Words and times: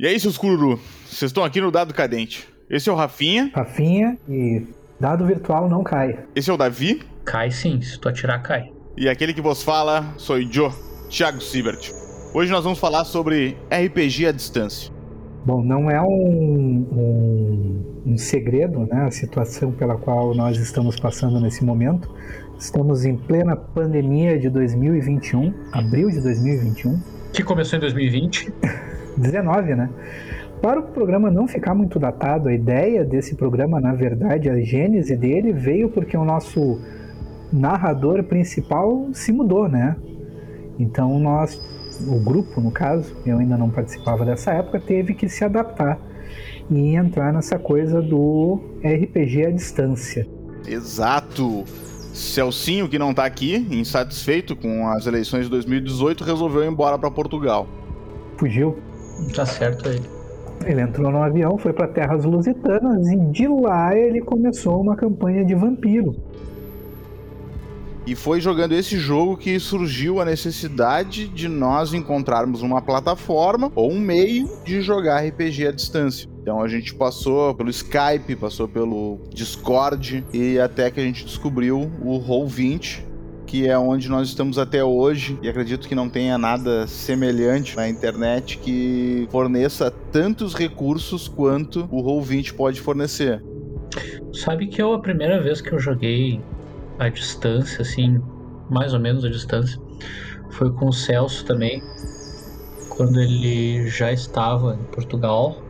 E 0.00 0.06
aí, 0.06 0.20
seus 0.20 0.38
cururu? 0.38 0.78
Vocês 1.10 1.30
estão 1.30 1.42
aqui 1.42 1.60
no 1.60 1.72
Dado 1.72 1.92
Cadente. 1.92 2.48
Esse 2.70 2.88
é 2.88 2.92
o 2.92 2.94
Rafinha. 2.94 3.50
Rafinha 3.52 4.16
e 4.28 4.64
dado 5.00 5.26
virtual 5.26 5.68
não 5.68 5.82
cai. 5.82 6.20
Esse 6.36 6.48
é 6.48 6.52
o 6.52 6.56
Davi. 6.56 7.02
Cai 7.24 7.50
sim, 7.50 7.82
se 7.82 7.98
tu 7.98 8.08
atirar, 8.08 8.40
cai. 8.40 8.70
E 8.96 9.08
aquele 9.08 9.34
que 9.34 9.40
vos 9.40 9.60
fala 9.60 10.14
sou 10.16 10.36
o 10.36 10.52
Joe, 10.52 10.70
Thiago 11.10 11.40
Siebert. 11.40 11.90
Hoje 12.32 12.52
nós 12.52 12.62
vamos 12.62 12.78
falar 12.78 13.04
sobre 13.06 13.56
RPG 13.72 14.26
à 14.26 14.30
distância. 14.30 14.92
Bom, 15.44 15.64
não 15.64 15.90
é 15.90 16.00
um, 16.00 16.06
um, 16.06 18.12
um 18.12 18.16
segredo 18.16 18.86
né, 18.86 19.04
a 19.04 19.10
situação 19.10 19.72
pela 19.72 19.96
qual 19.96 20.32
nós 20.32 20.58
estamos 20.58 20.94
passando 20.94 21.40
nesse 21.40 21.64
momento. 21.64 22.08
Estamos 22.56 23.04
em 23.04 23.16
plena 23.16 23.56
pandemia 23.56 24.38
de 24.38 24.48
2021, 24.48 25.52
abril 25.72 26.08
de 26.08 26.20
2021. 26.20 27.17
Que 27.38 27.44
começou 27.44 27.76
em 27.76 27.80
2020. 27.80 28.52
19, 29.16 29.70
né? 29.76 29.88
Para 30.60 30.80
o 30.80 30.82
programa 30.82 31.30
não 31.30 31.46
ficar 31.46 31.72
muito 31.72 31.96
datado, 31.96 32.48
a 32.48 32.52
ideia 32.52 33.04
desse 33.04 33.36
programa, 33.36 33.80
na 33.80 33.94
verdade, 33.94 34.50
a 34.50 34.60
gênese 34.60 35.16
dele 35.16 35.52
veio 35.52 35.88
porque 35.88 36.16
o 36.16 36.24
nosso 36.24 36.80
narrador 37.52 38.24
principal 38.24 39.06
se 39.12 39.30
mudou, 39.30 39.68
né? 39.68 39.94
Então 40.80 41.16
nós, 41.20 41.54
o 42.08 42.18
grupo 42.18 42.60
no 42.60 42.72
caso, 42.72 43.16
eu 43.24 43.38
ainda 43.38 43.56
não 43.56 43.70
participava 43.70 44.24
dessa 44.24 44.50
época, 44.54 44.80
teve 44.80 45.14
que 45.14 45.28
se 45.28 45.44
adaptar 45.44 45.96
e 46.68 46.96
entrar 46.96 47.32
nessa 47.32 47.56
coisa 47.56 48.02
do 48.02 48.58
RPG 48.82 49.46
à 49.46 49.50
distância. 49.52 50.26
Exato! 50.66 51.64
Celcinho, 52.18 52.88
que 52.88 52.98
não 52.98 53.14
tá 53.14 53.24
aqui, 53.24 53.66
insatisfeito 53.70 54.56
com 54.56 54.88
as 54.88 55.06
eleições 55.06 55.44
de 55.44 55.50
2018, 55.50 56.24
resolveu 56.24 56.64
ir 56.64 56.68
embora 56.68 56.98
para 56.98 57.10
Portugal. 57.10 57.68
Fugiu. 58.36 58.76
Tá 59.34 59.46
certo 59.46 59.88
aí. 59.88 60.00
Ele 60.66 60.80
entrou 60.80 61.12
no 61.12 61.22
avião, 61.22 61.56
foi 61.56 61.72
para 61.72 61.86
terras 61.86 62.24
lusitanas 62.24 63.06
e 63.08 63.16
de 63.30 63.46
lá 63.46 63.96
ele 63.96 64.20
começou 64.20 64.80
uma 64.80 64.96
campanha 64.96 65.44
de 65.44 65.54
vampiro. 65.54 66.16
E 68.08 68.14
foi 68.14 68.40
jogando 68.40 68.72
esse 68.72 68.98
jogo 68.98 69.36
que 69.36 69.60
surgiu 69.60 70.18
a 70.18 70.24
necessidade 70.24 71.28
de 71.28 71.46
nós 71.46 71.92
encontrarmos 71.92 72.62
uma 72.62 72.80
plataforma 72.80 73.70
ou 73.74 73.92
um 73.92 74.00
meio 74.00 74.48
de 74.64 74.80
jogar 74.80 75.22
RPG 75.26 75.66
à 75.66 75.72
distância. 75.72 76.26
Então 76.40 76.62
a 76.62 76.68
gente 76.68 76.94
passou 76.94 77.54
pelo 77.54 77.68
Skype, 77.68 78.34
passou 78.36 78.66
pelo 78.66 79.18
Discord 79.28 80.24
e 80.32 80.58
até 80.58 80.90
que 80.90 80.98
a 80.98 81.02
gente 81.02 81.22
descobriu 81.22 81.92
o 82.02 82.18
Roll20, 82.18 83.00
que 83.46 83.68
é 83.68 83.78
onde 83.78 84.08
nós 84.08 84.28
estamos 84.28 84.58
até 84.58 84.82
hoje, 84.82 85.38
e 85.42 85.48
acredito 85.50 85.86
que 85.86 85.94
não 85.94 86.08
tenha 86.08 86.38
nada 86.38 86.86
semelhante 86.86 87.76
na 87.76 87.90
internet 87.90 88.56
que 88.56 89.28
forneça 89.30 89.90
tantos 90.10 90.54
recursos 90.54 91.28
quanto 91.28 91.86
o 91.92 92.02
Roll20 92.02 92.54
pode 92.54 92.80
fornecer. 92.80 93.44
Sabe 94.32 94.66
que 94.66 94.80
eu, 94.80 94.94
a 94.94 94.98
primeira 94.98 95.42
vez 95.42 95.60
que 95.60 95.72
eu 95.72 95.78
joguei 95.78 96.40
à 96.98 97.08
distância, 97.08 97.82
assim, 97.82 98.20
mais 98.70 98.92
ou 98.92 99.00
menos 99.00 99.24
à 99.24 99.28
distância, 99.28 99.80
foi 100.50 100.72
com 100.72 100.88
o 100.88 100.92
Celso 100.92 101.44
também, 101.44 101.82
quando 102.88 103.20
ele 103.20 103.88
já 103.88 104.12
estava 104.12 104.74
em 104.74 104.84
Portugal. 104.92 105.62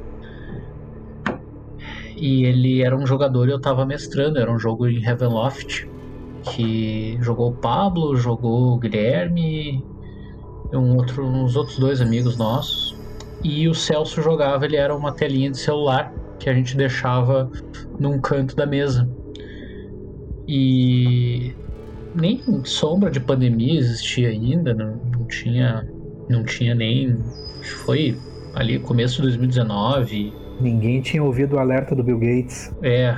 E 2.16 2.44
ele 2.44 2.82
era 2.82 2.96
um 2.96 3.06
jogador 3.06 3.48
e 3.48 3.52
eu 3.52 3.58
estava 3.58 3.86
mestrando, 3.86 4.38
era 4.38 4.50
um 4.50 4.58
jogo 4.58 4.88
em 4.88 5.04
Heavenloft 5.04 5.88
que 6.42 7.18
jogou 7.20 7.50
o 7.50 7.54
Pablo, 7.54 8.16
jogou 8.16 8.74
o 8.74 8.78
Guilherme, 8.78 9.84
um 10.72 10.96
outro, 10.96 11.24
uns 11.24 11.56
outros 11.56 11.78
dois 11.78 12.00
amigos 12.00 12.36
nossos. 12.36 12.96
E 13.42 13.68
o 13.68 13.74
Celso 13.74 14.20
jogava, 14.20 14.64
ele 14.64 14.76
era 14.76 14.94
uma 14.94 15.12
telinha 15.12 15.50
de 15.50 15.58
celular 15.58 16.12
que 16.38 16.48
a 16.48 16.54
gente 16.54 16.76
deixava 16.76 17.50
num 17.98 18.20
canto 18.20 18.56
da 18.56 18.66
mesa. 18.66 19.08
E 20.48 21.54
nem 22.14 22.40
sombra 22.64 23.10
de 23.10 23.20
pandemia 23.20 23.78
existia 23.78 24.30
ainda, 24.30 24.72
não, 24.72 24.96
não 25.12 25.26
tinha 25.26 25.86
não 26.28 26.44
tinha 26.44 26.74
nem 26.74 27.18
foi 27.62 28.16
ali 28.54 28.78
começo 28.78 29.16
de 29.16 29.22
2019. 29.22 30.32
Ninguém 30.60 31.00
tinha 31.00 31.22
ouvido 31.22 31.56
o 31.56 31.58
alerta 31.58 31.94
do 31.94 32.02
Bill 32.02 32.18
Gates. 32.18 32.74
É. 32.82 33.14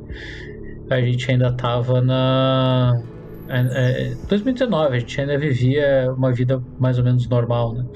a 0.90 1.00
gente 1.00 1.30
ainda 1.30 1.52
tava 1.52 2.00
na. 2.00 3.00
É, 3.48 4.14
2019, 4.28 4.96
a 4.96 4.98
gente 4.98 5.20
ainda 5.20 5.38
vivia 5.38 6.12
uma 6.16 6.32
vida 6.32 6.62
mais 6.78 6.98
ou 6.98 7.04
menos 7.04 7.28
normal, 7.28 7.74
né? 7.74 7.86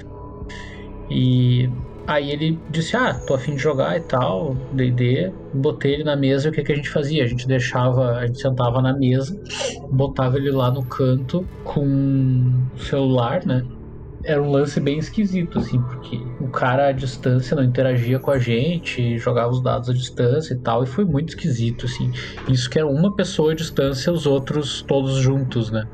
E 1.10 1.68
aí 2.06 2.30
ele 2.30 2.58
disse: 2.70 2.96
Ah, 2.96 3.14
tô 3.14 3.34
afim 3.34 3.54
de 3.54 3.62
jogar 3.62 3.96
e 3.96 4.00
tal, 4.00 4.54
DD. 4.72 5.32
Botei 5.54 5.94
ele 5.94 6.04
na 6.04 6.16
mesa 6.16 6.48
e 6.48 6.50
o 6.50 6.52
que, 6.52 6.62
que 6.62 6.72
a 6.72 6.76
gente 6.76 6.88
fazia? 6.88 7.24
A 7.24 7.26
gente 7.26 7.46
deixava, 7.46 8.18
a 8.18 8.26
gente 8.26 8.40
sentava 8.40 8.80
na 8.80 8.92
mesa, 8.92 9.38
botava 9.90 10.36
ele 10.36 10.50
lá 10.50 10.70
no 10.70 10.84
canto 10.84 11.46
com 11.64 11.84
o 12.74 12.78
celular, 12.78 13.44
né? 13.44 13.62
era 14.24 14.40
um 14.40 14.50
lance 14.50 14.78
bem 14.78 14.98
esquisito, 14.98 15.58
assim, 15.58 15.80
porque 15.82 16.16
o 16.40 16.48
cara 16.48 16.88
à 16.88 16.92
distância 16.92 17.56
não 17.56 17.64
interagia 17.64 18.18
com 18.18 18.30
a 18.30 18.38
gente, 18.38 19.18
jogava 19.18 19.50
os 19.50 19.62
dados 19.62 19.88
à 19.88 19.92
distância 19.92 20.54
e 20.54 20.58
tal, 20.58 20.84
e 20.84 20.86
foi 20.86 21.04
muito 21.04 21.30
esquisito, 21.30 21.86
assim. 21.86 22.10
Isso 22.48 22.70
que 22.70 22.78
era 22.78 22.86
uma 22.86 23.14
pessoa 23.14 23.52
à 23.52 23.54
distância, 23.54 24.12
os 24.12 24.26
outros 24.26 24.82
todos 24.82 25.16
juntos, 25.16 25.70
né? 25.70 25.84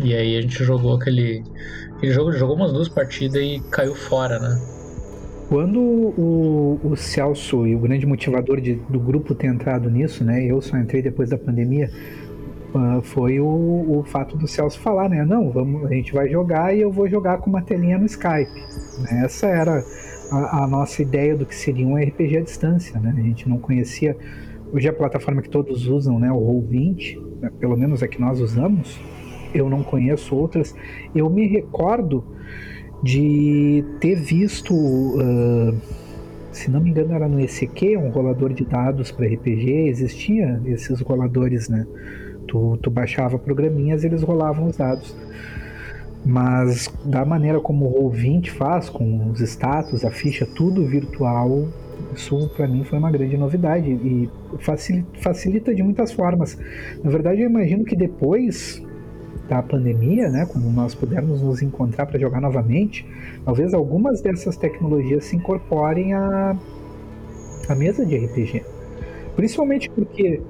E 0.00 0.14
aí 0.14 0.36
a 0.36 0.40
gente 0.40 0.62
jogou 0.64 0.94
aquele, 0.94 1.42
aquele 1.96 2.12
jogo, 2.12 2.32
jogou 2.32 2.56
umas 2.56 2.72
duas 2.72 2.88
partidas 2.88 3.40
e 3.40 3.62
caiu 3.70 3.94
fora, 3.94 4.38
né? 4.38 4.75
Quando 5.48 5.80
o, 5.80 6.80
o 6.82 6.96
Celso 6.96 7.66
e 7.66 7.76
o 7.76 7.78
grande 7.78 8.04
motivador 8.04 8.60
de, 8.60 8.74
do 8.88 8.98
grupo 8.98 9.34
ter 9.34 9.46
entrado 9.46 9.88
nisso, 9.88 10.24
né? 10.24 10.44
Eu 10.44 10.60
só 10.60 10.76
entrei 10.76 11.00
depois 11.00 11.30
da 11.30 11.38
pandemia 11.38 11.88
uh, 12.74 13.00
foi 13.02 13.38
o, 13.38 13.46
o 13.46 14.04
fato 14.04 14.36
do 14.36 14.48
Celso 14.48 14.78
falar, 14.80 15.08
né? 15.08 15.24
Não, 15.24 15.50
vamos, 15.50 15.84
a 15.84 15.94
gente 15.94 16.12
vai 16.12 16.28
jogar 16.28 16.74
e 16.76 16.80
eu 16.80 16.90
vou 16.90 17.08
jogar 17.08 17.38
com 17.38 17.48
uma 17.48 17.62
telinha 17.62 17.98
no 17.98 18.06
Skype. 18.06 18.50
Né? 19.02 19.22
Essa 19.24 19.46
era 19.46 19.84
a, 20.32 20.64
a, 20.64 20.66
nossa 20.66 21.00
ideia 21.00 21.36
do 21.36 21.46
que 21.46 21.54
seria 21.54 21.86
um 21.86 21.96
RPG 21.96 22.38
à 22.38 22.40
distância, 22.40 22.98
né? 22.98 23.14
A 23.16 23.22
gente 23.22 23.48
não 23.48 23.58
conhecia. 23.58 24.16
Hoje 24.72 24.88
a 24.88 24.92
plataforma 24.92 25.42
que 25.42 25.48
todos 25.48 25.86
usam, 25.86 26.18
né? 26.18 26.30
O 26.32 26.40
Roll20, 26.40 27.20
né? 27.40 27.50
pelo 27.60 27.76
menos 27.76 28.02
a 28.02 28.08
que 28.08 28.20
nós 28.20 28.40
usamos. 28.40 29.00
Eu 29.54 29.70
não 29.70 29.82
conheço 29.82 30.34
outras. 30.34 30.74
Eu 31.14 31.30
me 31.30 31.46
recordo 31.46 32.24
de 33.02 33.84
ter 34.00 34.16
visto. 34.16 34.74
Uh, 34.74 35.74
se 36.52 36.70
não 36.70 36.80
me 36.80 36.88
engano, 36.88 37.12
era 37.12 37.28
no 37.28 37.38
ECQ, 37.38 37.98
um 37.98 38.08
rolador 38.08 38.52
de 38.54 38.64
dados 38.64 39.10
para 39.10 39.26
RPG, 39.26 39.88
existia 39.88 40.58
esses 40.64 41.00
roladores, 41.02 41.68
né? 41.68 41.86
Tu, 42.48 42.78
tu 42.78 42.90
baixava 42.90 43.38
programinhas 43.38 44.02
e 44.02 44.06
eles 44.06 44.22
rolavam 44.22 44.66
os 44.66 44.76
dados. 44.76 45.14
Mas 46.24 46.90
da 47.04 47.24
maneira 47.24 47.60
como 47.60 47.86
o 47.86 48.10
Roll20 48.10 48.48
faz, 48.50 48.88
com 48.88 49.30
os 49.30 49.40
status, 49.40 50.04
a 50.04 50.10
ficha, 50.10 50.46
tudo 50.46 50.86
virtual, 50.86 51.68
isso 52.14 52.50
para 52.56 52.66
mim 52.66 52.84
foi 52.84 52.98
uma 52.98 53.10
grande 53.10 53.36
novidade 53.36 53.90
e 53.90 54.28
facilita, 54.58 55.08
facilita, 55.20 55.74
de 55.74 55.82
muitas 55.82 56.12
formas. 56.12 56.58
Na 57.04 57.10
verdade, 57.10 57.42
eu 57.42 57.50
imagino 57.50 57.84
que 57.84 57.94
depois 57.94 58.82
da 59.48 59.62
pandemia, 59.62 60.28
né, 60.28 60.46
quando 60.46 60.64
nós 60.72 60.94
pudermos 60.94 61.40
nos 61.40 61.62
encontrar 61.62 62.06
para 62.06 62.18
jogar 62.18 62.40
novamente, 62.40 63.06
talvez 63.44 63.72
algumas 63.72 64.20
dessas 64.20 64.56
tecnologias 64.56 65.24
se 65.24 65.36
incorporem 65.36 66.14
à, 66.14 66.56
à 67.68 67.74
mesa 67.74 68.04
de 68.04 68.16
RPG. 68.16 68.64
Principalmente 69.36 69.90
porque 69.90 70.40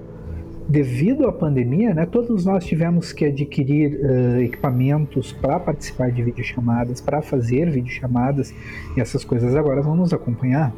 devido 0.69 1.27
à 1.29 1.33
pandemia, 1.33 1.95
né, 1.95 2.07
todos 2.07 2.45
nós 2.45 2.65
tivemos 2.65 3.12
que 3.12 3.25
adquirir 3.25 4.01
uh, 4.01 4.41
equipamentos 4.41 5.33
para 5.33 5.61
participar 5.61 6.11
de 6.11 6.23
videochamadas, 6.23 7.01
para 7.01 7.23
fazer 7.23 7.71
videochamadas, 7.71 8.53
e 8.97 9.01
essas 9.01 9.25
coisas 9.25 9.55
agora 9.55 9.81
vão 9.81 9.95
nos 9.95 10.13
acompanhar 10.13 10.72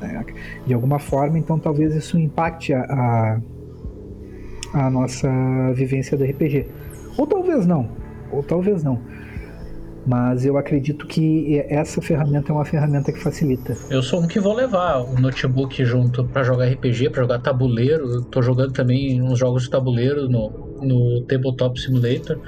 né, 0.00 0.24
de 0.66 0.72
alguma 0.72 0.98
forma, 0.98 1.38
então 1.38 1.58
talvez 1.58 1.94
isso 1.94 2.18
impacte 2.18 2.72
a, 2.72 2.80
a, 2.82 3.40
a 4.86 4.90
nossa 4.90 5.28
vivência 5.74 6.16
do 6.16 6.24
RPG. 6.24 6.66
Ou 7.16 7.26
talvez 7.26 7.66
não, 7.66 7.88
ou 8.30 8.42
talvez 8.42 8.82
não. 8.82 9.00
Mas 10.06 10.44
eu 10.44 10.58
acredito 10.58 11.06
que 11.06 11.64
essa 11.68 12.02
ferramenta 12.02 12.52
é 12.52 12.54
uma 12.54 12.64
ferramenta 12.64 13.10
que 13.10 13.18
facilita. 13.18 13.76
Eu 13.88 14.02
sou 14.02 14.22
um 14.22 14.26
que 14.26 14.38
vou 14.38 14.52
levar 14.52 14.98
o 14.98 15.18
notebook 15.18 15.82
junto 15.84 16.24
para 16.24 16.42
jogar 16.42 16.66
RPG, 16.66 17.08
para 17.08 17.22
jogar 17.22 17.38
tabuleiro. 17.38 18.18
Estou 18.18 18.42
jogando 18.42 18.72
também 18.72 19.22
uns 19.22 19.38
jogos 19.38 19.62
de 19.62 19.70
tabuleiro 19.70 20.28
no, 20.28 20.50
no 20.82 21.22
Tabletop 21.22 21.80
Simulator. 21.80 22.38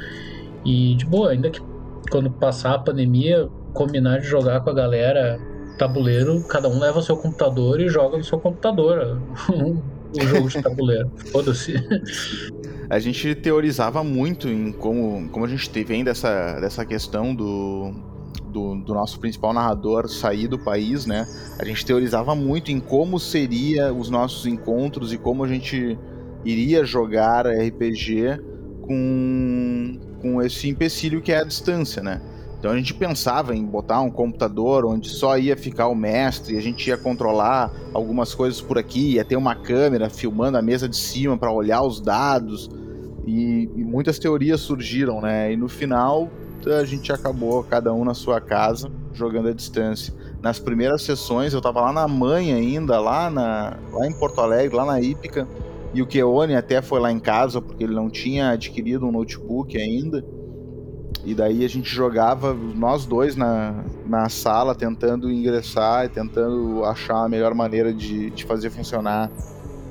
E 0.67 0.97
de 0.97 1.07
boa, 1.07 1.31
ainda 1.31 1.49
que 1.49 1.63
quando 2.11 2.31
passar 2.31 2.75
a 2.75 2.79
pandemia, 2.79 3.49
combinar 3.73 4.19
de 4.19 4.27
jogar 4.27 4.61
com 4.61 4.71
a 4.71 4.75
galera 4.75 5.39
tabuleiro, 5.79 6.43
cada 6.49 6.69
um 6.69 6.79
leva 6.79 6.99
o 6.99 7.03
seu 7.03 7.17
computador 7.17 7.81
e 7.81 7.89
joga 7.89 8.19
no 8.19 8.25
seu 8.25 8.39
computador 8.39 9.21
o 10.23 10.27
jogo 10.27 10.49
de 10.49 10.63
tabuleiro. 10.63 11.11
Foda-se 11.33 11.75
a 12.89 12.99
gente 12.99 13.35
teorizava 13.35 14.03
muito 14.05 14.49
em 14.49 14.73
como, 14.73 15.29
como 15.31 15.45
a 15.45 15.49
gente 15.49 15.85
vem 15.85 16.05
dessa, 16.05 16.59
dessa 16.61 16.85
questão 16.85 17.35
do, 17.35 17.93
do, 18.47 18.77
do, 18.77 18.95
nosso 18.95 19.19
principal 19.19 19.53
narrador 19.53 20.09
sair 20.09 20.47
do 20.47 20.59
país, 20.59 21.05
né? 21.05 21.27
A 21.59 21.65
gente 21.65 21.85
teorizava 21.85 22.35
muito 22.35 22.71
em 22.71 22.79
como 22.79 23.19
seria 23.19 23.93
os 23.93 24.09
nossos 24.09 24.47
encontros 24.47 25.13
e 25.13 25.19
como 25.19 25.45
a 25.45 25.49
gente 25.49 25.99
iria 26.45 26.85
jogar 26.85 27.47
RPG 27.47 28.41
com, 28.83 29.99
com 30.21 30.41
esse 30.43 30.69
empecilho 30.69 31.21
que 31.21 31.33
é 31.33 31.41
a 31.41 31.45
distância, 31.45 32.03
né? 32.03 32.21
Então 32.59 32.71
a 32.71 32.77
gente 32.77 32.95
pensava 32.95 33.55
em 33.55 33.65
botar 33.65 34.01
um 34.01 34.11
computador 34.11 34.85
onde 34.87 35.09
só 35.09 35.37
ia 35.37 35.57
ficar 35.57 35.89
o 35.89 35.95
mestre, 35.95 36.57
a 36.57 36.61
gente 36.61 36.89
ia 36.89 36.97
controlar 36.97 37.71
algumas 37.93 38.35
coisas 38.35 38.61
por 38.61 38.79
aqui, 38.79 39.15
ia 39.15 39.25
ter 39.25 39.37
uma 39.37 39.55
câmera 39.55 40.09
filmando 40.09 40.57
a 40.57 40.63
mesa 40.63 40.89
de 40.89 40.97
cima 40.97 41.37
para 41.37 41.53
olhar 41.53 41.83
os 41.83 42.01
dados. 42.01 42.71
E, 43.27 43.69
e, 43.75 43.85
muitas 43.85 44.19
teorias 44.19 44.61
surgiram, 44.61 45.21
né? 45.21 45.53
E 45.53 45.57
no 45.57 45.69
final 45.69 46.31
a 46.67 46.85
gente 46.85 47.13
acabou 47.13 47.63
cada 47.63 47.93
um 47.93 48.05
na 48.05 48.15
sua 48.15 48.41
casa 48.41 48.91
jogando 49.13 49.49
à 49.49 49.53
distância. 49.53 50.13
Nas 50.43 50.59
primeiras 50.59 51.03
sessões 51.03 51.53
eu 51.53 51.61
tava 51.61 51.81
lá 51.81 51.93
na 51.93 52.09
mãe 52.09 52.53
ainda, 52.53 52.99
lá, 53.01 53.31
na, 53.31 53.77
lá 53.93 54.07
em 54.07 54.13
Porto 54.13 54.41
Alegre, 54.41 54.77
lá 54.77 54.85
na 54.85 55.01
Ípica, 55.01 55.47
e 55.95 56.03
o 56.03 56.07
Keone 56.07 56.55
até 56.55 56.83
foi 56.83 57.01
lá 57.01 57.11
em 57.11 57.19
casa 57.19 57.61
porque 57.61 57.83
ele 57.83 57.95
não 57.95 58.11
tinha 58.11 58.51
adquirido 58.51 59.07
um 59.07 59.13
notebook 59.13 59.77
ainda. 59.77 60.25
E 61.27 61.35
daí 61.35 61.65
a 61.65 61.69
gente 61.69 61.93
jogava, 61.93 62.55
nós 62.55 63.05
dois 63.05 63.35
na, 63.35 63.85
na 64.07 64.29
sala, 64.29 64.77
tentando 64.77 65.29
ingressar 65.29 66.07
e 66.07 66.09
tentando 66.09 66.85
achar 66.85 67.25
a 67.25 67.29
melhor 67.29 67.53
maneira 67.53 67.93
de, 67.93 68.31
de 68.31 68.45
fazer 68.45 68.71
funcionar 68.71 69.29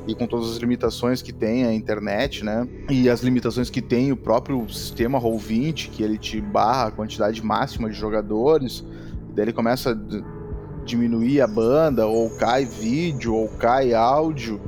e 0.07 0.15
com 0.15 0.25
todas 0.25 0.51
as 0.51 0.57
limitações 0.57 1.21
que 1.21 1.33
tem 1.33 1.65
a 1.65 1.73
internet, 1.73 2.43
né? 2.45 2.65
E 2.89 3.09
as 3.09 3.21
limitações 3.21 3.69
que 3.69 3.81
tem 3.81 4.13
o 4.13 4.17
próprio 4.17 4.65
sistema 4.69 5.19
Roll20, 5.19 5.89
que 5.89 6.03
ele 6.03 6.17
te 6.17 6.39
barra 6.39 6.87
a 6.87 6.91
quantidade 6.91 7.43
máxima 7.43 7.89
de 7.89 7.95
jogadores, 7.97 8.85
daí 9.33 9.45
ele 9.45 9.53
começa 9.53 9.91
a 9.91 10.85
diminuir 10.85 11.41
a 11.41 11.47
banda, 11.47 12.07
ou 12.07 12.29
cai 12.29 12.63
vídeo, 12.63 13.35
ou 13.35 13.49
cai 13.49 13.93
áudio, 13.93 14.61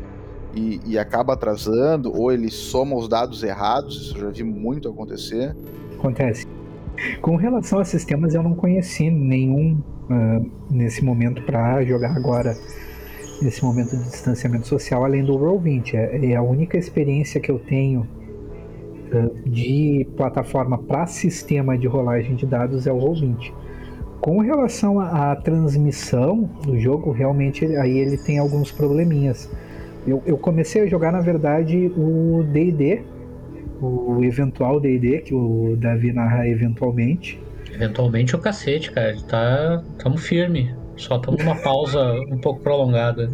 e, 0.54 0.82
e 0.86 1.00
acaba 1.00 1.34
atrasando, 1.34 2.12
ou 2.14 2.30
ele 2.30 2.50
soma 2.50 2.96
os 2.98 3.08
dados 3.08 3.42
errados, 3.42 3.96
isso 3.96 4.18
eu 4.18 4.22
já 4.22 4.30
vi 4.32 4.44
muito 4.44 4.90
acontecer. 4.90 5.56
Acontece. 5.98 6.57
Com 7.22 7.36
relação 7.36 7.80
a 7.80 7.86
sistemas, 7.86 8.34
eu 8.34 8.42
não 8.42 8.56
conheci 8.56 9.10
nenhum 9.10 9.80
uh, 10.10 10.52
nesse 10.70 11.04
momento 11.04 11.42
para 11.44 11.84
jogar 11.84 12.16
agora 12.16 12.56
nesse 13.42 13.64
momento 13.64 13.96
de 13.96 14.04
distanciamento 14.04 14.68
social, 14.68 15.06
além 15.06 15.24
do 15.24 15.38
Roll20. 15.38 15.94
É, 15.94 16.32
é 16.32 16.36
a 16.36 16.42
única 16.42 16.78
experiência 16.78 17.40
que 17.40 17.52
eu 17.52 17.60
tenho 17.60 18.02
uh, 18.02 19.50
de 19.50 20.08
plataforma 20.16 20.78
para 20.78 21.06
sistema 21.06 21.78
de 21.78 21.88
rolagem 21.88 22.36
de 22.36 22.46
dados 22.46 22.88
é 22.88 22.92
o 22.92 22.98
Roll20. 22.98 23.54
Com 24.20 24.40
relação 24.40 25.00
à, 25.00 25.36
transmissão 25.36 26.50
do 26.66 26.80
jogo, 26.80 27.12
realmente 27.12 27.66
aí 27.78 28.00
ele 28.00 28.18
tem 28.18 28.40
alguns 28.40 28.72
probleminhas. 28.72 29.50
Eu, 30.08 30.24
eu 30.26 30.38
comecei 30.38 30.82
a 30.82 30.88
jogar, 30.88 31.12
na 31.12 31.22
verdade, 31.22 31.92
o 31.96 32.44
D&D, 32.44 33.04
o 33.82 34.24
eventual 34.24 34.80
D&D, 34.80 35.20
que 35.20 35.34
o 35.34 35.76
Davi 35.78 36.12
narra 36.12 36.48
eventualmente. 36.48 37.40
Eventualmente 37.74 38.36
o 38.36 38.40
cacete, 38.40 38.92
cara. 38.92 39.16
Tá, 39.28 39.84
tamo 40.02 40.18
firme. 40.18 40.74
Só 40.96 41.18
estamos 41.18 41.44
numa 41.44 41.56
pausa 41.56 42.14
um 42.32 42.40
pouco 42.40 42.62
prolongada. 42.62 43.30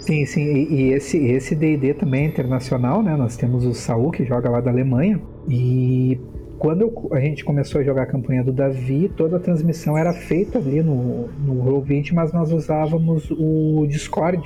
Sim, 0.00 0.24
sim, 0.24 0.42
e, 0.42 0.74
e 0.74 0.92
esse 0.92 1.18
esse 1.18 1.54
D&D 1.54 1.94
também 1.94 2.24
é 2.24 2.26
internacional, 2.28 3.02
né? 3.02 3.16
Nós 3.16 3.36
temos 3.36 3.64
o 3.64 3.74
Saul 3.74 4.10
que 4.10 4.24
joga 4.24 4.48
lá 4.48 4.60
da 4.60 4.70
Alemanha 4.70 5.20
e 5.48 6.18
quando 6.58 6.82
eu, 6.82 7.08
a 7.12 7.20
gente 7.20 7.42
começou 7.42 7.80
a 7.80 7.84
jogar 7.84 8.02
a 8.02 8.06
campanha 8.06 8.44
do 8.44 8.52
Davi, 8.52 9.10
toda 9.16 9.38
a 9.38 9.40
transmissão 9.40 9.96
era 9.96 10.12
feita 10.12 10.58
ali 10.58 10.82
no, 10.82 11.28
no 11.28 11.64
Roll20, 11.64 12.12
mas 12.12 12.32
nós 12.32 12.52
usávamos 12.52 13.30
o 13.30 13.86
Discord 13.86 14.42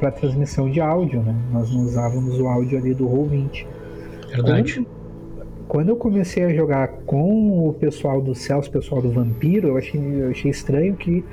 para 0.00 0.10
transmissão 0.10 0.70
de 0.70 0.80
áudio, 0.80 1.22
né? 1.22 1.34
Nós 1.52 1.70
não 1.70 1.82
usávamos 1.82 2.40
o 2.40 2.48
áudio 2.48 2.78
ali 2.78 2.94
do 2.94 3.06
Roll20. 3.06 3.66
Verdade. 4.32 4.86
Quando, 5.68 5.88
eu 5.88 5.96
comecei 5.96 6.44
a 6.44 6.52
jogar 6.52 6.88
com 7.06 7.68
o 7.68 7.72
pessoal 7.72 8.20
do 8.20 8.34
Celso, 8.34 8.68
o 8.68 8.72
pessoal 8.72 9.00
do 9.00 9.10
Vampiro, 9.10 9.68
eu 9.68 9.76
achei, 9.78 10.00
eu 10.00 10.30
achei 10.30 10.50
estranho 10.50 10.94
que 10.96 11.24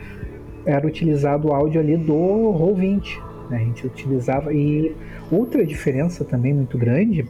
era 0.66 0.86
utilizado 0.86 1.50
o 1.50 1.54
áudio 1.54 1.82
ali 1.82 1.98
do 1.98 2.14
Roll20. 2.14 3.20
Né? 3.50 3.58
A 3.58 3.60
gente 3.60 3.88
utilizava. 3.88 4.54
E 4.54 4.96
outra 5.32 5.66
diferença 5.66 6.24
também 6.24 6.54
muito 6.54 6.78
grande 6.78 7.26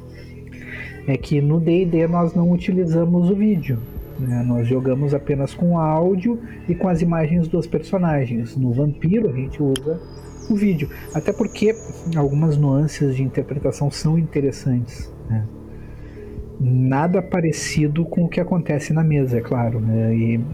é 1.08 1.18
que 1.18 1.42
no 1.42 1.60
DD 1.60 2.08
nós 2.08 2.34
não 2.34 2.52
utilizamos 2.52 3.30
o 3.30 3.36
vídeo. 3.36 3.80
Né? 4.20 4.44
Nós 4.46 4.68
jogamos 4.68 5.14
apenas 5.14 5.54
com 5.54 5.80
áudio 5.80 6.40
e 6.68 6.76
com 6.76 6.88
as 6.88 7.02
imagens 7.02 7.48
dos 7.48 7.66
personagens. 7.66 8.56
No 8.56 8.72
Vampiro 8.72 9.30
a 9.30 9.34
gente 9.34 9.64
usa 9.64 10.00
o 10.50 10.56
vídeo. 10.56 10.90
Até 11.14 11.32
porque 11.32 11.76
algumas 12.16 12.58
nuances 12.58 13.16
de 13.16 13.24
interpretação 13.24 13.90
são 13.90 14.18
interessantes. 14.18 15.12
Né? 15.30 15.46
Nada 16.60 17.22
parecido 17.22 18.06
com 18.06 18.26
o 18.26 18.30
que 18.30 18.40
acontece 18.40 18.92
na 18.92 19.04
mesa, 19.04 19.38
é 19.38 19.42
claro. 19.42 19.80
Né? 19.80 20.16
E 20.16 20.46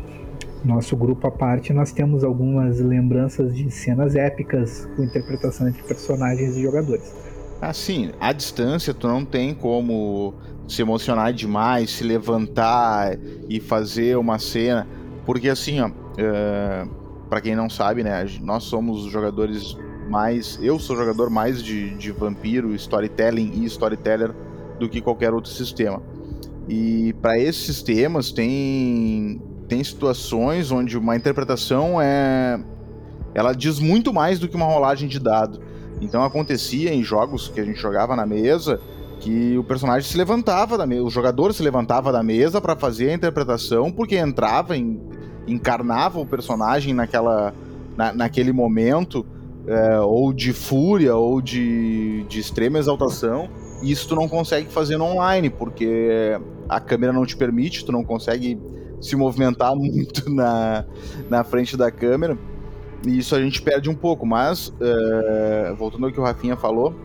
nosso 0.63 0.95
grupo 0.95 1.27
à 1.27 1.31
parte, 1.31 1.73
nós 1.73 1.91
temos 1.91 2.23
algumas 2.23 2.79
lembranças 2.79 3.55
de 3.55 3.69
cenas 3.71 4.15
épicas 4.15 4.87
com 4.95 5.03
interpretação 5.03 5.67
entre 5.67 5.81
personagens 5.83 6.55
e 6.55 6.61
jogadores. 6.61 7.13
Assim, 7.61 8.11
à 8.19 8.33
distância 8.33 8.93
tu 8.93 9.07
não 9.07 9.23
tem 9.23 9.53
como 9.53 10.33
se 10.67 10.81
emocionar 10.81 11.33
demais, 11.33 11.91
se 11.91 12.03
levantar 12.03 13.17
e 13.47 13.59
fazer 13.59 14.17
uma 14.17 14.39
cena, 14.39 14.87
porque 15.25 15.49
assim, 15.49 15.79
ó, 15.79 15.89
é, 16.17 16.87
para 17.29 17.41
quem 17.41 17.55
não 17.55 17.69
sabe, 17.69 18.03
né, 18.03 18.25
nós 18.41 18.63
somos 18.63 19.03
jogadores 19.05 19.77
mais, 20.09 20.59
eu 20.61 20.77
sou 20.79 20.95
jogador 20.95 21.29
mais 21.29 21.63
de, 21.63 21.95
de 21.95 22.11
vampiro, 22.11 22.73
storytelling 22.75 23.51
e 23.55 23.65
storyteller 23.65 24.31
do 24.79 24.89
que 24.89 25.01
qualquer 25.01 25.33
outro 25.33 25.51
sistema. 25.51 26.01
E 26.67 27.13
para 27.21 27.37
esses 27.37 27.65
sistemas 27.65 28.31
tem 28.31 29.41
tem 29.67 29.83
situações 29.83 30.71
onde 30.71 30.97
uma 30.97 31.15
interpretação 31.15 31.99
é 31.99 32.59
ela 33.33 33.53
diz 33.53 33.79
muito 33.79 34.13
mais 34.13 34.39
do 34.39 34.47
que 34.47 34.55
uma 34.55 34.65
rolagem 34.65 35.07
de 35.09 35.19
dado. 35.19 35.59
Então 36.01 36.23
acontecia 36.23 36.93
em 36.93 37.03
jogos 37.03 37.47
que 37.47 37.59
a 37.59 37.65
gente 37.65 37.79
jogava 37.79 38.15
na 38.15 38.25
mesa 38.25 38.79
que 39.19 39.57
o 39.57 39.63
personagem 39.63 40.09
se 40.09 40.17
levantava 40.17 40.77
da 40.77 40.85
mesa, 40.85 41.03
o 41.03 41.09
jogador 41.09 41.53
se 41.53 41.63
levantava 41.63 42.11
da 42.11 42.21
mesa 42.21 42.59
para 42.59 42.75
fazer 42.75 43.09
a 43.09 43.13
interpretação 43.13 43.91
porque 43.91 44.17
entrava 44.17 44.75
em, 44.75 45.01
encarnava 45.47 46.19
o 46.19 46.25
personagem 46.25 46.93
naquela 46.93 47.53
na, 47.95 48.13
naquele 48.13 48.51
momento 48.51 49.25
é, 49.67 49.99
ou 49.99 50.33
de 50.33 50.53
fúria 50.53 51.15
ou 51.15 51.41
de, 51.41 52.23
de 52.27 52.39
extrema 52.39 52.77
exaltação 52.77 53.49
isso 53.81 54.07
tu 54.07 54.15
não 54.15 54.27
consegue 54.27 54.71
fazer 54.71 54.97
no 54.97 55.05
online 55.05 55.49
porque 55.49 56.39
a 56.67 56.79
câmera 56.79 57.13
não 57.13 57.25
te 57.25 57.35
permite 57.35 57.85
tu 57.85 57.91
não 57.91 58.03
consegue 58.03 58.59
se 59.01 59.15
movimentar 59.15 59.75
muito 59.77 60.29
na, 60.29 60.85
na 61.29 61.43
frente 61.43 61.75
da 61.77 61.91
câmera. 61.91 62.37
E 63.05 63.19
isso 63.19 63.35
a 63.35 63.41
gente 63.41 63.61
perde 63.61 63.89
um 63.89 63.95
pouco, 63.95 64.25
mas 64.25 64.69
uh, 64.69 65.75
voltando 65.77 66.07
ao 66.07 66.11
que 66.11 66.19
o 66.19 66.23
Rafinha 66.23 66.55
falou, 66.55 66.95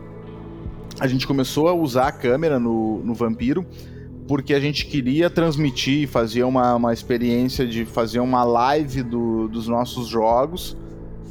a 0.99 1.05
gente 1.05 1.27
começou 1.27 1.67
a 1.67 1.73
usar 1.73 2.07
a 2.07 2.11
câmera 2.11 2.59
no, 2.59 3.03
no 3.03 3.13
Vampiro 3.13 3.65
porque 4.27 4.53
a 4.53 4.59
gente 4.61 4.85
queria 4.85 5.29
transmitir, 5.29 6.07
fazer 6.07 6.43
uma, 6.43 6.75
uma 6.75 6.93
experiência 6.93 7.67
de 7.67 7.83
fazer 7.83 8.21
uma 8.21 8.45
live 8.45 9.03
do, 9.03 9.49
dos 9.49 9.67
nossos 9.67 10.07
jogos, 10.07 10.77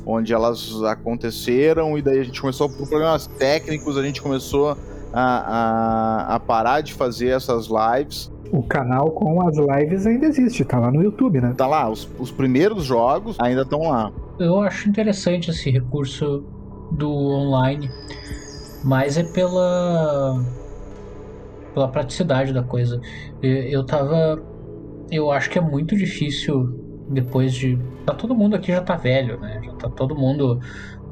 onde 0.05 0.35
elas 0.35 0.83
aconteceram, 0.83 1.97
e 1.97 2.03
daí 2.03 2.19
a 2.19 2.23
gente 2.23 2.39
começou, 2.39 2.69
por 2.69 2.87
problemas 2.87 3.27
técnicos, 3.27 3.97
a 3.97 4.03
gente 4.03 4.21
começou 4.21 4.77
a, 5.13 6.29
a, 6.31 6.35
a 6.37 6.41
parar 6.41 6.81
de 6.81 6.95
fazer 6.95 7.29
essas 7.29 7.67
lives 7.67 8.31
o 8.53 8.63
canal 8.63 9.13
com 9.13 9.47
as 9.47 9.57
lives 9.57 10.07
ainda 10.07 10.27
existe, 10.27 10.65
tá 10.65 10.79
lá 10.79 10.91
no 10.91 11.03
YouTube, 11.03 11.41
né? 11.41 11.55
Tá 11.57 11.67
lá, 11.67 11.89
os, 11.89 12.09
os 12.19 12.33
primeiros 12.33 12.85
jogos 12.85 13.37
ainda 13.39 13.63
estão 13.63 13.89
lá. 13.89 14.13
Eu 14.39 14.61
acho 14.61 14.89
interessante 14.89 15.51
esse 15.51 15.71
recurso 15.71 16.45
do 16.91 17.11
online, 17.11 17.89
mas 18.85 19.17
é 19.17 19.23
pela 19.23 20.43
pela 21.73 21.87
praticidade 21.87 22.53
da 22.53 22.65
coisa. 22.65 23.01
Eu, 23.41 23.51
eu 23.51 23.87
tava 23.87 24.43
eu 25.11 25.31
acho 25.31 25.49
que 25.49 25.59
é 25.59 25.63
muito 25.63 25.97
difícil 25.97 27.07
depois 27.09 27.53
de 27.53 27.79
tá 28.05 28.15
todo 28.15 28.35
mundo 28.35 28.57
aqui 28.57 28.73
já 28.73 28.81
tá 28.81 28.97
velho, 28.97 29.39
né? 29.39 29.61
Já 29.65 29.73
tá 29.75 29.89
todo 29.89 30.17
mundo 30.17 30.59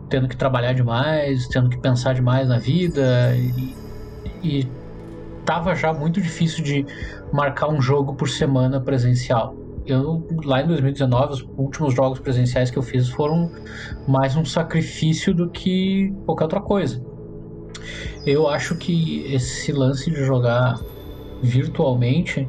tendo 0.09 0.27
que 0.27 0.37
trabalhar 0.37 0.73
demais, 0.73 1.47
tendo 1.49 1.69
que 1.69 1.79
pensar 1.79 2.15
demais 2.15 2.49
na 2.49 2.59
vida 2.59 3.37
e, 3.37 3.75
e 4.43 4.67
tava 5.45 5.75
já 5.75 5.93
muito 5.93 6.21
difícil 6.21 6.63
de 6.63 6.87
marcar 7.33 7.69
um 7.69 7.81
jogo 7.81 8.15
por 8.15 8.29
semana 8.29 8.81
presencial. 8.81 9.57
Eu, 9.87 10.27
lá 10.45 10.63
em 10.63 10.67
2019, 10.67 11.33
os 11.33 11.49
últimos 11.57 11.95
jogos 11.95 12.19
presenciais 12.19 12.71
que 12.71 12.79
eu 12.79 12.83
fiz 12.83 13.09
foram 13.09 13.51
mais 14.07 14.37
um 14.37 14.45
sacrifício 14.45 15.35
do 15.35 15.49
que 15.49 16.13
qualquer 16.27 16.45
outra 16.45 16.61
coisa. 16.61 17.03
Eu 18.27 18.47
acho 18.47 18.77
que 18.77 19.25
esse 19.33 19.73
lance 19.73 20.11
de 20.11 20.23
jogar 20.25 20.79
virtualmente 21.43 22.47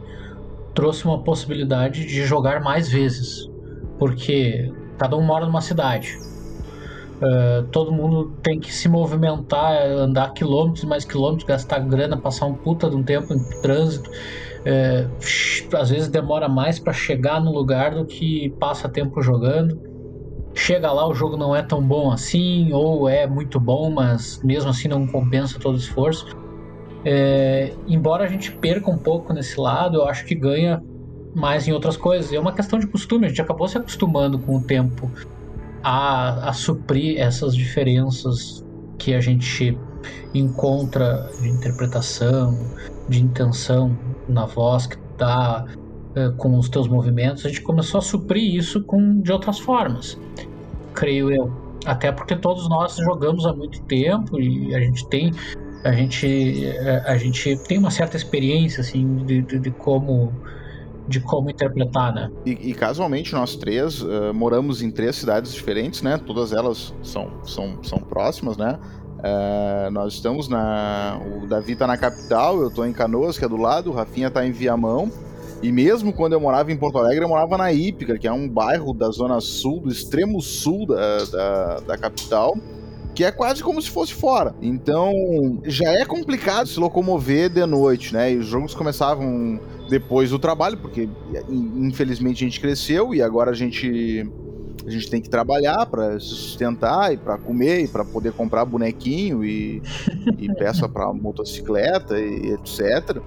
trouxe 0.74 1.05
uma 1.05 1.24
possibilidade 1.24 2.05
de 2.05 2.25
jogar 2.25 2.62
mais 2.62 2.89
vezes, 2.89 3.50
porque 3.98 4.72
cada 4.98 5.15
um 5.15 5.22
mora 5.22 5.46
numa 5.46 5.62
cidade. 5.62 6.17
Uh, 7.21 7.67
todo 7.67 7.91
mundo 7.91 8.31
tem 8.41 8.59
que 8.59 8.73
se 8.73 8.88
movimentar, 8.88 9.81
andar 9.85 10.33
quilômetros 10.33 10.85
mais 10.85 11.03
quilômetros, 11.03 11.45
gastar 11.45 11.79
grana, 11.79 12.15
passar 12.15 12.45
um 12.45 12.53
puta 12.53 12.89
de 12.89 12.95
um 12.95 13.03
tempo 13.03 13.33
em 13.33 13.43
trânsito. 13.61 14.09
Uh, 14.09 15.75
às 15.75 15.89
vezes 15.89 16.07
demora 16.07 16.47
mais 16.47 16.79
para 16.79 16.93
chegar 16.93 17.41
no 17.41 17.51
lugar 17.51 17.93
do 17.93 18.05
que 18.05 18.49
passa 18.57 18.88
tempo 18.88 19.21
jogando. 19.21 19.77
Chega 20.55 20.91
lá, 20.91 21.07
o 21.07 21.13
jogo 21.13 21.35
não 21.35 21.53
é 21.53 21.61
tão 21.61 21.85
bom 21.85 22.09
assim, 22.09 22.71
ou 22.71 23.07
é 23.07 23.27
muito 23.27 23.59
bom, 23.59 23.91
mas 23.91 24.41
mesmo 24.41 24.69
assim 24.69 24.88
não 24.88 25.05
compensa 25.05 25.59
todo 25.59 25.75
o 25.75 25.79
esforço. 25.79 26.25
É, 27.03 27.73
embora 27.88 28.23
a 28.23 28.27
gente 28.27 28.51
perca 28.51 28.89
um 28.89 28.97
pouco 28.97 29.33
nesse 29.33 29.59
lado, 29.59 29.97
eu 29.97 30.05
acho 30.05 30.25
que 30.25 30.35
ganha 30.35 30.81
mais 31.35 31.67
em 31.67 31.73
outras 31.73 31.97
coisas. 31.97 32.31
É 32.31 32.39
uma 32.39 32.53
questão 32.53 32.79
de 32.79 32.88
costume, 32.88 33.25
a 33.25 33.29
gente 33.29 33.41
acabou 33.41 33.67
se 33.67 33.77
acostumando 33.77 34.39
com 34.39 34.57
o 34.57 34.63
tempo 34.63 35.09
a, 35.83 36.50
a 36.50 36.53
suprir 36.53 37.19
essas 37.19 37.55
diferenças 37.55 38.63
que 38.98 39.13
a 39.13 39.21
gente 39.21 39.77
encontra 40.33 41.29
de 41.41 41.50
interpretação, 41.50 42.57
de 43.07 43.24
intenção 43.24 43.98
na 44.27 44.45
voz 44.45 44.88
que 44.88 44.98
dá 45.17 45.65
uh, 46.15 46.33
com 46.38 46.57
os 46.57 46.69
teus 46.69 46.88
movimentos, 46.88 47.45
a 47.45 47.50
gente 47.50 47.62
começou 47.62 48.00
a 48.00 48.01
suprir 48.01 48.55
isso 48.55 48.83
com 48.83 49.21
de 49.21 49.31
outras 49.31 49.59
formas, 49.59 50.19
creio 50.93 51.31
eu. 51.31 51.51
Até 51.86 52.12
porque 52.12 52.36
todos 52.36 52.67
nós 52.69 52.98
jogamos 52.98 53.45
há 53.45 53.53
muito 53.53 53.81
tempo 53.83 54.39
e 54.39 54.75
a 54.75 54.79
gente 54.79 55.07
tem 55.07 55.31
a 55.86 55.93
gente 55.93 56.65
eh, 56.65 57.03
a, 57.05 57.15
gente 57.15 57.55
tem 57.67 57.77
uma 57.77 57.89
certa 57.89 58.17
experiência 58.17 58.81
assim 58.81 59.15
de, 59.25 59.41
de, 59.41 59.59
de 59.59 59.71
como 59.71 60.33
de 61.10 61.20
como 61.20 61.50
interpretar, 61.50 62.13
né? 62.13 62.32
E, 62.46 62.51
e 62.70 62.74
casualmente 62.74 63.34
nós 63.34 63.56
três 63.56 64.01
uh, 64.01 64.34
moramos 64.34 64.82
em 64.82 64.92
três 64.92 65.16
cidades 65.16 65.54
diferentes, 65.54 66.01
né? 66.01 66.18
Todas 66.18 66.54
elas 66.54 66.94
são, 67.01 67.32
são, 67.44 67.84
são 67.84 68.00
próximas, 68.00 68.56
né? 68.56 68.80
Uh, 69.18 69.92
nós 69.92 70.13
estamos 70.13 70.48
na. 70.48 71.20
O 71.44 71.48
Davi 71.48 71.75
tá 71.75 71.86
na 71.86 71.98
capital, 71.98 72.62
eu 72.62 72.70
tô 72.72 72.86
em 72.86 72.94
Canoas, 72.94 73.38
que 73.38 73.44
é 73.44 73.50
do 73.50 73.58
lado, 73.58 73.89
o 73.89 73.94
Rafinha 73.94 74.30
tá 74.30 74.46
em 74.46 74.51
Viamão. 74.51 75.12
E 75.62 75.74
mesmo 75.74 76.13
quando 76.13 76.34
eu 76.34 76.39
morava 76.39 76.72
em 76.72 76.78
Porto 76.78 77.00
Alegre, 77.00 77.25
eu 77.25 77.28
morava 77.28 77.58
na 77.58 77.74
Ípica, 77.74 78.18
que 78.18 78.28
é 78.28 78.32
um 78.32 78.48
bairro 78.48 78.94
da 78.94 79.10
zona 79.10 79.42
sul, 79.42 79.82
do 79.82 79.89
extremo 79.89 80.39
sul 80.42 80.86
da, 80.86 81.25
da, 81.25 81.80
da 81.82 81.98
capital 81.98 82.56
que 83.20 83.25
é 83.25 83.32
quase 83.34 83.62
como 83.62 83.82
se 83.82 83.89
fosse 83.89 84.13
fora. 84.13 84.56
Então, 84.62 85.12
já 85.66 85.92
é 85.92 86.06
complicado 86.06 86.68
se 86.68 86.80
locomover 86.80 87.50
de 87.50 87.66
noite, 87.66 88.13
né? 88.13 88.32
E 88.32 88.38
os 88.38 88.46
jogos 88.46 88.74
começavam 88.74 89.60
depois 89.89 90.29
do 90.29 90.39
trabalho, 90.39 90.77
porque 90.77 91.10
infelizmente 91.50 92.43
a 92.43 92.48
gente 92.48 92.60
cresceu 92.60 93.13
e 93.13 93.22
agora 93.22 93.51
a 93.51 93.53
gente 93.53 94.29
a 94.86 94.89
gente 94.89 95.10
tem 95.10 95.22
que 95.22 95.29
trabalhar 95.29 95.86
para 95.86 96.19
se 96.19 96.27
sustentar 96.27 97.13
e 97.13 97.17
para 97.17 97.38
comer 97.38 97.84
e 97.84 97.88
para 97.88 98.03
poder 98.03 98.31
comprar 98.34 98.65
bonequinho 98.65 99.43
e, 99.43 99.81
e 100.38 100.53
peça 100.55 100.88
para 100.89 101.12
motocicleta 101.13 102.19
e 102.19 102.53
etc. 102.53 103.22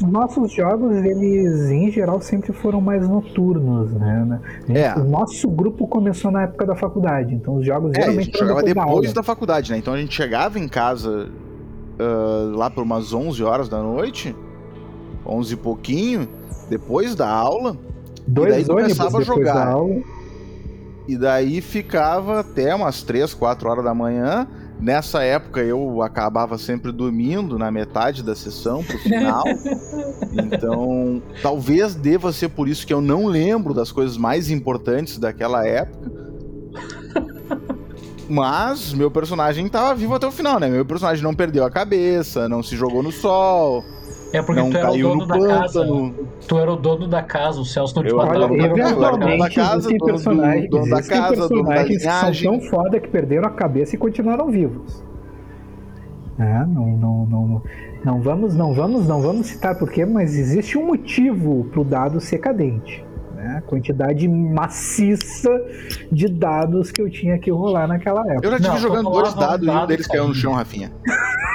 Nossos 0.00 0.52
jogos, 0.52 0.96
eles 0.96 1.70
em 1.70 1.90
geral 1.90 2.20
sempre 2.20 2.52
foram 2.52 2.80
mais 2.80 3.06
noturnos, 3.06 3.92
né? 3.92 4.40
É. 4.70 4.98
O 4.98 5.04
nosso 5.04 5.48
grupo 5.48 5.86
começou 5.86 6.30
na 6.30 6.42
época 6.42 6.66
da 6.66 6.74
faculdade, 6.74 7.34
então 7.34 7.56
os 7.56 7.66
jogos 7.66 7.92
é, 7.94 8.00
geralmente 8.00 8.20
a 8.20 8.24
gente 8.24 8.38
jogava 8.38 8.62
depois, 8.62 8.86
depois 8.86 9.12
da, 9.12 9.20
da, 9.20 9.22
faculdade, 9.22 9.70
né? 9.70 9.78
Então 9.78 9.94
a 9.94 9.98
gente 9.98 10.14
chegava 10.14 10.58
em 10.58 10.66
casa 10.66 11.28
uh, 11.28 12.56
lá 12.56 12.70
por 12.70 12.82
umas 12.82 13.12
11 13.12 13.44
horas 13.44 13.68
da 13.68 13.80
noite, 13.80 14.34
11 15.26 15.54
e 15.54 15.56
pouquinho, 15.56 16.28
depois 16.68 17.14
da 17.14 17.28
aula, 17.28 17.76
Dois 18.26 18.48
e 18.48 18.50
daí 18.50 18.64
começava 18.64 19.18
a 19.18 19.22
jogar. 19.22 19.74
E 21.08 21.16
daí 21.16 21.60
ficava 21.60 22.40
até 22.40 22.74
umas 22.74 23.02
3, 23.02 23.34
4 23.34 23.68
horas 23.68 23.84
da 23.84 23.92
manhã 23.92 24.46
Nessa 24.82 25.22
época 25.22 25.60
eu 25.60 26.02
acabava 26.02 26.58
sempre 26.58 26.90
dormindo 26.90 27.56
na 27.56 27.70
metade 27.70 28.20
da 28.20 28.34
sessão 28.34 28.82
pro 28.82 28.98
final. 28.98 29.44
então, 30.34 31.22
talvez 31.40 31.94
deva 31.94 32.32
ser 32.32 32.48
por 32.48 32.68
isso 32.68 32.84
que 32.84 32.92
eu 32.92 33.00
não 33.00 33.26
lembro 33.26 33.72
das 33.72 33.92
coisas 33.92 34.16
mais 34.16 34.50
importantes 34.50 35.18
daquela 35.18 35.64
época. 35.64 36.10
Mas 38.28 38.92
meu 38.92 39.08
personagem 39.08 39.66
estava 39.66 39.94
vivo 39.94 40.16
até 40.16 40.26
o 40.26 40.32
final, 40.32 40.58
né? 40.58 40.68
Meu 40.68 40.84
personagem 40.84 41.22
não 41.22 41.32
perdeu 41.34 41.64
a 41.64 41.70
cabeça, 41.70 42.48
não 42.48 42.60
se 42.60 42.74
jogou 42.76 43.04
no 43.04 43.12
sol, 43.12 43.84
é 44.32 44.42
porque 44.42 44.60
não 44.60 44.70
tu 44.70 44.76
era 44.78 44.90
o 44.90 44.98
dono 44.98 45.26
da 45.26 45.38
casa. 45.38 45.86
Tu 46.48 46.58
era 46.58 46.72
o 46.72 46.76
dono 46.76 47.08
da 47.08 47.22
casa, 47.22 47.60
o 47.60 47.64
Celso 47.64 47.96
não 47.96 48.02
te 48.04 48.14
matava. 48.14 48.54
Eventualmente, 48.54 49.38
da 49.38 49.50
casa, 49.50 49.76
existem 49.76 49.98
personagens, 49.98 50.70
dono, 50.70 50.90
da 50.90 51.02
casa, 51.02 51.48
personagens 51.48 52.02
que 52.02 52.40
são 52.40 52.58
tão 52.58 52.60
foda 52.60 53.00
que 53.00 53.08
perderam 53.08 53.46
a 53.46 53.50
cabeça 53.50 53.94
e 53.94 53.98
continuaram 53.98 54.50
vivos. 54.50 55.04
É, 56.38 56.66
não, 56.66 56.86
não, 56.96 57.26
não, 57.26 57.62
não 58.04 58.22
vamos, 58.22 58.56
não 58.56 58.72
vamos, 58.72 59.06
não 59.06 59.20
vamos 59.20 59.46
citar 59.46 59.78
porquê, 59.78 60.06
mas 60.06 60.34
existe 60.34 60.78
um 60.78 60.86
motivo 60.86 61.64
pro 61.64 61.84
dado 61.84 62.20
ser 62.20 62.38
cadente. 62.38 63.04
Né? 63.34 63.56
A 63.58 63.60
quantidade 63.60 64.26
maciça 64.26 65.50
de 66.10 66.26
dados 66.28 66.90
que 66.90 67.02
eu 67.02 67.10
tinha 67.10 67.38
que 67.38 67.50
rolar 67.50 67.86
naquela 67.86 68.22
época. 68.22 68.46
Eu 68.46 68.50
já 68.52 68.60
tive 68.60 68.78
jogando 68.78 69.10
dois 69.10 69.34
dados 69.34 69.66
e 69.66 69.70
um 69.70 69.86
deles 69.86 70.06
caiu 70.06 70.26
no 70.26 70.34
chão, 70.34 70.54
Rafinha. 70.54 70.90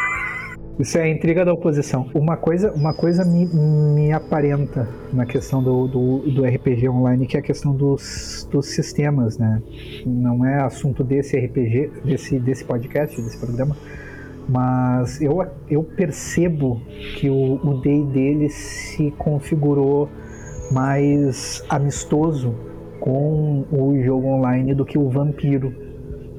Isso 0.80 0.96
é 1.00 1.02
a 1.02 1.10
intriga 1.10 1.44
da 1.44 1.52
oposição. 1.52 2.08
Uma 2.14 2.38
coisa, 2.38 2.72
uma 2.72 2.94
coisa 2.94 3.26
me, 3.26 3.48
me 3.48 4.12
aparenta 4.12 4.88
na 5.12 5.26
questão 5.26 5.64
do, 5.64 5.88
do, 5.88 6.20
do, 6.20 6.46
RPG 6.46 6.88
online, 6.88 7.26
que 7.26 7.36
é 7.36 7.40
a 7.40 7.44
questão 7.44 7.76
dos, 7.76 8.48
dos 8.52 8.68
sistemas, 8.68 9.40
né? 9.40 9.60
Não 10.06 10.46
é 10.46 10.62
assunto 10.62 11.04
desse 11.04 11.36
RPG, 11.36 11.92
desse, 12.06 12.40
desse 12.40 12.64
podcast, 12.64 13.20
desse 13.20 13.40
programa, 13.40 13.76
mas 14.48 15.20
eu, 15.20 15.44
eu 15.68 15.84
percebo 15.84 16.80
que 17.16 17.28
o 17.28 17.82
D&D 17.82 18.48
se 18.50 19.10
configurou 19.18 20.08
mais 20.72 21.64
amistoso 21.70 22.54
com 23.00 23.66
o 23.72 24.00
jogo 24.04 24.28
online 24.28 24.76
do 24.76 24.86
que 24.86 24.98
o 24.98 25.10
Vampiro. 25.10 25.74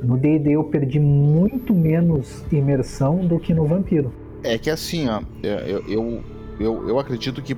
No 0.00 0.16
D&D 0.16 0.52
eu 0.52 0.62
perdi 0.62 1.00
muito 1.00 1.74
menos 1.74 2.44
imersão 2.52 3.26
do 3.26 3.40
que 3.40 3.52
no 3.52 3.64
Vampiro. 3.66 4.12
É 4.42 4.56
que 4.58 4.70
assim, 4.70 5.08
ó, 5.08 5.22
é, 5.42 5.64
eu, 5.68 5.84
eu, 5.88 6.24
eu, 6.60 6.88
eu 6.88 6.98
acredito 6.98 7.42
que 7.42 7.56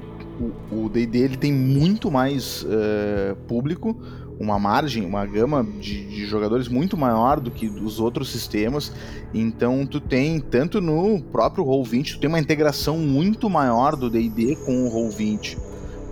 o 0.71 0.89
D&D 0.89 1.37
tem 1.37 1.53
muito 1.53 2.11
mais 2.11 2.63
uh, 2.63 3.37
público, 3.47 3.95
uma 4.39 4.59
margem, 4.59 5.05
uma 5.05 5.27
gama 5.27 5.63
de, 5.63 6.07
de, 6.07 6.25
jogadores 6.25 6.67
muito 6.67 6.97
maior 6.97 7.39
do 7.39 7.51
que 7.51 7.67
os 7.67 8.01
outros 8.01 8.31
sistemas. 8.31 8.91
Então 9.35 9.85
tu 9.85 10.01
tem, 10.01 10.41
tanto 10.41 10.81
no 10.81 11.21
próprio 11.25 11.65
Roll20, 11.65 12.15
tu 12.15 12.21
tem 12.21 12.29
uma 12.29 12.41
integração 12.41 12.97
muito 12.97 13.51
maior 13.51 13.95
do 13.97 14.09
D&D 14.09 14.57
com 14.65 14.87
o 14.87 14.91
Roll20. 14.91 15.59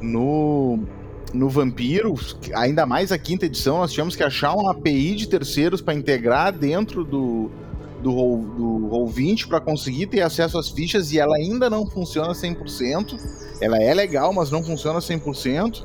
No, 0.02 0.78
no 1.32 1.48
Vampiro, 1.48 2.14
ainda 2.54 2.84
mais 2.84 3.10
a 3.10 3.18
quinta 3.18 3.46
edição, 3.46 3.78
nós 3.78 3.92
tivemos 3.92 4.14
que 4.14 4.22
achar 4.22 4.54
uma 4.54 4.72
API 4.72 5.14
de 5.14 5.26
terceiros 5.26 5.80
para 5.80 5.94
integrar 5.94 6.52
dentro 6.52 7.04
do, 7.04 7.50
do 8.02 8.12
Roll, 8.12 8.38
do 8.56 8.88
Roll20 8.90 9.48
para 9.48 9.60
conseguir 9.60 10.06
ter 10.06 10.20
acesso 10.20 10.58
às 10.58 10.68
fichas 10.68 11.12
e 11.12 11.18
ela 11.18 11.36
ainda 11.36 11.68
não 11.68 11.86
funciona 11.86 12.32
100%. 12.32 13.18
Ela 13.60 13.82
é 13.82 13.92
legal, 13.92 14.32
mas 14.32 14.50
não 14.50 14.62
funciona 14.62 15.00
100%. 15.00 15.84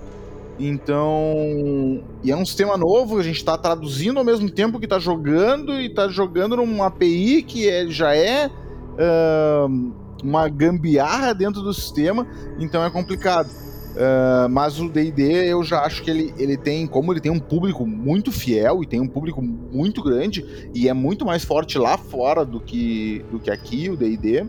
Então, 0.60 2.04
e 2.24 2.32
é 2.32 2.36
um 2.36 2.46
sistema 2.46 2.78
novo, 2.78 3.18
a 3.18 3.24
gente 3.24 3.38
está 3.38 3.58
traduzindo 3.58 4.20
ao 4.20 4.26
mesmo 4.26 4.50
tempo 4.50 4.78
que 4.78 4.86
está 4.86 5.00
jogando 5.00 5.74
e 5.74 5.88
está 5.88 6.08
jogando 6.08 6.56
numa 6.56 6.88
API 6.88 7.42
que 7.42 7.68
é, 7.68 7.88
já 7.88 8.16
é 8.16 8.48
uh, 8.48 9.94
uma 10.24 10.48
gambiarra 10.48 11.34
dentro 11.34 11.62
do 11.62 11.74
sistema, 11.74 12.28
então 12.60 12.84
é 12.84 12.90
complicado. 12.90 13.50
Uh, 13.94 14.50
mas 14.50 14.80
o 14.80 14.90
D&D 14.90 15.24
eu 15.46 15.64
já 15.64 15.82
acho 15.82 16.02
que 16.02 16.10
ele, 16.10 16.34
ele 16.38 16.58
tem, 16.58 16.88
como 16.88 17.14
ele 17.14 17.20
tem 17.20 17.32
um 17.32 17.40
público 17.40 17.86
muito 17.86 18.32
fiel 18.32 18.82
e 18.84 18.88
tem 18.88 19.00
um 19.00 19.08
público 19.08 19.40
muito 19.40 20.04
grande 20.04 20.44
e 20.74 20.90
é 20.90 20.94
muito 20.94 21.24
mais 21.24 21.46
forte 21.46 21.78
lá 21.78 21.96
fora 21.96 22.44
do 22.44 22.60
que, 22.60 23.24
do 23.32 23.40
que 23.40 23.52
aqui 23.52 23.90
o 23.90 23.96
D&D. 23.96 24.46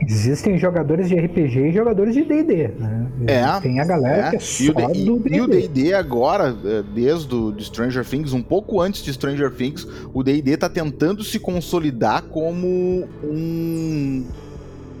Existem 0.00 0.56
jogadores 0.58 1.08
de 1.08 1.16
RPG 1.16 1.68
e 1.68 1.72
jogadores 1.72 2.14
de 2.14 2.24
D&D, 2.24 2.68
né? 2.78 3.06
É. 3.26 3.60
Tem 3.60 3.78
a 3.80 3.84
galera 3.84 4.28
é. 4.28 4.30
que 4.30 4.36
é 4.36 4.40
só 4.40 4.90
e 4.94 5.04
do 5.04 5.18
D&D. 5.18 5.36
E 5.36 5.40
o 5.40 5.46
D&D 5.46 5.94
agora, 5.94 6.56
é, 6.64 6.82
desde 6.94 7.34
o 7.34 7.52
de 7.52 7.64
Stranger 7.64 8.04
Things, 8.04 8.32
um 8.32 8.42
pouco 8.42 8.80
antes 8.80 9.02
de 9.02 9.12
Stranger 9.12 9.52
Things, 9.52 9.86
o 10.14 10.22
D&D 10.22 10.56
tá 10.56 10.68
tentando 10.68 11.22
se 11.22 11.38
consolidar 11.38 12.22
como 12.22 13.06
um, 13.22 14.24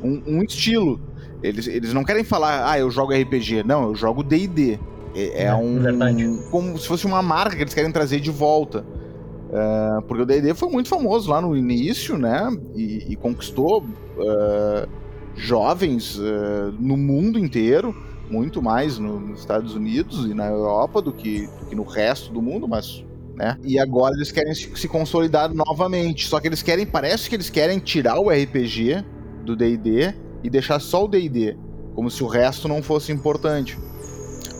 um, 0.02 0.22
um 0.26 0.42
estilo 0.42 1.00
eles, 1.42 1.66
eles 1.66 1.92
não 1.92 2.04
querem 2.04 2.24
falar, 2.24 2.70
ah, 2.70 2.78
eu 2.78 2.90
jogo 2.90 3.12
RPG. 3.12 3.62
Não, 3.64 3.88
eu 3.88 3.94
jogo 3.94 4.22
DD. 4.22 4.78
É, 5.14 5.42
é, 5.42 5.44
é 5.44 5.54
um. 5.54 5.80
Verdade. 5.80 6.40
Como 6.50 6.76
se 6.78 6.86
fosse 6.86 7.06
uma 7.06 7.22
marca 7.22 7.56
que 7.56 7.62
eles 7.62 7.74
querem 7.74 7.92
trazer 7.92 8.20
de 8.20 8.30
volta. 8.30 8.84
Uh, 9.46 10.02
porque 10.02 10.22
o 10.22 10.26
DD 10.26 10.54
foi 10.54 10.68
muito 10.68 10.88
famoso 10.88 11.30
lá 11.30 11.40
no 11.40 11.56
início, 11.56 12.18
né? 12.18 12.48
E, 12.74 13.12
e 13.12 13.16
conquistou 13.16 13.82
uh, 13.82 14.88
jovens 15.36 16.18
uh, 16.18 16.74
no 16.78 16.96
mundo 16.96 17.38
inteiro. 17.38 17.94
muito 18.28 18.60
mais 18.60 18.98
no, 18.98 19.20
nos 19.20 19.40
Estados 19.40 19.74
Unidos 19.74 20.26
e 20.26 20.34
na 20.34 20.48
Europa 20.48 21.00
do 21.00 21.12
que, 21.12 21.46
do 21.60 21.66
que 21.66 21.76
no 21.76 21.84
resto 21.84 22.32
do 22.32 22.42
mundo, 22.42 22.66
mas 22.66 23.04
né? 23.36 23.56
E 23.62 23.78
agora 23.78 24.14
eles 24.16 24.32
querem 24.32 24.54
se 24.54 24.88
consolidar 24.88 25.52
novamente. 25.54 26.26
Só 26.26 26.40
que 26.40 26.48
eles 26.48 26.62
querem, 26.62 26.86
parece 26.86 27.28
que 27.28 27.36
eles 27.36 27.50
querem 27.50 27.78
tirar 27.78 28.18
o 28.18 28.30
RPG 28.30 29.04
do 29.44 29.54
D&D 29.54 30.25
e 30.46 30.50
deixar 30.50 30.78
só 30.78 31.04
o 31.04 31.08
D&D, 31.08 31.56
como 31.92 32.08
se 32.08 32.22
o 32.22 32.28
resto 32.28 32.68
não 32.68 32.80
fosse 32.80 33.10
importante. 33.10 33.76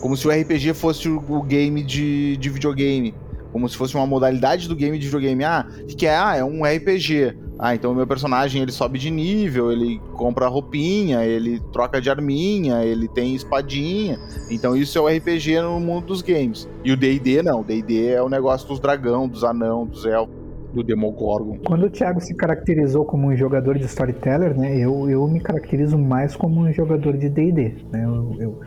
Como 0.01 0.17
se 0.17 0.27
o 0.27 0.31
RPG 0.31 0.73
fosse 0.73 1.07
o 1.07 1.41
game 1.43 1.81
de, 1.81 2.35
de 2.35 2.49
videogame. 2.49 3.15
Como 3.53 3.67
se 3.69 3.77
fosse 3.77 3.95
uma 3.95 4.05
modalidade 4.05 4.67
do 4.67 4.75
game 4.75 4.99
de 4.99 5.05
videogame. 5.05 5.45
Ah, 5.45 5.65
o 5.81 5.87
que, 5.87 6.05
é? 6.05 6.15
Ah, 6.15 6.35
é 6.35 6.43
um 6.43 6.63
RPG. 6.63 7.37
Ah, 7.57 7.73
então 7.73 7.93
o 7.93 7.95
meu 7.95 8.05
personagem 8.05 8.61
ele 8.61 8.71
sobe 8.71 8.99
de 8.99 9.09
nível, 9.09 9.71
ele 9.71 9.99
compra 10.13 10.47
roupinha, 10.47 11.25
ele 11.25 11.59
troca 11.71 11.99
de 11.99 12.09
arminha, 12.09 12.83
ele 12.83 13.07
tem 13.07 13.33
espadinha. 13.33 14.19
Então 14.51 14.75
isso 14.75 14.97
é 14.97 15.01
o 15.01 15.07
RPG 15.07 15.61
no 15.61 15.79
mundo 15.79 16.07
dos 16.07 16.21
games. 16.21 16.67
E 16.83 16.91
o 16.91 16.97
D&D 16.97 17.41
não, 17.41 17.61
o 17.61 17.63
D&D 17.63 18.09
é 18.09 18.21
o 18.21 18.29
negócio 18.29 18.67
dos 18.67 18.79
dragão, 18.79 19.27
dos 19.27 19.43
anão, 19.43 19.87
dos 19.87 20.05
elfos, 20.05 20.35
do 20.77 20.83
Demogorgon. 20.83 21.57
Quando 21.65 21.87
o 21.87 21.89
Thiago 21.89 22.21
se 22.21 22.35
caracterizou 22.35 23.03
como 23.03 23.27
um 23.27 23.35
jogador 23.35 23.77
de 23.77 23.85
storyteller, 23.85 24.55
né, 24.57 24.77
eu, 24.77 25.09
eu 25.09 25.27
me 25.27 25.39
caracterizo 25.39 25.97
mais 25.97 26.35
como 26.35 26.61
um 26.61 26.71
jogador 26.71 27.17
de 27.17 27.29
D&D, 27.29 27.75
né? 27.91 28.05
Eu, 28.05 28.35
eu 28.39 28.59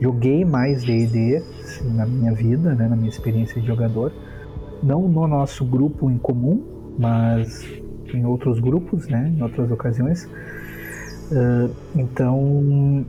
joguei 0.00 0.44
mais 0.44 0.84
D&D 0.84 1.36
assim, 1.36 1.92
na 1.94 2.06
minha 2.06 2.32
vida, 2.32 2.74
né, 2.74 2.88
na 2.88 2.96
minha 2.96 3.08
experiência 3.08 3.60
de 3.60 3.66
jogador. 3.66 4.12
Não 4.82 5.08
no 5.08 5.26
nosso 5.26 5.64
grupo 5.64 6.10
em 6.10 6.18
comum, 6.18 6.62
mas 6.98 7.66
em 8.14 8.24
outros 8.24 8.60
grupos, 8.60 9.08
né, 9.08 9.32
em 9.36 9.42
outras 9.42 9.70
ocasiões. 9.70 10.24
Uh, 11.32 11.74
então, 11.96 13.04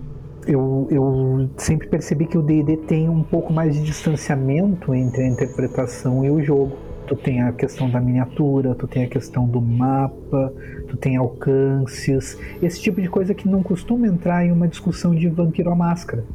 eu, 0.48 0.88
eu 0.90 1.50
sempre 1.58 1.88
percebi 1.88 2.26
que 2.26 2.38
o 2.38 2.42
D&D 2.42 2.78
tem 2.78 3.08
um 3.08 3.22
pouco 3.22 3.54
mais 3.54 3.76
de 3.76 3.84
distanciamento 3.84 4.96
entre 4.96 5.22
a 5.22 5.28
interpretação 5.28 6.26
e 6.26 6.32
o 6.32 6.42
jogo. 6.42 6.76
Tu 7.08 7.16
tem 7.16 7.42
a 7.42 7.54
questão 7.54 7.90
da 7.90 8.02
miniatura, 8.02 8.76
tu 8.76 8.86
tem 8.86 9.06
a 9.06 9.08
questão 9.08 9.48
do 9.48 9.62
mapa, 9.62 10.54
tu 10.88 10.98
tem 10.98 11.16
alcances, 11.16 12.38
esse 12.62 12.82
tipo 12.82 13.02
de 13.02 13.08
coisa 13.08 13.34
que 13.34 13.48
não 13.48 13.64
costuma 13.64 14.08
entrar 14.08 14.46
em 14.46 14.52
uma 14.52 14.68
discussão 14.68 15.16
de 15.16 15.30
Vampiro 15.30 15.72
à 15.72 15.76
Máscara. 15.76 16.26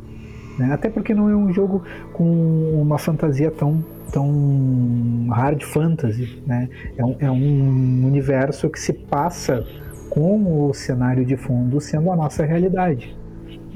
Né? 0.59 0.73
Até 0.73 0.89
porque 0.89 1.15
não 1.15 1.29
é 1.29 1.37
um 1.37 1.53
jogo 1.53 1.83
com 2.13 2.81
uma 2.81 2.99
fantasia 2.99 3.51
tão 3.51 3.85
tão 4.11 5.27
hard 5.31 5.63
fantasy, 5.63 6.43
né? 6.47 6.69
É 6.99 7.05
um, 7.05 7.17
é 7.19 7.31
um 7.31 8.07
universo 8.07 8.69
que 8.69 8.79
se 8.79 8.93
passa 8.93 9.65
com 10.11 10.69
o 10.69 10.75
cenário 10.75 11.25
de 11.25 11.37
fundo 11.39 11.81
sendo 11.81 12.13
a 12.13 12.17
nossa 12.17 12.45
realidade. 12.45 13.17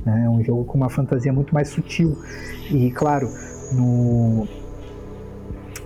Né? 0.05 0.25
É 0.27 0.31
um 0.31 0.45
jogo 0.45 0.65
com 0.67 0.77
uma 0.77 0.91
fantasia 0.91 1.33
muito 1.33 1.55
mais 1.55 1.71
sutil. 1.71 2.17
E 2.71 2.91
claro, 2.91 3.29
no 3.73 4.47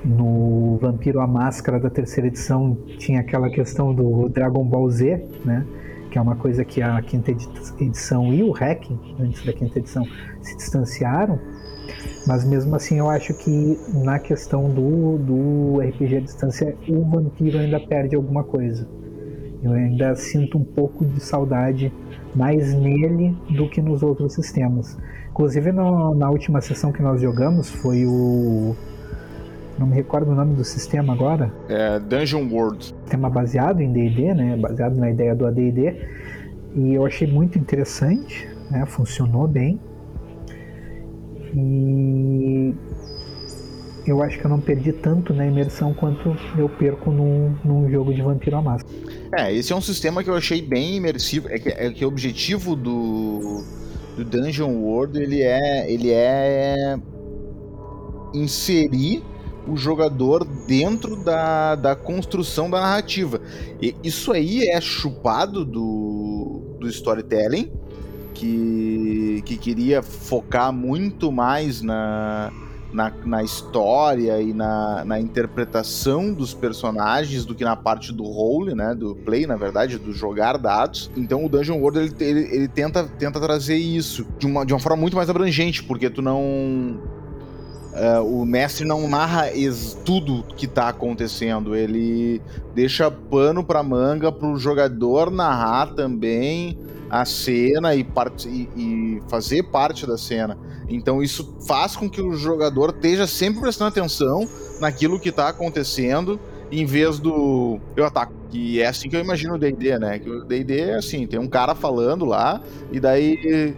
no 0.04 0.78
Vampiro 0.80 1.20
a 1.20 1.26
Máscara 1.26 1.78
da 1.78 1.90
terceira 1.90 2.28
edição 2.28 2.76
tinha 2.98 3.20
aquela 3.20 3.50
questão 3.50 3.94
do 3.94 4.28
Dragon 4.28 4.64
Ball 4.64 4.88
Z, 4.90 5.22
né? 5.44 5.66
Que 6.10 6.18
é 6.18 6.20
uma 6.20 6.36
coisa 6.36 6.64
que 6.64 6.82
a 6.82 7.00
quinta 7.02 7.30
edição 7.30 8.32
e 8.32 8.42
o 8.42 8.52
Hacking, 8.52 8.98
antes 9.20 9.44
da 9.44 9.52
quinta 9.52 9.78
edição, 9.78 10.04
se 10.40 10.56
distanciaram 10.56 11.38
mas 12.26 12.44
mesmo 12.44 12.74
assim 12.76 12.98
eu 12.98 13.08
acho 13.08 13.34
que 13.34 13.78
na 14.04 14.18
questão 14.18 14.68
do, 14.68 15.18
do 15.18 15.80
RPG 15.80 16.16
à 16.16 16.20
distância 16.20 16.76
o 16.88 17.02
vampiro 17.04 17.58
ainda 17.58 17.80
perde 17.80 18.14
alguma 18.14 18.44
coisa. 18.44 18.86
Eu 19.62 19.72
ainda 19.72 20.14
sinto 20.16 20.56
um 20.58 20.64
pouco 20.64 21.04
de 21.04 21.20
saudade 21.20 21.92
mais 22.34 22.72
nele 22.74 23.36
do 23.50 23.68
que 23.68 23.80
nos 23.80 24.02
outros 24.02 24.34
sistemas. 24.34 24.96
Inclusive 25.30 25.72
no, 25.72 26.14
na 26.14 26.30
última 26.30 26.60
sessão 26.60 26.92
que 26.92 27.02
nós 27.02 27.20
jogamos 27.20 27.68
foi 27.68 28.06
o. 28.06 28.74
Não 29.80 29.86
me 29.86 29.94
recordo 29.94 30.30
o 30.30 30.34
nome 30.34 30.54
do 30.54 30.62
sistema 30.62 31.14
agora. 31.14 31.50
É 31.66 31.98
Dungeon 31.98 32.46
World. 32.52 32.84
Sistema 32.84 33.30
baseado 33.30 33.80
em 33.80 33.90
DD, 33.90 34.34
né? 34.34 34.54
Baseado 34.58 34.94
na 34.96 35.10
ideia 35.10 35.34
do 35.34 35.46
ADD. 35.46 35.96
E 36.76 36.92
eu 36.92 37.06
achei 37.06 37.26
muito 37.26 37.58
interessante, 37.58 38.46
né? 38.70 38.84
Funcionou 38.84 39.48
bem. 39.48 39.80
E 41.54 42.74
eu 44.06 44.22
acho 44.22 44.38
que 44.38 44.44
eu 44.44 44.50
não 44.50 44.60
perdi 44.60 44.92
tanto 44.92 45.32
na 45.32 45.46
imersão 45.46 45.94
quanto 45.94 46.36
eu 46.58 46.68
perco 46.68 47.10
num, 47.10 47.56
num 47.64 47.90
jogo 47.90 48.12
de 48.12 48.20
Vampiro 48.20 48.58
à 48.58 48.62
Máscara. 48.62 48.94
É, 49.34 49.50
esse 49.50 49.72
é 49.72 49.76
um 49.76 49.80
sistema 49.80 50.22
que 50.22 50.28
eu 50.28 50.34
achei 50.34 50.60
bem 50.60 50.96
imersivo. 50.96 51.48
É 51.48 51.58
que, 51.58 51.70
é 51.70 51.90
que 51.90 52.04
o 52.04 52.08
objetivo 52.08 52.76
do, 52.76 53.64
do 54.18 54.24
Dungeon 54.26 54.74
World 54.74 55.18
ele 55.18 55.40
é, 55.40 55.90
ele 55.90 56.10
é 56.10 56.98
inserir 58.34 59.29
o 59.66 59.76
jogador 59.76 60.44
dentro 60.44 61.16
da, 61.16 61.74
da 61.74 61.94
construção 61.94 62.70
da 62.70 62.80
narrativa. 62.80 63.40
E 63.80 63.94
isso 64.02 64.32
aí 64.32 64.68
é 64.68 64.80
chupado 64.80 65.64
do, 65.64 66.76
do 66.78 66.88
storytelling 66.88 67.70
que, 68.34 69.42
que 69.44 69.56
queria 69.56 70.02
focar 70.02 70.72
muito 70.72 71.30
mais 71.30 71.82
na, 71.82 72.50
na, 72.92 73.12
na 73.24 73.42
história 73.42 74.40
e 74.40 74.52
na, 74.52 75.04
na, 75.04 75.20
interpretação 75.20 76.32
dos 76.32 76.54
personagens 76.54 77.44
do 77.44 77.54
que 77.54 77.64
na 77.64 77.76
parte 77.76 78.12
do 78.12 78.24
role, 78.24 78.74
né? 78.74 78.94
Do 78.94 79.14
play, 79.14 79.46
na 79.46 79.56
verdade, 79.56 79.98
do 79.98 80.12
jogar 80.12 80.56
dados. 80.56 81.10
Então 81.16 81.44
o 81.44 81.48
Dungeon 81.48 81.78
World 81.78 81.98
ele, 81.98 82.14
ele, 82.20 82.54
ele, 82.54 82.68
tenta, 82.68 83.04
tenta 83.04 83.40
trazer 83.40 83.76
isso 83.76 84.26
de 84.38 84.46
uma, 84.46 84.64
de 84.64 84.72
uma 84.72 84.80
forma 84.80 84.96
muito 84.96 85.16
mais 85.16 85.28
abrangente, 85.30 85.82
porque 85.82 86.08
tu 86.10 86.22
não. 86.22 87.19
Uh, 88.00 88.40
o 88.40 88.46
mestre 88.46 88.86
não 88.86 89.06
narra 89.06 89.48
tudo 90.06 90.42
que 90.56 90.66
tá 90.66 90.88
acontecendo, 90.88 91.76
ele 91.76 92.40
deixa 92.74 93.10
pano 93.10 93.62
pra 93.62 93.82
manga 93.82 94.32
pro 94.32 94.56
jogador 94.56 95.30
narrar 95.30 95.92
também 95.94 96.78
a 97.10 97.26
cena 97.26 97.94
e, 97.94 98.06
e, 98.46 98.68
e, 98.74 99.22
fazer 99.28 99.64
parte 99.64 100.06
da 100.06 100.16
cena. 100.16 100.56
Então 100.88 101.22
isso 101.22 101.58
faz 101.66 101.94
com 101.94 102.08
que 102.08 102.22
o 102.22 102.32
jogador 102.32 102.88
esteja 102.88 103.26
sempre 103.26 103.60
prestando 103.60 103.88
atenção 103.88 104.48
naquilo 104.80 105.20
que 105.20 105.28
está 105.28 105.48
acontecendo, 105.48 106.40
em 106.72 106.86
vez 106.86 107.18
do 107.18 107.78
eu 107.94 108.06
ataco. 108.06 108.32
E 108.50 108.80
é 108.80 108.86
assim 108.86 109.10
que 109.10 109.16
eu 109.16 109.20
imagino 109.20 109.56
o 109.56 109.58
D&D, 109.58 109.98
né? 109.98 110.18
Que 110.18 110.30
o 110.30 110.42
D&D 110.42 110.80
é 110.80 110.94
assim, 110.96 111.26
tem 111.26 111.38
um 111.38 111.48
cara 111.48 111.74
falando 111.74 112.24
lá 112.24 112.62
e 112.90 112.98
daí 112.98 113.76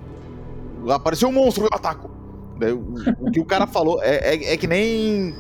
apareceu 0.89 1.29
um 1.29 1.33
monstro, 1.33 1.65
eu 1.65 1.71
ataco. 1.73 2.12
Daí, 2.59 2.73
o, 2.73 2.95
o, 3.21 3.31
que 3.31 3.41
o 3.41 3.45
cara 3.45 3.67
falou 3.67 4.03
é, 4.03 4.35
é, 4.35 4.53
é, 4.55 4.57
que 4.57 4.67
nem 4.67 5.35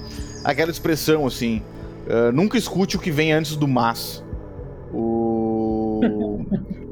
aquela 0.44 0.70
expressão 0.70 1.27
assim, 1.27 1.62
uh, 2.07 2.33
nunca 2.33 2.59
escute 2.59 2.96
o 2.96 2.98
que 2.98 3.11
vem 3.11 3.33
antes 3.33 3.57
do 3.57 3.68
mas. 3.68 4.25
O 4.92 6.01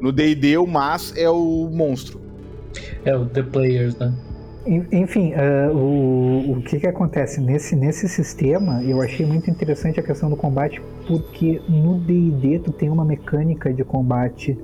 no 0.01 0.11
D&D, 0.13 0.57
o 0.57 0.67
Mas 0.67 1.13
é 1.17 1.29
o 1.29 1.69
monstro. 1.71 2.21
É 3.05 3.15
o 3.15 3.27
The 3.27 3.43
Players, 3.43 3.97
né? 3.97 4.13
Enfim, 4.67 5.33
uh, 5.33 5.75
o, 5.75 6.53
o 6.53 6.63
que, 6.63 6.79
que 6.79 6.87
acontece 6.87 7.41
nesse, 7.41 7.75
nesse 7.75 8.09
sistema, 8.09 8.83
eu 8.85 9.01
achei 9.01 9.25
muito 9.25 9.51
interessante 9.51 9.99
a 9.99 10.03
questão 10.03 10.29
do 10.29 10.37
combate, 10.37 10.81
porque 11.07 11.61
no 11.69 11.99
D&D 11.99 12.61
tu 12.61 12.71
tem 12.71 12.91
uma 12.91 13.05
mecânica 13.05 13.73
de 13.73 13.83
combate 13.85 14.57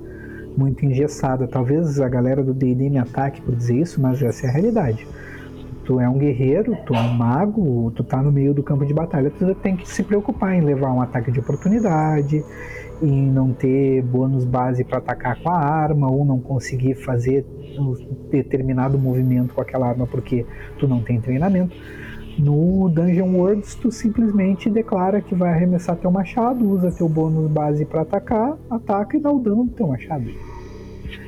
muito 0.55 0.85
engessada. 0.85 1.47
Talvez 1.47 1.99
a 1.99 2.07
galera 2.07 2.43
do 2.43 2.53
D&D 2.53 2.89
me 2.89 2.99
ataque 2.99 3.41
por 3.41 3.55
dizer 3.55 3.75
isso, 3.75 3.99
mas 3.99 4.21
essa 4.21 4.45
é 4.45 4.49
a 4.49 4.53
realidade. 4.53 5.07
Tu 5.87 6.01
é 6.01 6.09
um 6.09 6.17
guerreiro, 6.17 6.75
tu 6.85 6.93
é 6.93 6.99
um 6.99 7.13
mago, 7.13 7.93
tu 7.95 8.03
tá 8.03 8.21
no 8.21 8.29
meio 8.29 8.53
do 8.53 8.61
campo 8.61 8.85
de 8.85 8.93
batalha, 8.93 9.31
tu 9.31 9.55
tem 9.55 9.77
que 9.77 9.87
se 9.87 10.03
preocupar 10.03 10.53
em 10.53 10.59
levar 10.59 10.91
um 10.91 11.01
ataque 11.01 11.31
de 11.31 11.39
oportunidade, 11.39 12.43
em 13.01 13.31
não 13.31 13.53
ter 13.53 14.01
bônus 14.01 14.43
base 14.43 14.83
para 14.83 14.97
atacar 14.97 15.41
com 15.41 15.49
a 15.49 15.57
arma 15.57 16.11
ou 16.11 16.25
não 16.25 16.41
conseguir 16.41 16.95
fazer 16.95 17.45
um 17.79 17.95
determinado 18.29 18.99
movimento 18.99 19.53
com 19.53 19.61
aquela 19.61 19.87
arma 19.87 20.05
porque 20.05 20.45
tu 20.77 20.89
não 20.89 21.01
tem 21.01 21.21
treinamento. 21.21 21.73
No 22.37 22.89
Dungeon 22.89 23.33
Worlds, 23.33 23.75
tu 23.75 23.89
simplesmente 23.89 24.69
declara 24.69 25.21
que 25.21 25.33
vai 25.33 25.53
arremessar 25.53 25.95
teu 25.95 26.11
machado, 26.11 26.69
usa 26.69 26.91
teu 26.91 27.07
bônus 27.07 27.49
base 27.49 27.85
para 27.85 28.01
atacar, 28.01 28.57
ataca 28.69 29.15
e 29.15 29.21
dá 29.21 29.31
o 29.31 29.39
dano 29.39 29.63
do 29.63 29.71
teu 29.71 29.87
machado. 29.87 30.29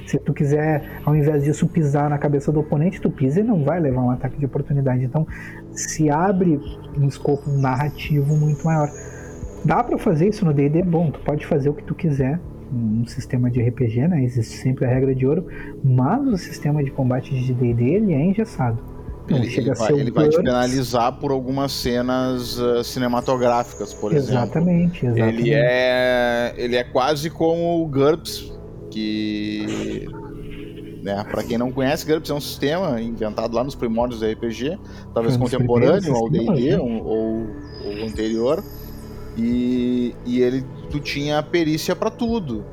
Se 0.09 0.17
tu 0.17 0.33
quiser, 0.33 1.01
ao 1.05 1.15
invés 1.15 1.43
disso, 1.43 1.67
pisar 1.67 2.09
na 2.09 2.17
cabeça 2.17 2.51
do 2.51 2.61
oponente, 2.61 2.99
tu 2.99 3.11
pisa 3.11 3.41
e 3.41 3.43
não 3.43 3.63
vai 3.63 3.79
levar 3.79 4.01
um 4.01 4.09
ataque 4.09 4.39
de 4.39 4.45
oportunidade. 4.47 5.05
Então, 5.05 5.27
se 5.71 6.09
abre 6.09 6.59
um 6.97 7.07
escopo 7.07 7.47
narrativo 7.51 8.35
muito 8.35 8.65
maior. 8.65 8.89
Dá 9.63 9.83
para 9.83 9.99
fazer 9.99 10.29
isso 10.29 10.43
no 10.43 10.51
D&D? 10.51 10.81
Bom, 10.81 11.11
tu 11.11 11.19
pode 11.19 11.45
fazer 11.45 11.69
o 11.69 11.75
que 11.75 11.83
tu 11.83 11.93
quiser 11.93 12.39
um 12.73 13.05
sistema 13.05 13.51
de 13.51 13.61
RPG, 13.61 14.07
né? 14.07 14.23
Existe 14.23 14.57
sempre 14.57 14.85
a 14.85 14.87
regra 14.87 15.13
de 15.13 15.27
ouro, 15.27 15.45
mas 15.83 16.27
o 16.27 16.37
sistema 16.37 16.83
de 16.83 16.89
combate 16.89 17.29
de 17.29 17.53
D&D 17.53 17.83
ele 17.83 18.13
é 18.13 18.19
engessado. 18.19 18.79
Então, 19.25 19.37
ele, 19.37 19.55
ele, 19.55 19.73
vai, 19.75 19.91
ele 19.91 20.11
vai, 20.11 20.27
te 20.27 20.41
penalizar 20.41 21.19
por 21.19 21.29
algumas 21.29 21.71
cenas 21.71 22.57
uh, 22.57 22.83
cinematográficas, 22.83 23.93
por 23.93 24.11
exatamente, 24.11 25.05
exemplo. 25.05 25.19
Exatamente, 25.19 25.41
Ele 25.41 25.53
é, 25.53 26.53
ele 26.57 26.75
é 26.75 26.83
quase 26.83 27.29
como 27.29 27.83
o 27.83 27.87
GURPS, 27.87 28.58
que 28.99 30.09
Né? 31.01 31.23
Para 31.29 31.43
quem 31.43 31.57
não 31.57 31.71
conhece, 31.71 32.05
GURPS 32.05 32.29
é 32.29 32.33
um 32.33 32.41
sistema 32.41 33.01
inventado 33.01 33.55
lá 33.55 33.63
nos 33.63 33.75
primórdios 33.75 34.19
do 34.19 34.29
RPG, 34.29 34.77
talvez 35.13 35.37
contemporâneo 35.37 36.15
ao 36.15 36.29
D&D 36.29 36.71
né? 36.71 36.77
ou, 36.77 37.03
ou, 37.03 38.05
anterior, 38.05 38.63
e, 39.37 40.13
e 40.25 40.41
ele 40.41 40.65
tu 40.89 40.99
tinha 40.99 41.41
perícia 41.41 41.95
para 41.95 42.09
tudo. 42.09 42.65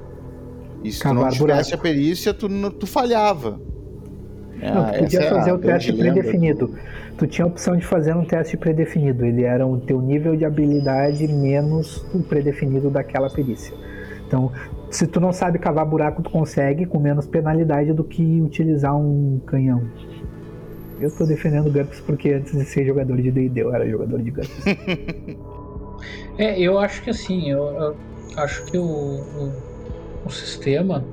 E 0.83 0.91
se 0.91 1.01
Cavar 1.01 1.17
tu 1.17 1.23
não 1.23 1.31
tivesse 1.31 1.71
buraco. 1.71 1.75
a 1.75 1.79
perícia, 1.79 2.35
tu, 2.35 2.49
tu 2.71 2.87
falhava. 2.87 3.61
Não, 4.61 4.87
tu 4.87 4.99
podia 4.99 5.21
é 5.21 5.31
fazer 5.31 5.53
o 5.53 5.59
teste 5.59 5.93
predefinido. 5.93 6.75
Tu 7.19 7.27
tinha 7.27 7.45
a 7.45 7.49
opção 7.49 7.77
de 7.77 7.85
fazer 7.85 8.15
um 8.15 8.25
teste 8.25 8.57
predefinido. 8.57 9.25
Ele 9.25 9.43
era 9.45 9.67
o 9.67 9.79
teu 9.79 10.01
nível 10.01 10.35
de 10.37 10.45
habilidade 10.45 11.27
menos 11.29 12.05
o 12.15 12.23
predefinido 12.23 12.91
daquela 12.91 13.29
perícia. 13.31 13.75
Então, 14.27 14.51
se 14.97 15.07
tu 15.07 15.21
não 15.21 15.31
sabe 15.31 15.59
cavar 15.59 15.85
buraco, 15.85 16.23
tu 16.23 16.31
consegue 16.31 16.87
com 16.87 16.99
menos 16.99 17.27
penalidade 17.27 17.93
do 17.93 18.03
que 18.03 18.41
utilizar 18.41 18.97
um 18.97 19.39
canhão. 19.45 19.83
Eu 20.99 21.15
tô 21.15 21.27
defendendo 21.27 21.71
GURPS 21.71 22.01
porque 22.01 22.31
antes 22.31 22.53
de 22.53 22.65
ser 22.65 22.87
jogador 22.87 23.21
de 23.21 23.31
D&D 23.31 23.63
eu 23.63 23.75
era 23.75 23.87
jogador 23.87 24.23
de 24.23 24.31
GURPS. 24.31 24.67
é, 26.39 26.59
eu 26.59 26.79
acho 26.79 27.03
que 27.03 27.11
assim, 27.11 27.51
eu, 27.51 27.63
eu 27.63 27.97
acho 28.39 28.65
que 28.65 28.79
o, 28.79 28.85
o, 28.85 29.53
o 30.25 30.31
sistema 30.31 31.05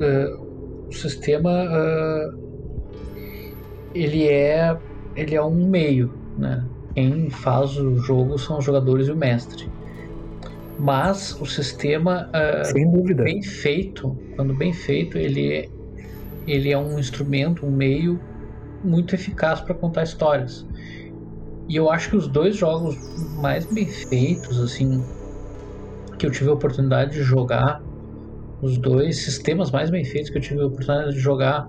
uh, 0.00 0.86
o 0.88 0.92
sistema 0.92 1.50
uh, 1.50 2.38
ele 3.94 4.26
é 4.26 4.74
ele 5.14 5.34
é 5.34 5.42
um 5.42 5.68
meio, 5.68 6.14
né? 6.38 6.64
Quem 6.94 7.28
faz 7.28 7.76
o 7.76 7.98
jogo 7.98 8.38
são 8.38 8.56
os 8.56 8.64
jogadores 8.64 9.08
e 9.08 9.12
o 9.12 9.16
mestre. 9.16 9.68
Mas 10.82 11.40
o 11.40 11.46
sistema 11.46 12.28
uh, 12.34 13.14
bem 13.14 13.40
feito, 13.40 14.16
quando 14.34 14.52
bem 14.56 14.72
feito, 14.72 15.16
ele 15.16 15.52
é, 15.52 15.68
ele 16.44 16.72
é 16.72 16.76
um 16.76 16.98
instrumento, 16.98 17.64
um 17.64 17.70
meio 17.70 18.18
muito 18.82 19.14
eficaz 19.14 19.60
para 19.60 19.76
contar 19.76 20.02
histórias. 20.02 20.66
E 21.68 21.76
eu 21.76 21.88
acho 21.88 22.10
que 22.10 22.16
os 22.16 22.26
dois 22.26 22.56
jogos 22.56 22.96
mais 23.40 23.64
bem 23.66 23.86
feitos, 23.86 24.60
assim, 24.60 25.04
que 26.18 26.26
eu 26.26 26.32
tive 26.32 26.50
a 26.50 26.54
oportunidade 26.54 27.12
de 27.12 27.22
jogar 27.22 27.80
os 28.60 28.76
dois 28.76 29.24
sistemas 29.24 29.70
mais 29.70 29.88
bem 29.88 30.04
feitos 30.04 30.30
que 30.30 30.38
eu 30.38 30.42
tive 30.42 30.62
a 30.62 30.66
oportunidade 30.66 31.12
de 31.12 31.20
jogar, 31.20 31.64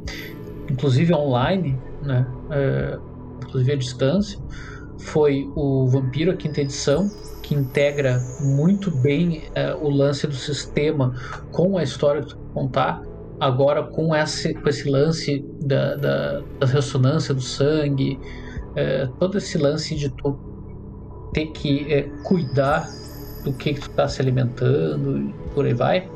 inclusive 0.71 1.13
online, 1.13 1.78
né? 2.02 2.26
É, 2.52 2.97
inclusive 3.43 3.73
à 3.73 3.76
distância, 3.76 4.39
foi 5.02 5.45
o 5.56 5.88
Vampiro, 5.88 6.32
a 6.32 6.36
quinta 6.36 6.62
edição, 6.62 7.08
integra 7.53 8.21
muito 8.39 8.91
bem 8.91 9.43
é, 9.55 9.73
o 9.73 9.89
lance 9.89 10.27
do 10.27 10.35
sistema 10.35 11.13
com 11.51 11.77
a 11.77 11.83
história 11.83 12.21
que 12.21 12.29
tu 12.29 12.37
contar. 12.53 13.01
Agora, 13.39 13.83
com 13.83 14.15
esse, 14.15 14.53
com 14.53 14.69
esse 14.69 14.89
lance 14.89 15.45
da, 15.61 15.95
da, 15.95 16.41
da 16.59 16.67
ressonância 16.67 17.33
do 17.33 17.41
sangue, 17.41 18.19
é, 18.75 19.07
todo 19.19 19.37
esse 19.37 19.57
lance 19.57 19.95
de 19.95 20.09
tu 20.09 20.37
ter 21.33 21.47
que 21.47 21.91
é, 21.91 22.03
cuidar 22.23 22.87
do 23.43 23.51
que, 23.53 23.73
que 23.73 23.81
tu 23.81 23.89
está 23.89 24.07
se 24.07 24.21
alimentando 24.21 25.19
e 25.19 25.33
por 25.53 25.65
aí 25.65 25.73
vai 25.73 26.09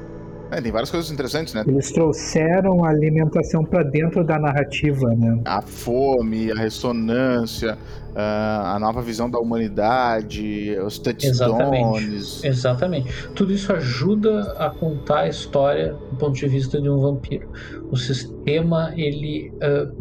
é, 0.51 0.61
tem 0.61 0.71
várias 0.71 0.89
coisas 0.89 1.11
interessantes, 1.11 1.53
né? 1.53 1.63
Eles 1.67 1.91
trouxeram 1.91 2.83
a 2.83 2.89
alimentação 2.89 3.63
para 3.63 3.83
dentro 3.83 4.23
da 4.23 4.39
narrativa, 4.39 5.09
né? 5.15 5.41
A 5.45 5.61
fome, 5.61 6.51
a 6.51 6.55
ressonância, 6.55 7.77
ah, 8.15 8.73
a 8.75 8.79
nova 8.79 9.01
visão 9.01 9.29
da 9.29 9.39
humanidade, 9.39 10.75
os 10.83 10.97
touchstones. 10.97 11.41
Exatamente. 11.41 12.47
Exatamente. 12.47 13.29
Tudo 13.35 13.53
isso 13.53 13.73
ajuda 13.73 14.53
a 14.57 14.69
contar 14.69 15.19
a 15.19 15.27
história 15.27 15.93
do 15.93 16.17
ponto 16.17 16.33
de 16.33 16.47
vista 16.47 16.81
de 16.81 16.89
um 16.89 16.99
vampiro. 16.99 17.49
O 17.91 17.97
sistema, 17.97 18.93
ele 18.95 19.51
uh, 19.57 19.95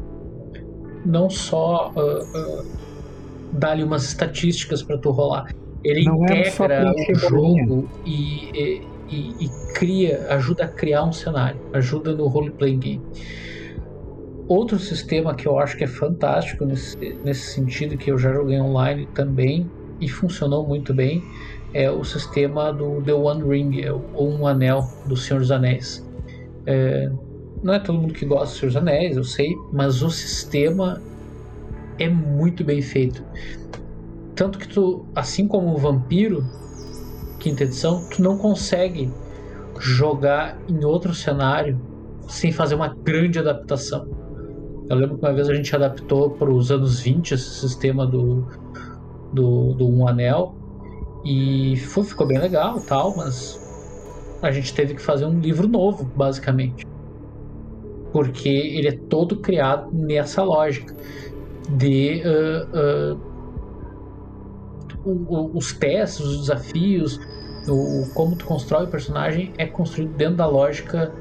não 1.05 1.29
só 1.29 1.93
uh, 1.95 2.61
uh, 2.61 2.67
dá-lhe 3.53 3.83
umas 3.83 4.05
estatísticas 4.05 4.83
para 4.83 4.97
tu 4.97 5.11
rolar, 5.11 5.53
ele 5.85 6.05
não 6.05 6.25
é 6.27 6.49
integra 6.49 6.95
é 6.97 7.13
o 7.13 7.15
jogo 7.15 7.89
e, 8.05 8.51
e 8.55 8.96
e, 9.09 9.45
e, 9.45 9.49
cria, 9.75 10.27
ajuda 10.31 10.64
a 10.64 10.69
criar 10.69 11.05
um 11.05 11.12
cenário, 11.12 11.61
ajuda 11.73 12.14
no 12.14 12.27
role-playing 12.27 12.79
game. 12.79 13.03
Outro 14.49 14.79
sistema 14.79 15.35
que 15.35 15.47
eu 15.47 15.59
acho 15.59 15.77
que 15.77 15.85
é 15.85 15.88
fantástico 15.88 16.64
nesse, 16.64 16.97
nesse 17.25 17.53
sentido, 17.53 17.97
que 17.97 18.11
eu 18.11 18.19
já 18.19 18.33
joguei 18.33 18.61
online 18.61 19.07
também 19.14 19.69
e 20.01 20.09
funcionou 20.09 20.66
muito 20.66 20.95
bem, 20.95 21.23
é 21.73 21.90
o 21.90 22.05
sistema 22.05 22.73
do 22.73 23.03
The 23.03 23.12
One 23.12 23.42
Ring, 23.42 23.81
é 23.81 23.92
ou 23.92 24.31
Um 24.31 24.47
Anel 24.47 24.88
do 25.07 25.16
Senhor 25.16 25.40
dos 25.40 25.51
Anéis. 25.51 26.05
É, 26.64 27.11
não 27.62 27.75
é 27.75 27.79
todo 27.81 27.99
mundo 27.99 28.14
que 28.14 28.25
gosta 28.25 28.55
do 28.55 28.59
Senhor 28.59 28.69
dos 28.69 28.77
Anéis, 28.77 29.16
eu 29.16 29.25
sei, 29.25 29.55
mas 29.73 30.03
o 30.03 30.11
sistema 30.11 31.03
é 31.99 32.09
muito 32.09 32.64
bem 32.64 32.81
feito. 32.81 33.25
Tanto 34.35 34.59
que 34.59 34.69
tu, 34.69 35.07
assim 35.14 35.49
como 35.49 35.75
o 35.75 35.77
Vampiro, 35.79 36.45
quinta 37.38 37.64
edição, 37.64 38.05
tu 38.11 38.22
não 38.22 38.37
consegue 38.37 39.11
jogar 39.79 40.59
em 40.68 40.85
outro 40.85 41.14
cenário 41.14 41.79
sem 42.29 42.53
fazer 42.53 42.75
uma 42.75 42.88
grande 42.88 43.38
adaptação. 43.38 44.09
Eu 44.88 44.96
lembro 44.96 45.18
que 45.18 45.25
uma 45.25 45.33
vez 45.33 45.49
a 45.49 45.55
gente 45.55 45.75
adaptou 45.75 46.31
para 46.31 46.51
os 46.51 46.70
anos 46.70 47.01
20 47.01 47.33
esse 47.33 47.51
sistema 47.61 48.07
do, 48.07 48.46
do, 49.33 49.75
do 49.75 49.88
Um 49.88 50.07
Anel 50.07 50.55
e 51.25 51.77
foi, 51.77 52.05
ficou 52.05 52.27
bem 52.27 52.38
legal 52.38 52.81
tal, 52.81 53.16
mas 53.16 53.61
a 54.42 54.51
gente 54.51 54.72
teve 54.75 54.94
que 54.94 55.03
fazer 55.03 55.25
um 55.25 55.40
livro 55.40 55.66
novo, 55.66 56.05
basicamente. 56.05 56.87
Porque 58.12 58.49
ele 58.49 58.88
é 58.88 58.92
todo 58.92 59.37
criado 59.37 59.90
nessa 59.92 60.42
lógica 60.42 60.94
de 61.68 62.22
uh, 62.25 63.14
uh, 63.14 63.20
os 65.07 65.73
testes, 65.73 66.21
os 66.21 66.40
desafios, 66.40 67.21
o, 67.69 68.09
como 68.14 68.37
tu 68.37 68.45
constrói 68.45 68.85
o 68.85 68.88
personagem 68.88 69.53
é 69.59 69.66
construído 69.66 70.14
dentro 70.14 70.37
da 70.37 70.47
lógica 70.47 71.12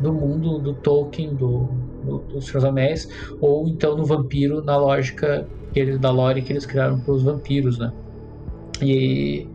do 0.00 0.12
mundo 0.12 0.58
do 0.58 0.74
Tolkien, 0.74 1.34
do, 1.34 1.68
do, 2.04 2.18
dos 2.18 2.54
Anéis, 2.64 3.08
ou 3.40 3.68
então 3.68 3.96
no 3.96 4.04
Vampiro, 4.04 4.62
na 4.62 4.76
lógica 4.76 5.46
que 5.72 5.98
da 5.98 6.10
lore 6.10 6.42
que 6.42 6.52
eles 6.52 6.66
criaram 6.66 7.00
para 7.00 7.14
os 7.14 7.22
vampiros, 7.22 7.78
né? 7.78 7.92
E 8.82 9.46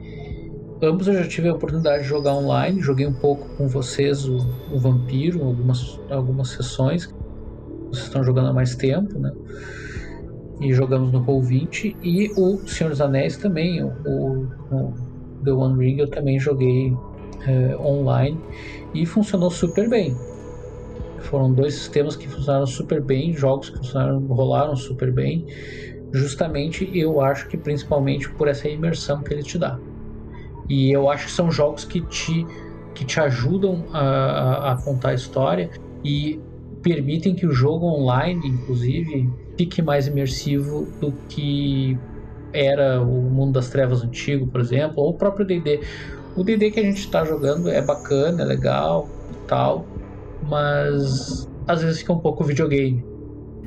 ambos 0.82 1.08
eu 1.08 1.14
já 1.14 1.28
tive 1.28 1.50
a 1.50 1.54
oportunidade 1.54 2.04
de 2.04 2.10
jogar 2.10 2.34
online, 2.34 2.82
joguei 2.82 3.06
um 3.06 3.14
pouco 3.14 3.48
com 3.56 3.68
vocês 3.68 4.28
o, 4.28 4.38
o 4.72 4.80
Vampiro, 4.80 5.44
algumas, 5.44 6.00
algumas 6.10 6.50
sessões, 6.50 7.14
vocês 7.90 8.06
estão 8.06 8.24
jogando 8.24 8.48
há 8.48 8.54
mais 8.54 8.76
tempo, 8.76 9.20
né? 9.20 9.32
E 10.60 10.74
jogamos 10.74 11.12
no 11.12 11.24
Roll20 11.24 11.96
e 12.02 12.32
o 12.36 12.58
Senhor 12.68 12.90
dos 12.90 13.02
Anéis 13.02 13.38
também, 13.38 13.84
o, 13.84 13.90
o 14.72 14.94
The 15.44 15.52
One 15.52 15.86
Ring 15.86 16.00
eu 16.00 16.08
também 16.08 16.40
joguei 16.40 16.96
é, 17.46 17.78
online 17.78 18.40
e 18.94 19.06
funcionou 19.06 19.52
super 19.52 19.90
bem. 19.90 20.16
Foram 21.20 21.54
dois 21.54 21.74
sistemas 21.74 22.16
que 22.16 22.28
funcionaram 22.28 22.66
super 22.66 23.02
bem, 23.02 23.34
jogos 23.34 23.70
que 23.70 23.80
rolaram 24.30 24.76
super 24.76 25.12
bem. 25.12 25.46
Justamente 26.12 26.90
eu 26.98 27.22
acho 27.22 27.48
que 27.50 27.58
principalmente 27.58 28.30
por 28.32 28.48
essa 28.48 28.68
imersão 28.68 29.22
que 29.22 29.34
ele 29.34 29.44
te 29.44 29.58
dá. 29.58 29.78
E 30.70 30.92
eu 30.92 31.10
acho 31.10 31.26
que 31.28 31.32
são 31.32 31.52
jogos 31.52 31.86
que 31.86 32.02
te, 32.02 32.46
que 32.94 33.06
te 33.06 33.20
ajudam 33.20 33.86
a, 33.94 34.00
a, 34.00 34.72
a 34.74 34.82
contar 34.82 35.10
a 35.10 35.14
história 35.14 35.70
e 36.04 36.40
permitem 36.82 37.36
que 37.36 37.46
o 37.46 37.52
jogo 37.52 37.86
online, 37.86 38.48
inclusive, 38.48 39.30
fique 39.58 39.82
mais 39.82 40.08
imersivo 40.08 40.88
do 41.02 41.12
que 41.28 41.98
era 42.54 43.02
o 43.02 43.22
Mundo 43.22 43.54
das 43.54 43.70
Trevas 43.70 44.04
antigo, 44.04 44.48
por 44.48 44.62
exemplo, 44.62 45.04
ou 45.04 45.10
o 45.10 45.14
próprio 45.14 45.46
D&D. 45.46 45.82
O 46.36 46.44
D&D 46.44 46.72
que 46.72 46.80
a 46.80 46.84
gente 46.84 47.00
está 47.00 47.26
jogando 47.26 47.70
é 47.70 47.82
bacana, 47.82 48.44
é 48.44 48.46
legal 48.46 49.10
e 49.32 49.48
tal, 49.48 49.86
mas 50.48 51.50
às 51.68 51.82
vezes 51.82 52.00
fica 52.00 52.14
um 52.14 52.20
pouco 52.20 52.44
videogame. 52.44 53.04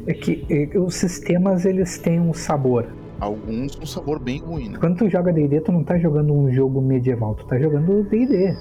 É 0.07 0.15
que 0.15 0.47
é, 0.49 0.79
os 0.79 0.95
sistemas 0.95 1.65
eles 1.65 1.99
têm 1.99 2.21
um 2.21 2.33
sabor. 2.33 2.87
Alguns 3.19 3.79
um 3.79 3.85
sabor 3.85 4.19
bem 4.19 4.41
ruim. 4.41 4.71
Né? 4.71 4.79
Quando 4.79 4.97
tu 4.97 5.11
joga 5.11 5.33
D&D, 5.33 5.61
tu 5.61 5.73
não 5.73 5.85
tá 5.85 5.99
jogando 5.99 6.33
um 6.33 6.51
jogo 6.51 6.81
medieval, 6.81 7.35
tu 7.35 7.47
tá 7.47 7.59
jogando 7.59 8.05
D&D. 8.05 8.57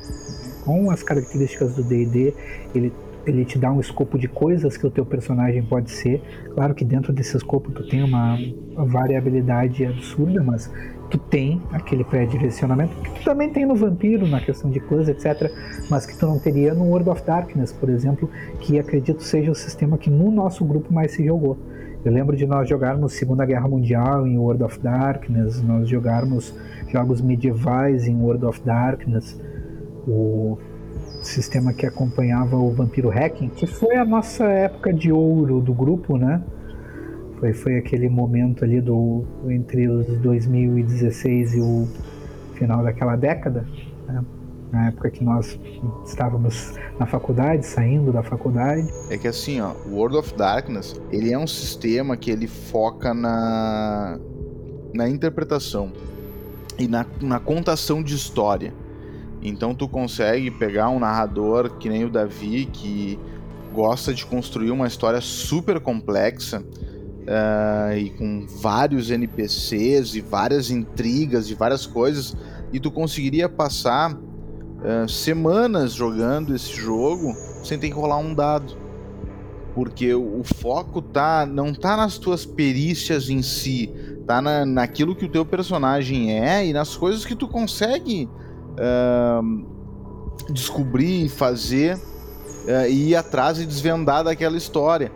Com 0.65 0.91
as 0.91 1.01
características 1.01 1.75
do 1.75 1.83
D&D, 1.83 2.33
ele 2.75 2.91
ele 3.29 3.45
te 3.45 3.57
dá 3.57 3.71
um 3.71 3.79
escopo 3.79 4.17
de 4.17 4.27
coisas 4.27 4.75
que 4.77 4.85
o 4.85 4.91
teu 4.91 5.05
personagem 5.05 5.63
pode 5.63 5.91
ser. 5.91 6.21
Claro 6.53 6.73
que 6.73 6.83
dentro 6.83 7.13
desse 7.13 7.37
escopo 7.37 7.71
tu 7.71 7.87
tem 7.87 8.03
uma 8.03 8.37
variabilidade 8.75 9.85
absurda, 9.85 10.43
mas 10.43 10.71
tu 11.09 11.17
tem 11.17 11.61
aquele 11.71 12.03
pré-direcionamento 12.03 12.95
que 12.97 13.11
tu 13.11 13.23
também 13.23 13.49
tem 13.49 13.65
no 13.65 13.75
Vampiro, 13.75 14.27
na 14.27 14.39
questão 14.39 14.69
de 14.69 14.79
coisas, 14.79 15.09
etc. 15.09 15.51
Mas 15.89 16.05
que 16.05 16.17
tu 16.17 16.25
não 16.25 16.39
teria 16.39 16.73
no 16.73 16.85
World 16.85 17.09
of 17.09 17.23
Darkness, 17.23 17.71
por 17.71 17.89
exemplo, 17.89 18.29
que 18.59 18.77
acredito 18.77 19.23
seja 19.23 19.51
o 19.51 19.55
sistema 19.55 19.97
que 19.97 20.09
no 20.09 20.31
nosso 20.31 20.63
grupo 20.63 20.93
mais 20.93 21.11
se 21.11 21.25
jogou. 21.25 21.57
Eu 22.03 22.13
lembro 22.13 22.37
de 22.37 22.45
nós 22.45 22.69
jogarmos 22.69 23.13
Segunda 23.13 23.45
Guerra 23.45 23.67
Mundial 23.67 24.25
em 24.25 24.37
World 24.37 24.63
of 24.63 24.79
Darkness, 24.79 25.61
nós 25.61 25.89
jogarmos 25.89 26.55
jogos 26.87 27.21
medievais 27.21 28.07
em 28.07 28.15
World 28.15 28.45
of 28.45 28.61
Darkness. 28.61 29.39
O 30.07 30.57
sistema 31.21 31.73
que 31.73 31.85
acompanhava 31.85 32.55
o 32.55 32.71
Vampiro 32.71 33.09
Hacking, 33.09 33.49
que 33.49 33.67
foi 33.67 33.95
a 33.95 34.05
nossa 34.05 34.45
época 34.45 34.93
de 34.93 35.11
ouro 35.11 35.61
do 35.61 35.73
grupo, 35.73 36.17
né? 36.17 36.43
Foi, 37.39 37.53
foi 37.53 37.77
aquele 37.77 38.09
momento 38.09 38.63
ali 38.63 38.81
do 38.81 39.23
entre 39.49 39.87
os 39.87 40.07
2016 40.19 41.55
e 41.55 41.61
o 41.61 41.87
final 42.55 42.83
daquela 42.83 43.15
década, 43.15 43.65
né? 44.07 44.23
na 44.71 44.87
época 44.87 45.09
que 45.09 45.23
nós 45.23 45.59
estávamos 46.05 46.75
na 46.99 47.05
faculdade, 47.05 47.65
saindo 47.65 48.11
da 48.11 48.21
faculdade. 48.21 48.87
É 49.09 49.17
que 49.17 49.27
assim, 49.27 49.61
ó, 49.61 49.73
World 49.89 50.17
of 50.17 50.35
Darkness, 50.35 50.99
ele 51.11 51.31
é 51.31 51.37
um 51.39 51.47
sistema 51.47 52.15
que 52.15 52.29
ele 52.29 52.47
foca 52.47 53.13
na 53.13 54.19
na 54.93 55.07
interpretação 55.07 55.91
e 56.77 56.87
na, 56.87 57.05
na 57.21 57.39
contação 57.39 58.01
de 58.01 58.15
história. 58.15 58.73
Então 59.41 59.73
tu 59.73 59.87
consegue 59.87 60.51
pegar 60.51 60.89
um 60.89 60.99
narrador 60.99 61.77
que 61.77 61.87
nem 61.87 62.03
o 62.03 62.09
Davi, 62.09 62.65
que 62.65 63.19
gosta 63.73 64.13
de 64.13 64.25
construir 64.25 64.71
uma 64.71 64.87
história 64.87 65.21
super 65.21 65.79
complexa 65.79 66.59
uh, 66.59 67.95
e 67.95 68.09
com 68.11 68.45
vários 68.61 69.11
NPCs 69.11 70.15
e 70.15 70.21
várias 70.21 70.71
intrigas 70.71 71.49
e 71.49 71.53
várias 71.53 71.85
coisas, 71.85 72.35
e 72.73 72.79
tu 72.79 72.91
conseguiria 72.91 73.47
passar 73.47 74.13
uh, 74.13 75.07
semanas 75.07 75.93
jogando 75.93 76.55
esse 76.55 76.73
jogo 76.73 77.33
sem 77.63 77.77
ter 77.77 77.89
que 77.89 77.95
rolar 77.95 78.17
um 78.17 78.33
dado. 78.33 78.89
Porque 79.75 80.13
o, 80.13 80.41
foco 80.43 81.01
tá 81.01 81.45
não 81.45 81.73
tá 81.73 81.95
nas 81.95 82.17
tuas 82.17 82.45
perícias 82.45 83.29
em 83.29 83.41
si, 83.41 83.93
tá 84.25 84.41
na, 84.41 84.65
naquilo 84.65 85.15
que 85.15 85.25
o 85.25 85.29
teu 85.29 85.45
personagem 85.45 86.37
é 86.37 86.65
e 86.65 86.73
nas 86.73 86.97
coisas 86.97 87.23
que 87.23 87.35
tu 87.35 87.47
consegue 87.47 88.27
descobrir 90.51 91.25
e 91.25 91.29
fazer 91.29 91.95
uh, 91.95 92.89
e 92.89 93.09
ir 93.09 93.15
atrás 93.15 93.59
e 93.59 93.65
desvendar 93.65 94.23
daquela 94.23 94.57
história. 94.57 95.11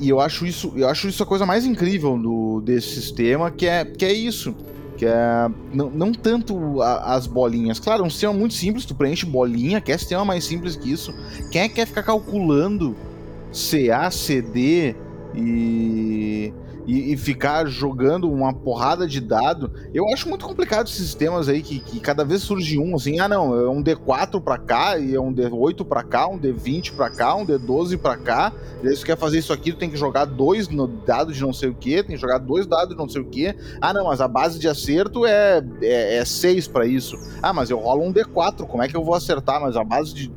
E 0.00 0.08
eu 0.08 0.20
acho 0.20 0.46
isso, 0.46 0.72
eu 0.76 0.88
acho 0.88 1.08
isso 1.08 1.22
a 1.22 1.26
coisa 1.26 1.44
mais 1.44 1.64
incrível 1.64 2.16
do, 2.16 2.60
desse 2.60 2.88
sistema, 2.88 3.50
que 3.50 3.66
é, 3.66 3.84
que 3.84 4.04
é 4.04 4.12
isso. 4.12 4.54
Que 4.96 5.06
é 5.06 5.48
não, 5.72 5.90
não 5.90 6.12
tanto 6.12 6.80
a, 6.80 7.14
as 7.14 7.26
bolinhas. 7.26 7.80
Claro, 7.80 8.04
um 8.04 8.10
sistema 8.10 8.32
muito 8.32 8.54
simples, 8.54 8.84
tu 8.84 8.94
preenche 8.94 9.26
bolinha, 9.26 9.80
quer 9.80 9.98
sistema 9.98 10.24
mais 10.24 10.44
simples 10.44 10.76
que 10.76 10.90
isso. 10.90 11.12
Quem 11.50 11.62
é 11.62 11.68
que 11.68 11.76
quer 11.76 11.86
ficar 11.86 12.04
calculando 12.04 12.96
CA, 13.52 14.10
CD 14.10 14.94
e 15.34 16.52
e, 16.88 17.12
e, 17.12 17.16
ficar 17.18 17.66
jogando 17.66 18.32
uma 18.32 18.52
porrada 18.54 19.06
de 19.06 19.20
dado. 19.20 19.70
Eu 19.92 20.08
acho 20.08 20.26
muito 20.26 20.46
complicado 20.46 20.86
esses 20.86 20.96
sistemas 20.96 21.46
aí 21.46 21.62
que, 21.62 21.78
que 21.78 22.00
cada 22.00 22.24
vez 22.24 22.42
surge 22.42 22.78
um, 22.78 22.96
assim, 22.96 23.20
ah 23.20 23.28
não, 23.28 23.54
é 23.54 23.68
um 23.68 23.82
D4 23.82 24.40
para 24.40 24.56
cá, 24.56 24.98
e 24.98 25.14
é 25.14 25.20
um 25.20 25.32
D8 25.32 25.84
para 25.84 26.02
cá, 26.02 26.26
um 26.26 26.38
D20 26.38 26.94
para 26.96 27.10
cá, 27.10 27.34
um 27.34 27.44
D12 27.44 27.98
para 27.98 28.16
cá. 28.16 28.52
E 28.82 28.88
aí 28.88 28.96
você 28.96 29.04
quer 29.04 29.18
fazer 29.18 29.38
isso 29.38 29.52
aqui, 29.52 29.72
tu 29.72 29.78
tem 29.78 29.90
que 29.90 29.98
jogar 29.98 30.24
dois 30.24 30.68
no 30.68 30.86
dado 30.86 31.30
de 31.30 31.42
não 31.42 31.52
sei 31.52 31.68
o 31.68 31.74
que, 31.74 32.02
tem 32.02 32.16
que 32.16 32.16
jogar 32.16 32.38
dois 32.38 32.66
dados 32.66 32.88
de 32.88 32.96
não 32.96 33.08
sei 33.08 33.20
o 33.20 33.26
que. 33.26 33.54
Ah 33.82 33.92
não, 33.92 34.06
mas 34.06 34.22
a 34.22 34.26
base 34.26 34.58
de 34.58 34.66
acerto 34.66 35.26
é, 35.26 35.62
é, 35.82 36.18
é 36.18 36.24
para 36.72 36.86
isso. 36.86 37.18
Ah, 37.42 37.52
mas 37.52 37.68
eu 37.68 37.78
rolo 37.78 38.02
um 38.02 38.12
D4, 38.12 38.66
como 38.66 38.82
é 38.82 38.88
que 38.88 38.96
eu 38.96 39.04
vou 39.04 39.14
acertar? 39.14 39.60
Mas 39.60 39.76
a 39.76 39.84
base 39.84 40.14
de 40.14 40.32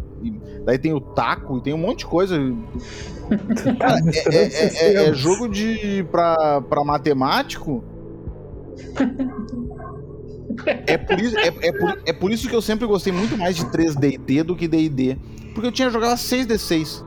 daí 0.65 0.77
tem 0.77 0.93
o 0.93 1.01
taco 1.01 1.57
e 1.57 1.61
tem 1.61 1.73
um 1.73 1.77
monte 1.77 1.99
de 1.99 2.05
coisa. 2.05 2.37
Cara, 3.79 3.99
é, 4.31 4.37
é, 4.37 5.03
é, 5.05 5.09
é, 5.09 5.13
jogo 5.13 5.47
de 5.47 6.05
pra, 6.11 6.61
pra 6.61 6.83
matemático. 6.83 7.83
É 10.85 10.97
por, 10.97 11.19
isso, 11.19 11.37
é, 11.37 11.47
é, 11.47 11.71
por, 11.71 12.01
é 12.05 12.13
por 12.13 12.31
isso 12.31 12.49
que 12.49 12.55
eu 12.55 12.61
sempre 12.61 12.85
gostei 12.85 13.13
muito 13.13 13.37
mais 13.37 13.55
de 13.55 13.65
3DD 13.65 14.43
do 14.43 14.55
que 14.55 14.67
DD. 14.67 15.17
Porque 15.53 15.67
eu 15.67 15.71
tinha 15.71 15.89
jogado 15.89 16.17
6D6. 16.17 17.05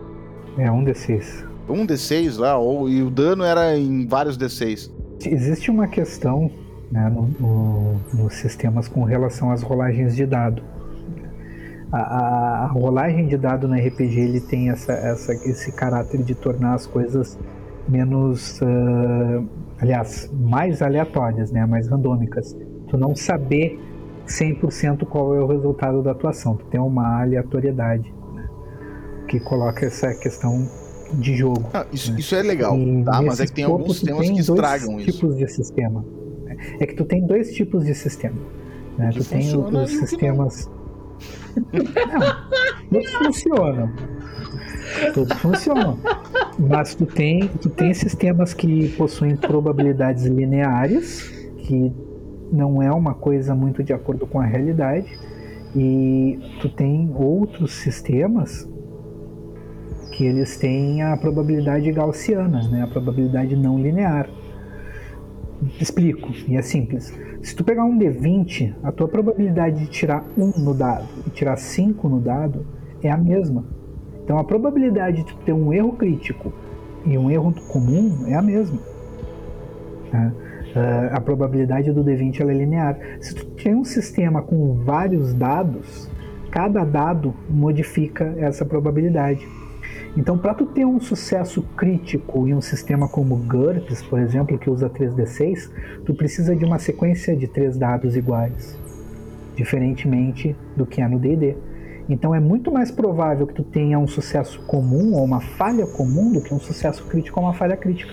É, 0.59 0.71
um 0.71 0.85
D6. 0.85 1.47
Um 1.69 1.87
D6 1.87 2.39
lá, 2.39 2.59
ou, 2.59 2.89
e 2.89 3.03
o 3.03 3.11
dano 3.11 3.43
era 3.45 3.77
em 3.77 4.07
vários 4.07 4.37
D6. 4.37 4.91
Existe 5.25 5.71
uma 5.71 5.89
questão 5.89 6.51
né, 6.91 7.09
no, 7.09 7.29
no, 7.41 8.01
nos 8.13 8.35
sistemas 8.35 8.89
com 8.89 9.05
relação 9.05 9.51
às 9.51 9.63
rolagens 9.63 10.15
de 10.15 10.27
dado 10.27 10.63
a, 11.97 12.65
a, 12.65 12.67
rolagem 12.67 13.29
de 13.29 13.37
dado 13.37 13.69
no 13.69 13.75
RPG 13.75 14.19
ele 14.19 14.41
tem 14.41 14.71
essa, 14.71 14.93
essa, 14.93 15.33
esse 15.33 15.71
caráter 15.71 16.23
de 16.23 16.35
tornar 16.35 16.75
as 16.75 16.87
coisas 16.87 17.39
menos, 17.89 18.61
uh, 18.61 19.47
aliás, 19.79 20.29
mais 20.33 20.83
aleatórias, 20.83 21.53
né, 21.53 21.65
mais 21.67 21.87
randômicas. 21.89 22.57
Tu 22.89 22.99
não 22.99 23.15
saber 23.15 23.79
100% 24.27 25.07
qual 25.07 25.35
é 25.37 25.41
o 25.41 25.47
resultado 25.47 26.03
da 26.03 26.11
atuação, 26.11 26.57
tu 26.57 26.65
tem 26.67 26.81
uma 26.81 27.23
aleatoriedade 27.23 28.13
né, 28.35 28.49
que 29.29 29.39
coloca 29.39 29.87
essa 29.87 30.13
questão 30.15 30.69
de 31.13 31.37
jogo. 31.37 31.65
Ah, 31.73 31.87
isso, 31.93 32.13
né? 32.13 32.19
isso, 32.19 32.35
é 32.35 32.43
legal, 32.43 32.77
e 32.77 33.05
tá? 33.05 33.23
Mas 33.23 33.39
é 33.39 33.47
que 33.47 33.53
tem 33.53 33.65
alguns 33.65 33.99
sistemas 33.99 34.31
que 34.31 34.41
estragam 34.41 34.99
isso. 34.99 35.13
tipos 35.13 35.37
de 35.37 35.47
sistema. 35.49 36.05
É 36.81 36.87
que 36.87 36.95
tu 36.95 37.05
tem 37.05 37.25
dois 37.25 37.53
tipos 37.53 37.85
de 37.85 37.95
sistema. 37.95 38.37
Né? 38.97 39.11
Tu 39.13 39.25
tem 39.25 39.57
os 39.57 39.91
sistemas 39.91 40.71
não, 41.55 42.91
todos 42.91 43.15
funcionam. 43.15 43.93
Todos 45.13 45.39
funcionam. 45.39 45.99
Mas 46.59 46.95
tu 46.95 47.07
tem, 47.07 47.49
tu 47.61 47.69
tem 47.69 47.93
sistemas 47.95 48.55
que 48.55 48.89
possuem 48.91 49.37
probabilidades 49.37 50.25
lineares, 50.25 51.29
que 51.59 51.93
não 52.53 52.83
é 52.83 52.91
uma 52.93 53.15
coisa 53.15 53.55
muito 53.55 53.83
de 53.83 53.93
acordo 53.93 54.27
com 54.27 54.41
a 54.41 54.45
realidade. 54.45 55.07
E 55.75 56.39
tu 56.61 56.69
tem 56.69 57.11
outros 57.15 57.73
sistemas 57.73 58.69
que 60.13 60.25
eles 60.25 60.57
têm 60.57 61.03
a 61.03 61.17
probabilidade 61.17 61.91
gaussiana, 61.91 62.69
né? 62.69 62.83
a 62.83 62.87
probabilidade 62.87 63.57
não 63.57 63.79
linear. 63.79 64.29
Explico, 65.81 66.31
e 66.49 66.57
é 66.57 66.63
simples. 66.63 67.13
Se 67.43 67.55
tu 67.55 67.65
pegar 67.65 67.85
um 67.85 67.99
D20, 67.99 68.75
a 68.83 68.93
tua 68.93 69.09
probabilidade 69.09 69.81
de 69.81 69.87
tirar 69.87 70.25
1 70.37 70.61
no 70.61 70.75
dado 70.75 71.07
e 71.27 71.31
tirar 71.31 71.57
5 71.57 72.09
no 72.09 72.21
dado 72.21 72.67
é 73.03 73.11
a 73.11 73.17
mesma. 73.17 73.65
Então 74.23 74.39
a 74.39 74.45
probabilidade 74.45 75.19
de 75.19 75.27
tu 75.27 75.37
ter 75.45 75.53
um 75.53 75.73
erro 75.73 75.93
crítico 75.93 76.53
e 77.05 77.19
um 77.19 77.31
erro 77.31 77.53
comum 77.69 78.27
é 78.27 78.35
a 78.35 78.43
mesma. 78.43 78.79
Uh, 80.09 81.13
a 81.13 81.21
probabilidade 81.21 81.93
do 81.93 82.03
D20 82.03 82.41
é 82.41 82.45
linear. 82.45 82.99
Se 83.21 83.35
tu 83.35 83.47
tem 83.47 83.75
um 83.75 83.85
sistema 83.85 84.43
com 84.43 84.75
vários 84.85 85.35
dados, 85.35 86.11
cada 86.51 86.85
dado 86.85 87.35
modifica 87.49 88.35
essa 88.39 88.65
probabilidade. 88.65 89.47
Então, 90.17 90.39
para 90.39 90.55
tu 90.55 90.65
ter 90.65 90.85
um 90.85 91.01
sucesso 91.01 91.63
crítico 91.77 92.47
em 92.47 92.55
um 92.55 92.61
sistema 92.61 93.09
como 93.09 93.37
GURPS, 93.37 94.01
por 94.03 94.21
exemplo, 94.21 94.57
que 94.57 94.71
usa 94.71 94.89
3D6, 94.89 95.71
tu 96.05 96.15
precisa 96.15 96.55
de 96.55 96.65
uma 96.65 96.79
sequência 96.79 97.37
de 97.37 97.49
três 97.49 97.77
dados 97.77 98.17
iguais, 98.17 98.79
diferentemente 99.57 100.55
do 100.77 100.87
que 100.87 101.01
é 101.01 101.09
no 101.09 101.19
D&D. 101.19 101.57
Então, 102.09 102.33
é 102.33 102.39
muito 102.39 102.71
mais 102.71 102.93
provável 102.93 103.45
que 103.45 103.55
tu 103.55 103.65
tenha 103.65 103.99
um 103.99 104.07
sucesso 104.07 104.63
comum 104.67 105.15
ou 105.15 105.25
uma 105.25 105.41
falha 105.41 105.87
comum 105.87 106.33
do 106.33 106.41
que 106.41 106.55
um 106.55 106.61
sucesso 106.61 107.05
crítico 107.07 107.41
ou 107.41 107.47
uma 107.47 107.55
falha 107.55 107.77
crítica. 107.77 108.13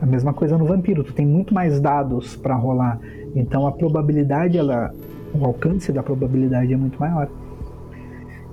A 0.00 0.06
mesma 0.06 0.32
coisa 0.32 0.56
no 0.56 0.64
vampiro, 0.64 1.04
tu 1.04 1.12
tem 1.12 1.26
muito 1.26 1.52
mais 1.52 1.78
dados 1.78 2.36
para 2.36 2.54
rolar, 2.54 3.00
então 3.34 3.66
a 3.66 3.72
probabilidade, 3.72 4.56
ela, 4.56 4.94
o 5.34 5.44
alcance 5.44 5.92
da 5.92 6.02
probabilidade 6.02 6.72
é 6.72 6.76
muito 6.76 6.98
maior. 6.98 7.28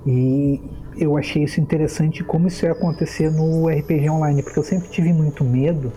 E 0.04 0.60
eu 0.98 1.16
achei 1.16 1.44
isso 1.44 1.60
interessante 1.60 2.24
como 2.24 2.48
isso 2.48 2.64
ia 2.64 2.72
acontecer 2.72 3.30
no 3.30 3.68
RPG 3.68 4.08
online, 4.08 4.42
porque 4.42 4.58
eu 4.58 4.62
sempre 4.62 4.88
tive 4.88 5.12
muito 5.12 5.44
medo 5.44 5.92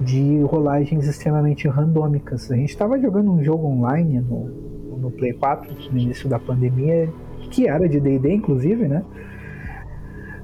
de 0.00 0.40
rolagens 0.42 1.06
extremamente 1.06 1.66
randômicas. 1.66 2.50
A 2.50 2.56
gente 2.56 2.70
estava 2.70 2.98
jogando 2.98 3.32
um 3.32 3.42
jogo 3.42 3.66
online 3.66 4.20
no, 4.20 4.48
no 4.96 5.10
Play 5.10 5.32
4 5.32 5.74
no 5.90 5.98
início 5.98 6.28
da 6.28 6.38
pandemia, 6.38 7.08
que 7.50 7.66
era 7.66 7.88
de 7.88 7.98
D&D 7.98 8.32
inclusive, 8.34 8.86
né? 8.86 9.02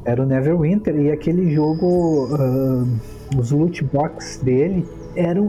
Era 0.05 0.23
o 0.23 0.27
Neverwinter 0.27 0.97
e 0.97 1.11
aquele 1.11 1.55
jogo, 1.55 2.27
uh, 2.35 3.39
os 3.39 3.53
loot 3.53 3.83
box 3.85 4.43
dele 4.43 4.85
eram 5.17 5.49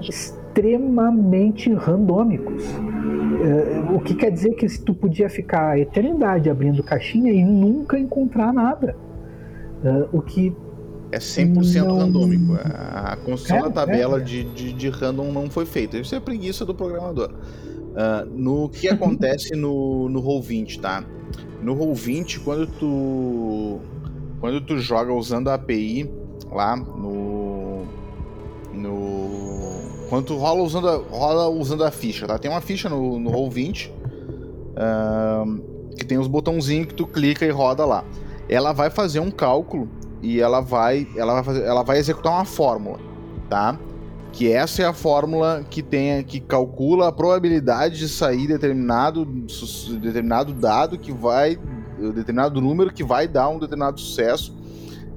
extremamente 0.55 1.73
randômicos. 1.73 2.63
Uh, 2.63 3.95
o 3.95 3.99
que 3.99 4.15
quer 4.15 4.31
dizer 4.31 4.55
que 4.55 4.65
tu 4.79 4.93
podia 4.93 5.29
ficar 5.29 5.71
a 5.71 5.79
eternidade 5.79 6.49
abrindo 6.49 6.81
caixinha 6.81 7.31
e 7.31 7.43
nunca 7.43 7.99
encontrar 7.99 8.53
nada. 8.53 8.95
Uh, 9.83 10.17
o 10.17 10.21
que 10.21 10.55
é 11.11 11.19
100% 11.19 11.83
não... 11.83 11.97
randômico. 11.97 12.53
A 12.63 13.17
construção 13.17 13.57
é, 13.57 13.61
da 13.63 13.69
tabela 13.69 14.17
é. 14.17 14.23
De, 14.23 14.43
de, 14.45 14.73
de, 14.73 14.89
random 14.89 15.31
não 15.31 15.49
foi 15.49 15.65
feita. 15.65 15.97
Isso 15.97 16.15
é 16.15 16.19
preguiça 16.19 16.65
do 16.65 16.73
programador. 16.73 17.31
Uh, 17.31 18.25
no 18.33 18.69
que 18.69 18.87
acontece 18.89 19.55
no, 19.55 20.07
no 20.09 20.23
Roll20, 20.23 20.79
tá? 20.79 21.03
No 21.61 21.75
Roll20, 21.75 22.43
quando 22.43 22.67
tu 22.67 23.79
quando 24.39 24.61
tu 24.61 24.77
joga 24.77 25.11
usando 25.13 25.49
a 25.49 25.55
API 25.55 26.09
lá 26.51 26.75
no 26.75 27.44
tu 30.21 30.35
rola 30.37 30.61
usando 30.61 30.89
a, 30.89 30.97
rola 30.97 31.47
usando 31.49 31.83
a 31.83 31.91
ficha, 31.91 32.27
tá? 32.27 32.37
Tem 32.37 32.49
uma 32.49 32.61
ficha 32.61 32.89
no, 32.89 33.19
no 33.19 33.31
Roll20 33.31 33.89
uh, 34.75 35.93
que 35.95 36.05
tem 36.05 36.17
os 36.17 36.27
botãozinhos 36.27 36.87
que 36.87 36.93
tu 36.93 37.07
clica 37.07 37.45
e 37.45 37.49
roda 37.49 37.85
lá. 37.85 38.03
Ela 38.47 38.73
vai 38.73 38.89
fazer 38.89 39.19
um 39.19 39.31
cálculo 39.31 39.89
e 40.21 40.39
ela 40.39 40.61
vai, 40.61 41.07
ela 41.15 41.33
vai, 41.35 41.43
fazer, 41.43 41.63
ela 41.63 41.83
vai 41.83 41.97
executar 41.97 42.33
uma 42.33 42.45
fórmula, 42.45 42.99
tá? 43.49 43.79
Que 44.31 44.51
essa 44.51 44.81
é 44.83 44.85
a 44.85 44.93
fórmula 44.93 45.65
que 45.69 45.81
tem, 45.81 46.23
que 46.23 46.39
calcula 46.39 47.07
a 47.07 47.11
probabilidade 47.11 47.97
de 47.97 48.09
sair 48.09 48.47
determinado, 48.47 49.25
determinado 50.01 50.53
dado 50.53 50.97
que 50.97 51.11
vai, 51.11 51.57
determinado 52.13 52.59
número 52.59 52.93
que 52.93 53.03
vai 53.03 53.27
dar 53.27 53.49
um 53.49 53.59
determinado 53.59 53.99
sucesso. 53.99 54.55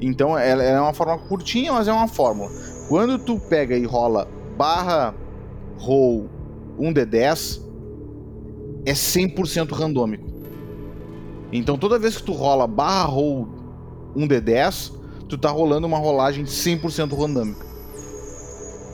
Então 0.00 0.38
ela 0.38 0.62
é 0.62 0.80
uma 0.80 0.94
fórmula 0.94 1.18
curtinha, 1.18 1.72
mas 1.72 1.88
é 1.88 1.92
uma 1.92 2.06
fórmula. 2.06 2.48
Quando 2.88 3.18
tu 3.18 3.40
pega 3.40 3.76
e 3.76 3.84
rola 3.84 4.28
barra 4.58 5.14
roll 5.78 6.28
1d10, 6.78 7.62
é 8.84 8.92
100% 8.92 9.70
randômico. 9.72 10.28
Então 11.52 11.78
toda 11.78 11.98
vez 11.98 12.16
que 12.16 12.24
tu 12.24 12.32
rola 12.32 12.66
barra 12.66 13.04
roll 13.04 13.48
1d10, 14.16 14.92
tu 15.28 15.38
tá 15.38 15.48
rolando 15.48 15.86
uma 15.86 15.98
rolagem 15.98 16.44
100% 16.44 17.16
randômica. 17.16 17.64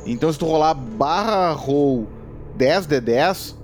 Então 0.06 0.30
se 0.30 0.38
tu 0.38 0.44
rolar 0.44 0.74
barra 0.74 1.52
roll 1.52 2.06
10d10, 2.58 3.56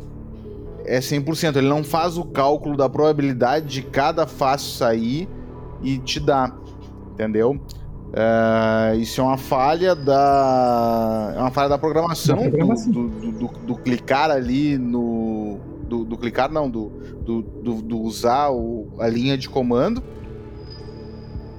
é 0.86 0.98
100%. 0.98 1.56
Ele 1.56 1.68
não 1.68 1.84
faz 1.84 2.16
o 2.16 2.24
cálculo 2.24 2.76
da 2.76 2.88
probabilidade 2.88 3.66
de 3.66 3.82
cada 3.82 4.26
face 4.26 4.76
sair 4.76 5.28
e 5.82 5.98
te 5.98 6.18
dá. 6.18 6.52
Entendeu? 7.12 7.60
Uh, 8.10 8.98
isso 8.98 9.20
é 9.20 9.24
uma 9.24 9.36
falha 9.36 9.94
da. 9.94 11.32
É 11.36 11.40
uma 11.40 11.50
falha 11.52 11.68
da 11.68 11.78
programação, 11.78 12.36
da 12.36 12.48
programação. 12.48 12.90
Do, 12.90 13.08
do, 13.08 13.32
do, 13.32 13.48
do, 13.66 13.76
clicar 13.76 14.30
ali 14.30 14.76
no. 14.76 15.58
Do, 15.88 16.16
clicar, 16.16 16.50
não, 16.50 16.68
do, 16.68 16.90
do, 17.24 18.00
usar 18.00 18.50
o, 18.50 18.88
a 18.98 19.08
linha 19.08 19.38
de 19.38 19.48
comando. 19.48 20.02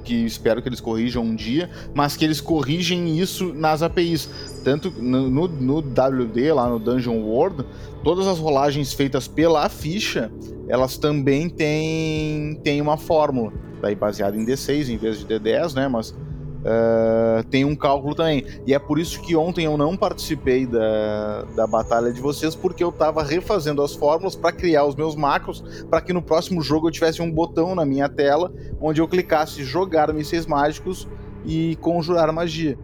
Que 0.04 0.26
espero 0.26 0.62
que 0.62 0.68
eles 0.68 0.82
corrijam 0.82 1.24
um 1.24 1.36
dia, 1.36 1.70
mas 1.94 2.18
que 2.18 2.26
eles 2.26 2.42
corrigem 2.42 3.18
isso 3.18 3.54
nas 3.54 3.82
APIs. 3.82 4.30
Tanto 4.64 4.92
no, 4.92 5.30
no, 5.30 5.48
no 5.48 5.78
WD, 5.80 6.52
lá 6.52 6.68
no 6.68 6.80
Dungeon 6.80 7.22
World, 7.22 7.66
todas 8.04 8.28
as 8.28 8.40
rolagens 8.40 8.94
feitas 8.94 9.28
pela 9.28 9.70
ficha, 9.70 10.32
elas 10.68 10.98
também 10.98 11.48
têm, 11.50 12.60
têm 12.64 12.82
uma 12.82 12.98
fórmula. 12.98 13.54
Daí 13.82 13.96
baseada 13.96 14.36
em 14.36 14.46
D6 14.46 14.90
em 14.90 14.98
vez 14.98 15.20
de 15.20 15.26
D10, 15.26 15.76
né? 15.76 15.88
Mas 15.88 16.14
Uh, 16.62 17.44
tem 17.50 17.66
um 17.66 17.76
cálculo 17.76 18.14
também. 18.14 18.46
E 18.66 18.74
é 18.74 18.80
por 18.80 19.00
isso 19.00 19.20
que 19.22 19.36
ontem 19.36 19.66
eu 19.66 19.78
não 19.78 19.98
participei 19.98 20.66
da, 20.66 21.44
da 21.56 21.68
batalha 21.68 22.14
de 22.14 22.22
vocês, 22.22 22.56
porque 22.56 22.84
eu 22.84 22.90
estava 22.90 23.24
refazendo 23.24 23.82
as 23.82 23.96
fórmulas 23.96 24.36
para 24.36 24.52
criar 24.52 24.86
os 24.86 24.96
meus 24.96 25.16
macros, 25.16 25.64
para 25.90 26.02
que 26.02 26.14
no 26.14 26.22
próximo 26.22 26.62
jogo 26.62 26.88
eu 26.88 26.92
tivesse 26.92 27.22
um 27.22 27.32
botão 27.32 27.74
na 27.74 27.86
minha 27.86 28.08
tela 28.08 28.54
onde 28.80 29.02
eu 29.02 29.08
clicasse 29.08 29.64
jogar 29.64 30.14
mísseis 30.14 30.46
mágicos 30.46 31.08
e 31.46 31.76
conjurar 31.78 32.32
magia. 32.32 32.78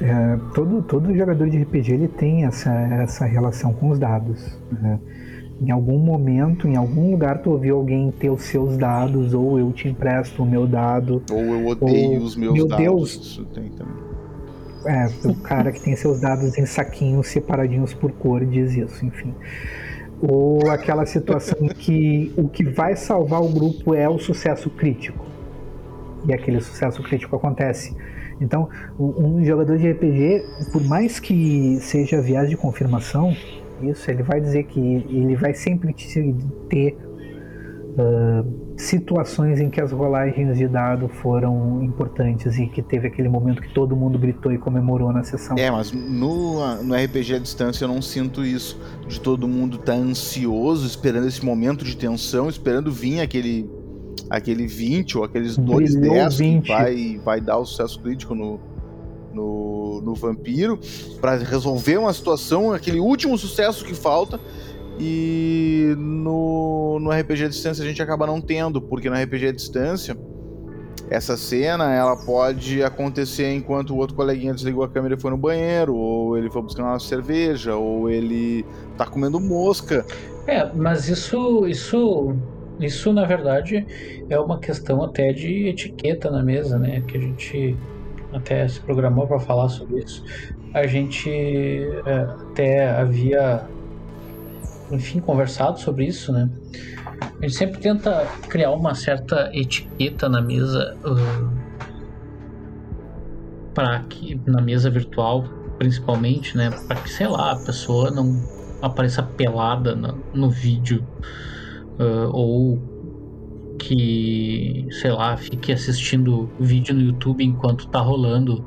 É, 0.00 0.38
todo, 0.54 0.80
todo 0.82 1.14
jogador 1.14 1.50
de 1.50 1.62
RPG 1.62 1.92
ele 1.92 2.08
tem 2.08 2.46
essa, 2.46 2.70
essa 2.70 3.26
relação 3.26 3.72
com 3.72 3.90
os 3.90 3.98
dados. 3.98 4.58
Né? 4.70 4.98
Em 5.60 5.70
algum 5.70 5.98
momento, 5.98 6.66
em 6.66 6.74
algum 6.74 7.10
lugar, 7.10 7.42
tu 7.42 7.50
ouviu 7.50 7.76
alguém 7.76 8.10
ter 8.12 8.30
os 8.30 8.44
seus 8.44 8.78
dados, 8.78 9.34
ou 9.34 9.58
eu 9.58 9.70
te 9.72 9.88
empresto 9.88 10.42
o 10.42 10.46
meu 10.46 10.66
dado. 10.66 11.22
Ou 11.30 11.38
eu 11.38 11.66
odeio 11.66 12.20
ou, 12.20 12.26
os 12.26 12.34
meus 12.34 12.54
meu 12.54 12.66
dados. 12.66 12.82
Deus. 12.82 13.14
Isso 13.14 13.44
tem 13.46 13.68
também. 13.70 14.10
É, 14.86 15.10
o 15.28 15.34
cara 15.34 15.70
que 15.70 15.80
tem 15.80 15.94
seus 15.94 16.20
dados 16.20 16.56
em 16.56 16.64
saquinhos 16.64 17.26
separadinhos 17.26 17.92
por 17.92 18.10
cor 18.12 18.44
diz 18.46 18.74
isso, 18.74 19.04
enfim. 19.04 19.34
Ou 20.22 20.70
aquela 20.70 21.04
situação 21.04 21.68
que 21.76 22.32
o 22.38 22.48
que 22.48 22.64
vai 22.64 22.96
salvar 22.96 23.42
o 23.42 23.48
grupo 23.48 23.94
é 23.94 24.08
o 24.08 24.18
sucesso 24.18 24.70
crítico. 24.70 25.26
E 26.26 26.32
aquele 26.32 26.60
sucesso 26.62 27.02
crítico 27.02 27.36
acontece. 27.36 27.94
Então, 28.40 28.70
um 28.98 29.44
jogador 29.44 29.76
de 29.76 29.90
RPG, 29.90 30.42
por 30.72 30.82
mais 30.82 31.20
que 31.20 31.78
seja 31.80 32.22
viés 32.22 32.48
de 32.48 32.56
confirmação, 32.56 33.36
isso, 33.82 34.10
ele 34.10 34.22
vai 34.22 34.40
dizer 34.40 34.64
que 34.64 34.80
ele 34.80 35.36
vai 35.36 35.54
sempre 35.54 35.94
ter 36.68 36.96
uh, 37.90 38.70
situações 38.76 39.60
em 39.60 39.68
que 39.68 39.80
as 39.80 39.92
rolagens 39.92 40.56
de 40.56 40.66
dado 40.66 41.08
foram 41.08 41.82
importantes 41.82 42.58
e 42.58 42.66
que 42.66 42.82
teve 42.82 43.08
aquele 43.08 43.28
momento 43.28 43.60
que 43.60 43.72
todo 43.72 43.94
mundo 43.94 44.18
gritou 44.18 44.52
e 44.52 44.58
comemorou 44.58 45.12
na 45.12 45.22
sessão. 45.22 45.56
É, 45.58 45.70
mas 45.70 45.92
no, 45.92 46.82
no 46.82 46.94
RPG 46.94 47.34
à 47.34 47.38
distância 47.38 47.84
eu 47.84 47.88
não 47.88 48.00
sinto 48.00 48.44
isso, 48.44 48.80
de 49.06 49.20
todo 49.20 49.46
mundo 49.46 49.76
estar 49.76 49.92
tá 49.92 49.98
ansioso, 49.98 50.86
esperando 50.86 51.28
esse 51.28 51.44
momento 51.44 51.84
de 51.84 51.96
tensão, 51.96 52.48
esperando 52.48 52.90
vir 52.90 53.20
aquele 53.20 53.68
aquele 54.28 54.66
20 54.66 55.18
ou 55.18 55.24
aqueles 55.24 55.56
2 55.56 55.96
10 55.96 56.36
que 56.36 56.60
vai, 56.68 57.20
vai 57.24 57.40
dar 57.40 57.58
o 57.58 57.66
sucesso 57.66 58.00
crítico 58.00 58.32
no, 58.34 58.60
no, 59.32 60.00
no 60.02 60.14
Vampiro 60.14 60.78
para 61.20 61.36
resolver 61.36 61.98
uma 61.98 62.12
situação, 62.12 62.72
aquele 62.72 63.00
último 63.00 63.36
sucesso 63.38 63.84
que 63.84 63.94
falta. 63.94 64.40
E 64.98 65.94
no, 65.96 66.98
no 67.00 67.10
RPG 67.10 67.44
à 67.44 67.48
distância 67.48 67.82
a 67.82 67.86
gente 67.86 68.02
acaba 68.02 68.26
não 68.26 68.40
tendo, 68.40 68.82
porque 68.82 69.08
no 69.08 69.16
RPG 69.16 69.46
à 69.46 69.52
distância 69.52 70.16
essa 71.10 71.36
cena 71.36 71.92
ela 71.92 72.16
pode 72.16 72.82
acontecer 72.84 73.52
enquanto 73.52 73.90
o 73.90 73.96
outro 73.96 74.14
coleguinha 74.14 74.54
desligou 74.54 74.84
a 74.84 74.88
câmera 74.88 75.16
e 75.16 75.20
foi 75.20 75.32
no 75.32 75.36
banheiro, 75.36 75.94
ou 75.94 76.38
ele 76.38 76.48
foi 76.48 76.62
buscar 76.62 76.84
uma 76.84 77.00
cerveja, 77.00 77.74
ou 77.74 78.08
ele 78.08 78.64
tá 78.96 79.04
comendo 79.04 79.40
mosca. 79.40 80.06
É, 80.46 80.70
mas 80.72 81.08
isso, 81.08 81.66
isso, 81.66 82.36
isso 82.78 83.12
na 83.12 83.24
verdade 83.24 83.84
é 84.28 84.38
uma 84.38 84.60
questão 84.60 85.02
até 85.02 85.32
de 85.32 85.66
etiqueta 85.66 86.30
na 86.30 86.44
mesa, 86.44 86.78
né? 86.78 87.02
Que 87.06 87.18
a 87.18 87.20
gente 87.20 87.76
até 88.32 88.66
se 88.68 88.80
programou 88.80 89.26
para 89.26 89.38
falar 89.38 89.68
sobre 89.68 90.02
isso. 90.02 90.24
A 90.72 90.86
gente 90.86 91.30
é, 92.06 92.20
até 92.20 92.90
havia, 92.90 93.64
enfim, 94.90 95.20
conversado 95.20 95.80
sobre 95.80 96.06
isso, 96.06 96.32
né? 96.32 96.48
A 97.20 97.42
gente 97.42 97.54
sempre 97.54 97.80
tenta 97.80 98.26
criar 98.48 98.70
uma 98.70 98.94
certa 98.94 99.50
etiqueta 99.52 100.28
na 100.28 100.40
mesa 100.40 100.96
uh, 101.04 101.70
para 103.74 104.00
que 104.00 104.40
na 104.46 104.60
mesa 104.60 104.90
virtual, 104.90 105.44
principalmente, 105.78 106.56
né, 106.56 106.70
para 106.86 106.96
que 106.96 107.10
sei 107.10 107.26
lá 107.26 107.52
a 107.52 107.56
pessoa 107.56 108.10
não 108.10 108.42
apareça 108.82 109.22
pelada 109.22 109.94
no, 109.94 110.18
no 110.34 110.50
vídeo 110.50 111.06
uh, 111.98 112.30
ou 112.30 112.78
que, 113.80 114.86
sei 114.90 115.10
lá, 115.10 115.36
fique 115.36 115.72
assistindo 115.72 116.50
vídeo 116.60 116.94
no 116.94 117.00
YouTube 117.00 117.42
enquanto 117.42 117.88
tá 117.88 117.98
rolando 117.98 118.64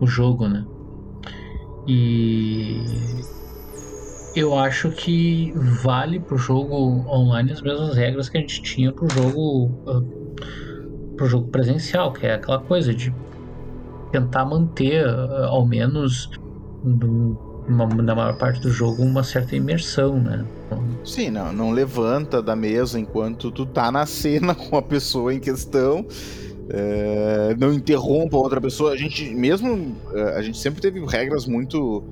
o 0.00 0.06
jogo, 0.06 0.48
né? 0.48 0.66
E 1.86 2.84
eu 4.34 4.58
acho 4.58 4.90
que 4.90 5.52
vale 5.82 6.18
pro 6.18 6.36
jogo 6.36 6.74
online 7.08 7.52
as 7.52 7.62
mesmas 7.62 7.96
regras 7.96 8.28
que 8.28 8.38
a 8.38 8.40
gente 8.40 8.60
tinha 8.62 8.92
pro 8.92 9.08
jogo 9.08 9.66
uh, 9.86 11.16
pro 11.16 11.26
jogo 11.26 11.48
presencial, 11.48 12.12
que 12.12 12.26
é 12.26 12.34
aquela 12.34 12.58
coisa 12.58 12.92
de 12.92 13.14
tentar 14.10 14.44
manter 14.44 15.06
uh, 15.06 15.44
ao 15.44 15.64
menos 15.64 16.28
na 17.70 18.14
maior 18.14 18.36
parte 18.36 18.60
do 18.60 18.70
jogo 18.70 19.02
uma 19.02 19.22
certa 19.22 19.56
imersão, 19.56 20.20
né? 20.20 20.44
Sim, 21.04 21.30
não, 21.30 21.52
não 21.52 21.70
levanta 21.70 22.42
da 22.42 22.54
mesa 22.54 22.98
enquanto 22.98 23.50
tu 23.50 23.64
tá 23.64 23.90
na 23.90 24.06
cena 24.06 24.54
com 24.56 24.76
a 24.76 24.82
pessoa 24.82 25.32
em 25.32 25.40
questão. 25.40 26.06
É, 26.72 27.56
não 27.58 27.72
interrompa 27.72 28.36
outra 28.36 28.60
pessoa. 28.60 28.92
A 28.92 28.96
gente 28.96 29.34
mesmo, 29.34 29.96
é, 30.12 30.22
a 30.36 30.42
gente 30.42 30.58
sempre 30.58 30.80
teve 30.80 31.04
regras 31.04 31.46
muito, 31.46 32.04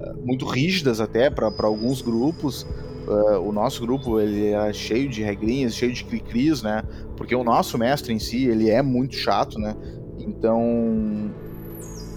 é, 0.00 0.12
muito 0.24 0.46
rígidas 0.46 1.00
até 1.00 1.28
para 1.28 1.52
alguns 1.66 2.00
grupos. 2.00 2.66
Uh, 3.06 3.38
o 3.40 3.52
nosso 3.52 3.82
grupo 3.82 4.18
ele 4.18 4.48
é 4.48 4.72
cheio 4.72 5.08
de 5.08 5.22
regrinhas, 5.22 5.76
cheio 5.76 5.92
de 5.92 6.02
cri-cris, 6.02 6.60
né? 6.60 6.82
Porque 7.16 7.36
o 7.36 7.44
nosso 7.44 7.78
mestre 7.78 8.12
em 8.12 8.18
si 8.18 8.46
ele 8.46 8.68
é 8.68 8.82
muito 8.82 9.14
chato, 9.14 9.60
né? 9.60 9.76
Então 10.18 11.30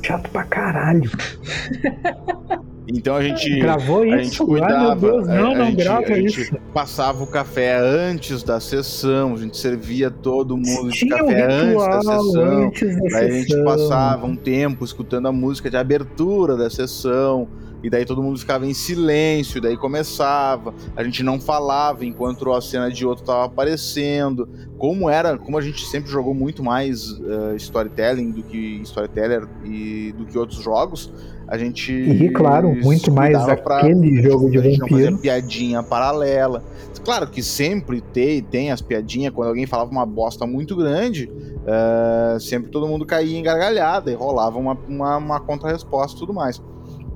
chato 0.04 0.32
pra 0.32 0.44
caralho. 0.46 1.12
Então 2.92 3.16
a 3.16 3.22
gente. 3.22 3.60
Gravou 3.60 4.04
isso? 4.04 4.16
A 4.16 4.24
gente 4.24 4.38
cuidava. 4.40 4.90
Ai, 4.90 4.96
Deus, 4.96 5.28
não, 5.28 5.52
a, 5.52 5.56
não 5.56 5.66
gente, 5.66 5.76
grava 5.76 6.14
a 6.14 6.18
isso. 6.18 6.58
Passava 6.74 7.24
o 7.24 7.28
café 7.28 7.78
antes 7.78 8.42
da 8.42 8.60
sessão, 8.60 9.34
a 9.34 9.38
gente 9.38 9.58
servia 9.58 10.10
todo 10.10 10.58
mundo 10.58 10.90
de 10.90 11.00
Tinha 11.00 11.18
café 11.18 11.48
um 11.48 11.80
antes 11.80 11.88
da 11.88 12.02
sessão. 12.02 12.66
Antes 12.66 12.98
da 12.98 13.04
Aí 13.04 13.10
sessão. 13.12 13.28
a 13.28 13.32
gente 13.32 13.64
passava 13.64 14.26
um 14.26 14.36
tempo 14.36 14.84
escutando 14.84 15.28
a 15.28 15.32
música 15.32 15.70
de 15.70 15.78
abertura 15.78 16.58
da 16.58 16.70
sessão. 16.70 17.48
E 17.82 17.90
daí 17.90 18.06
todo 18.06 18.22
mundo 18.22 18.38
ficava 18.38 18.66
em 18.66 18.74
silêncio, 18.74 19.62
daí 19.62 19.78
começava. 19.78 20.74
A 20.96 21.04
gente 21.04 21.24
não 21.24 21.40
falava 21.40 22.06
enquanto 22.06 22.52
a 22.52 22.62
cena 22.62 22.92
de 22.92 23.06
outro 23.06 23.24
estava 23.24 23.46
aparecendo. 23.46 24.50
Como 24.78 25.10
era, 25.10 25.38
como 25.38 25.58
a 25.58 25.62
gente 25.62 25.86
sempre 25.86 26.12
jogou 26.12 26.34
muito 26.34 26.64
mais 26.64 27.12
uh, 27.12 27.56
storytelling 27.56 28.32
do 28.32 28.44
que 28.44 28.82
storyteller 28.84 29.48
e 29.64 30.14
do 30.18 30.26
que 30.26 30.38
outros 30.38 30.62
jogos, 30.62 31.12
a 31.48 31.58
gente. 31.58 31.92
E 31.92 32.30
claro, 32.30 32.76
muito 32.76 33.12
mais 33.12 33.36
aquele 33.48 34.22
jogo 34.22 34.50
de 34.52 34.58
vampiro. 34.58 35.12
Não 35.12 35.18
piadinha 35.18 35.82
paralela. 35.82 36.64
claro 37.04 37.28
que 37.28 37.42
sempre 37.42 38.02
tem, 38.02 38.42
tem 38.42 38.72
as 38.72 38.82
piadinhas, 38.82 39.34
quando 39.34 39.48
alguém 39.48 39.66
falava 39.66 39.90
uma 39.90 40.06
bosta 40.06 40.46
muito 40.46 40.76
grande, 40.76 41.26
uh, 41.26 42.40
sempre 42.40 42.70
todo 42.70 42.88
mundo 42.88 43.06
caía 43.06 43.38
em 43.38 43.42
gargalhada 43.42 44.12
e 44.12 44.14
rolava 44.14 44.60
uma, 44.60 44.78
uma, 44.88 45.18
uma 45.18 45.40
contra-resposta 45.40 46.16
e 46.16 46.20
tudo 46.20 46.34
mais. 46.34 46.62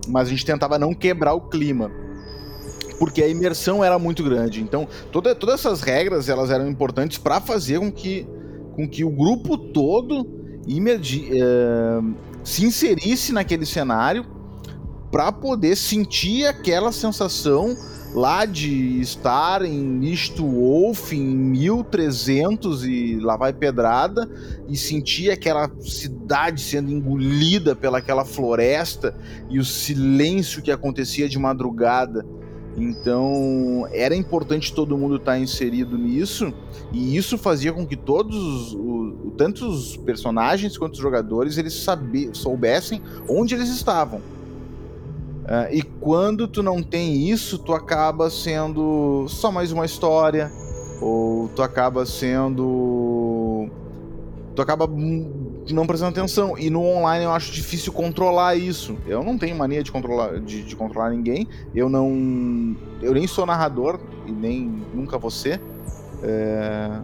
Mas 0.08 0.28
a 0.28 0.32
gente 0.32 0.46
tentava 0.46 0.78
não 0.78 0.94
quebrar 0.94 1.34
o 1.34 1.42
clima 1.42 1.92
porque 3.04 3.22
a 3.22 3.28
imersão 3.28 3.84
era 3.84 4.00
muito 4.00 4.24
grande. 4.24 4.62
Então, 4.62 4.88
toda, 5.12 5.36
todas 5.36 5.60
essas 5.60 5.82
regras 5.82 6.30
elas 6.30 6.50
eram 6.50 6.70
importantes 6.70 7.18
para 7.18 7.42
fazer 7.42 7.80
com 7.80 7.92
que, 7.92 8.26
com 8.76 8.88
que 8.88 9.04
o 9.04 9.10
grupo 9.10 9.58
todo 9.58 10.26
imergi, 10.68 11.30
uh, 11.34 12.16
se 12.44 12.66
inserisse 12.66 13.34
naquele 13.34 13.66
cenário 13.66 14.26
para 15.12 15.32
poder 15.32 15.76
sentir 15.76 16.46
aquela 16.46 16.92
sensação 16.92 17.76
lá 18.14 18.46
de 18.46 19.00
estar 19.02 19.64
em 19.64 19.80
Misto 19.80 20.46
Wolf 20.46 21.14
em 21.14 21.26
1300 21.26 22.86
e 22.86 23.20
lá 23.20 23.36
vai 23.36 23.52
pedrada 23.52 24.30
e 24.70 24.78
sentir 24.78 25.32
aquela 25.32 25.70
cidade 25.80 26.62
sendo 26.62 26.92
engolida 26.92 27.76
pelaquela 27.76 28.24
floresta 28.24 29.18
e 29.50 29.58
o 29.60 29.66
silêncio 29.66 30.62
que 30.62 30.72
acontecia 30.72 31.28
de 31.28 31.40
madrugada. 31.40 32.26
Então 32.78 33.88
era 33.92 34.16
importante 34.16 34.74
todo 34.74 34.98
mundo 34.98 35.18
estar 35.18 35.40
inserido 35.40 35.98
nisso 35.98 36.54
e 36.92 37.16
isso 37.16 37.38
fazia 37.38 37.72
com 37.72 37.86
que 37.86 37.96
todos 37.96 38.74
os, 38.74 39.34
tanto 39.38 39.68
os 39.68 39.98
personagens 39.98 40.78
quanto 40.78 40.94
os 40.94 41.00
jogadores 41.00 41.58
eles 41.58 41.86
soubessem 42.34 43.02
onde 43.28 43.54
eles 43.54 43.70
estavam 43.70 44.22
Uh, 45.44 45.74
e 45.74 45.82
quando 45.82 46.48
tu 46.48 46.64
não 46.64 46.82
tem 46.82 47.30
isso, 47.30 47.58
tu 47.58 47.74
acaba 47.74 48.30
sendo 48.30 49.26
só 49.28 49.52
mais 49.52 49.72
uma 49.72 49.86
história, 49.86 50.52
ou 51.02 51.50
tu 51.50 51.62
acaba 51.62 52.06
sendo. 52.06 53.68
Tu 54.56 54.62
acaba 54.62 54.88
não 54.88 55.86
prestando 55.86 56.12
atenção. 56.12 56.58
E 56.58 56.70
no 56.70 56.82
online 56.82 57.26
eu 57.26 57.32
acho 57.32 57.52
difícil 57.52 57.92
controlar 57.92 58.56
isso. 58.56 58.98
Eu 59.06 59.24
não 59.24 59.38
tenho 59.38 59.56
mania 59.56 59.84
de 59.84 59.92
controlar, 59.92 60.40
de, 60.40 60.64
de 60.64 60.76
controlar 60.76 61.10
ninguém. 61.10 61.48
Eu 61.76 61.90
não. 61.90 62.76
Eu 63.02 63.14
nem 63.14 63.28
sou 63.28 63.46
narrador, 63.46 64.00
e 64.26 64.32
nem 64.32 64.82
nunca 64.94 65.20
ser. 65.30 65.60
É... 66.22 67.02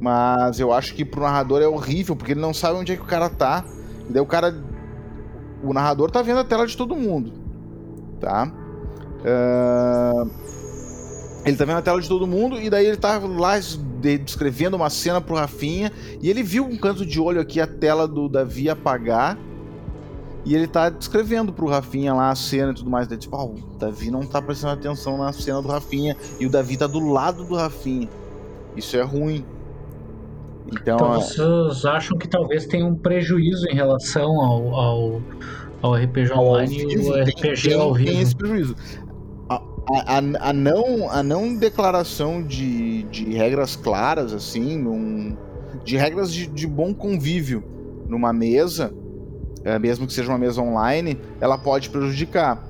Mas 0.00 0.58
eu 0.58 0.72
acho 0.72 0.94
que 0.94 1.04
pro 1.04 1.20
narrador 1.20 1.60
é 1.60 1.68
horrível, 1.68 2.16
porque 2.16 2.32
ele 2.32 2.40
não 2.40 2.54
sabe 2.54 2.78
onde 2.78 2.92
é 2.92 2.96
que 2.96 3.02
o 3.02 3.06
cara 3.06 3.28
tá. 3.28 3.64
E 4.08 4.12
daí 4.12 4.22
o 4.22 4.26
cara 4.26 4.54
o 5.66 5.72
narrador 5.72 6.10
tá 6.10 6.22
vendo 6.22 6.40
a 6.40 6.44
tela 6.44 6.66
de 6.66 6.76
todo 6.76 6.94
mundo, 6.94 7.32
tá? 8.20 8.52
Uh, 9.20 10.30
ele 11.44 11.56
tá 11.56 11.64
vendo 11.64 11.78
a 11.78 11.82
tela 11.82 12.00
de 12.00 12.08
todo 12.08 12.26
mundo 12.26 12.60
e 12.60 12.68
daí 12.68 12.86
ele 12.86 12.96
tá 12.96 13.18
lá 13.18 13.54
descrevendo 14.00 14.76
uma 14.76 14.90
cena 14.90 15.20
pro 15.20 15.36
Rafinha 15.36 15.92
e 16.20 16.28
ele 16.28 16.42
viu 16.42 16.64
um 16.64 16.76
canto 16.76 17.04
de 17.04 17.20
olho 17.20 17.40
aqui 17.40 17.60
a 17.60 17.66
tela 17.66 18.06
do 18.06 18.28
Davi 18.28 18.68
apagar 18.68 19.38
e 20.44 20.54
ele 20.54 20.68
tá 20.68 20.88
descrevendo 20.88 21.52
pro 21.52 21.66
Rafinha 21.66 22.14
lá 22.14 22.30
a 22.30 22.34
cena 22.36 22.70
e 22.70 22.74
tudo 22.74 22.88
mais. 22.88 23.08
Daí, 23.08 23.18
tipo, 23.18 23.36
oh, 23.36 23.54
o 23.54 23.78
Davi 23.78 24.12
não 24.12 24.24
tá 24.24 24.40
prestando 24.40 24.74
atenção 24.74 25.18
na 25.18 25.32
cena 25.32 25.60
do 25.60 25.66
Rafinha 25.66 26.16
e 26.38 26.46
o 26.46 26.50
Davi 26.50 26.76
tá 26.76 26.86
do 26.86 27.00
lado 27.00 27.44
do 27.44 27.56
Rafinha. 27.56 28.08
Isso 28.76 28.96
é 28.96 29.02
ruim. 29.02 29.44
Então, 30.68 30.96
então 30.96 31.14
vocês 31.14 31.84
acham 31.84 32.18
que 32.18 32.28
talvez 32.28 32.66
tenha 32.66 32.84
um 32.84 32.94
prejuízo 32.94 33.66
em 33.68 33.74
relação 33.74 34.40
ao, 34.40 34.74
ao, 34.74 35.22
ao 35.82 35.94
RPG 35.94 36.32
online 36.32 36.82
e 36.82 36.98
o 36.98 37.22
RPG 37.22 37.74
ao 37.74 37.94
vivo? 37.94 38.10
Tem 38.10 38.20
esse 38.20 38.34
prejuízo. 38.34 38.76
A, 39.48 39.62
a, 39.88 40.18
a, 40.48 40.52
não, 40.52 41.10
a 41.10 41.22
não 41.22 41.56
declaração 41.56 42.42
de, 42.42 43.04
de 43.04 43.32
regras 43.32 43.76
claras, 43.76 44.32
assim, 44.32 44.76
num, 44.76 45.36
de 45.84 45.96
regras 45.96 46.32
de, 46.32 46.46
de 46.46 46.66
bom 46.66 46.92
convívio 46.92 47.62
numa 48.08 48.32
mesa, 48.32 48.92
é, 49.64 49.78
mesmo 49.78 50.06
que 50.06 50.12
seja 50.12 50.28
uma 50.30 50.38
mesa 50.38 50.60
online, 50.60 51.18
ela 51.40 51.56
pode 51.56 51.90
prejudicar. 51.90 52.64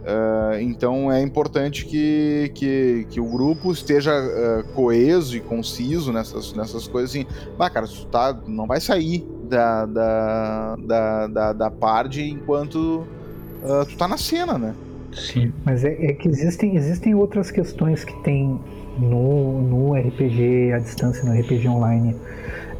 Uh, 0.00 0.58
então 0.60 1.12
é 1.12 1.20
importante 1.20 1.84
que, 1.84 2.50
que, 2.54 3.06
que 3.10 3.20
o 3.20 3.26
grupo 3.26 3.70
esteja 3.70 4.12
uh, 4.12 4.64
coeso 4.72 5.36
e 5.36 5.40
conciso 5.40 6.10
nessas, 6.10 6.54
nessas 6.54 6.88
coisas 6.88 7.10
assim. 7.10 7.26
Bah, 7.58 7.68
cara, 7.68 7.86
tu 7.86 8.06
tá, 8.06 8.38
não 8.46 8.66
vai 8.66 8.80
sair 8.80 9.26
da, 9.48 9.84
da, 9.84 10.76
da, 10.76 11.26
da, 11.26 11.52
da 11.52 11.70
parte 11.70 12.22
enquanto 12.22 13.06
uh, 13.62 13.84
tu 13.86 13.96
tá 13.96 14.08
na 14.08 14.16
cena, 14.16 14.58
né? 14.58 14.74
Sim. 15.12 15.52
Mas 15.64 15.84
é, 15.84 15.92
é, 16.06 16.12
que 16.14 16.28
existem, 16.28 16.76
existem 16.76 17.14
outras 17.14 17.50
questões 17.50 18.02
que 18.02 18.22
tem 18.22 18.58
no, 18.98 19.60
no 19.60 19.94
RPG 19.94 20.72
à 20.72 20.78
distância, 20.78 21.24
no 21.24 21.38
RPG 21.38 21.68
online. 21.68 22.16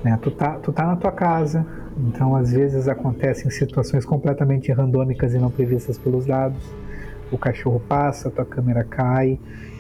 Né? 0.02 0.18
Tu, 0.22 0.30
tá, 0.30 0.52
tu 0.54 0.72
tá 0.72 0.86
na 0.86 0.96
tua 0.96 1.12
casa, 1.12 1.66
então 1.98 2.34
às 2.34 2.52
vezes 2.52 2.88
acontecem 2.88 3.50
situações 3.50 4.06
completamente 4.06 4.72
randômicas 4.72 5.34
e 5.34 5.38
não 5.38 5.50
previstas 5.50 5.98
pelos 5.98 6.24
dados 6.24 6.79
o 7.30 7.38
cachorro 7.38 7.80
passa, 7.88 8.30
tua 8.30 8.44
câmera 8.44 8.84
cai, 8.84 9.38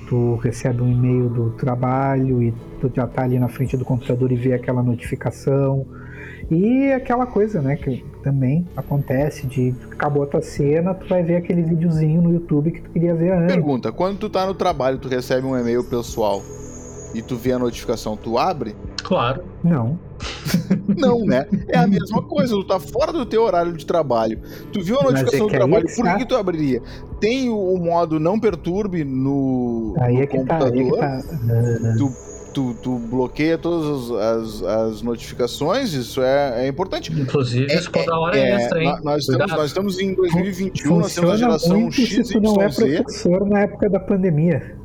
tu 0.08 0.36
recebe 0.36 0.82
um 0.82 0.90
e-mail 0.90 1.28
do 1.28 1.50
trabalho 1.50 2.42
e 2.42 2.52
tu 2.80 2.90
já 2.94 3.06
tá 3.06 3.22
ali 3.22 3.38
na 3.38 3.48
frente 3.48 3.76
do 3.76 3.84
computador 3.84 4.32
e 4.32 4.36
vê 4.36 4.52
aquela 4.52 4.82
notificação. 4.82 5.86
E 6.50 6.90
aquela 6.92 7.26
coisa, 7.26 7.62
né, 7.62 7.76
que 7.76 8.04
também 8.24 8.66
acontece 8.76 9.46
de 9.46 9.72
acabou 9.92 10.24
a 10.24 10.26
tua 10.26 10.42
cena, 10.42 10.94
tu 10.94 11.06
vai 11.06 11.22
ver 11.22 11.36
aquele 11.36 11.62
videozinho 11.62 12.20
no 12.20 12.32
YouTube 12.32 12.72
que 12.72 12.80
tu 12.80 12.90
queria 12.90 13.14
ver 13.14 13.32
antes. 13.32 13.54
Pergunta, 13.54 13.92
quando 13.92 14.18
tu 14.18 14.28
tá 14.28 14.44
no 14.46 14.54
trabalho, 14.54 14.98
tu 14.98 15.08
recebe 15.08 15.46
um 15.46 15.56
e-mail 15.56 15.84
pessoal 15.84 16.42
e 17.14 17.22
tu 17.22 17.36
vê 17.36 17.52
a 17.52 17.58
notificação, 17.58 18.16
tu 18.16 18.36
abre? 18.36 18.74
Claro. 19.02 19.44
Não. 19.62 19.96
Não, 20.96 21.24
né? 21.24 21.46
É 21.68 21.78
a 21.78 21.86
mesma 21.86 22.22
coisa, 22.22 22.54
tu 22.54 22.64
tá 22.64 22.78
fora 22.78 23.12
do 23.12 23.24
teu 23.24 23.42
horário 23.42 23.72
de 23.72 23.86
trabalho. 23.86 24.38
Tu 24.72 24.82
viu 24.82 24.98
a 24.98 25.04
notificação 25.04 25.38
é 25.38 25.42
do 25.42 25.48
trabalho, 25.48 25.86
por 25.94 26.04
que, 26.04 26.16
que 26.18 26.26
tu 26.26 26.36
abriria? 26.36 26.82
Tem 27.20 27.48
o, 27.48 27.76
modo 27.76 28.18
não 28.18 28.38
perturbe 28.38 29.04
no, 29.04 29.94
aí 29.98 30.14
no 30.14 30.22
é 30.22 30.26
computador. 30.26 30.98
Tá, 30.98 31.22
tá. 31.22 31.94
Tu, 31.96 32.12
tu, 32.52 32.74
tu, 32.82 32.98
bloqueia 32.98 33.56
todas 33.58 34.10
as, 34.10 34.62
as, 34.62 34.62
as 34.62 35.02
notificações, 35.02 35.92
isso 35.92 36.22
é, 36.22 36.64
é, 36.64 36.68
importante. 36.68 37.12
Inclusive, 37.12 37.72
isso 37.72 37.90
pode 37.90 38.06
dar 38.06 38.18
hora 38.18 38.38
é, 38.38 38.56
extra, 38.56 38.82
hein? 38.82 38.96
Nós 39.02 39.22
estamos, 39.28 39.52
nós 39.52 39.66
estamos 39.66 40.00
em 40.00 40.14
2021, 40.14 40.70
Funciona 40.70 41.02
nós 41.02 41.14
temos 41.14 41.30
a 41.30 41.36
geração 41.36 41.90
X, 41.90 42.26
se 42.26 42.32
tu 42.32 42.40
não 42.40 42.60
é 42.60 42.68
professor 42.68 43.48
na 43.48 43.60
época 43.60 43.88
da 43.88 44.00
pandemia. 44.00 44.79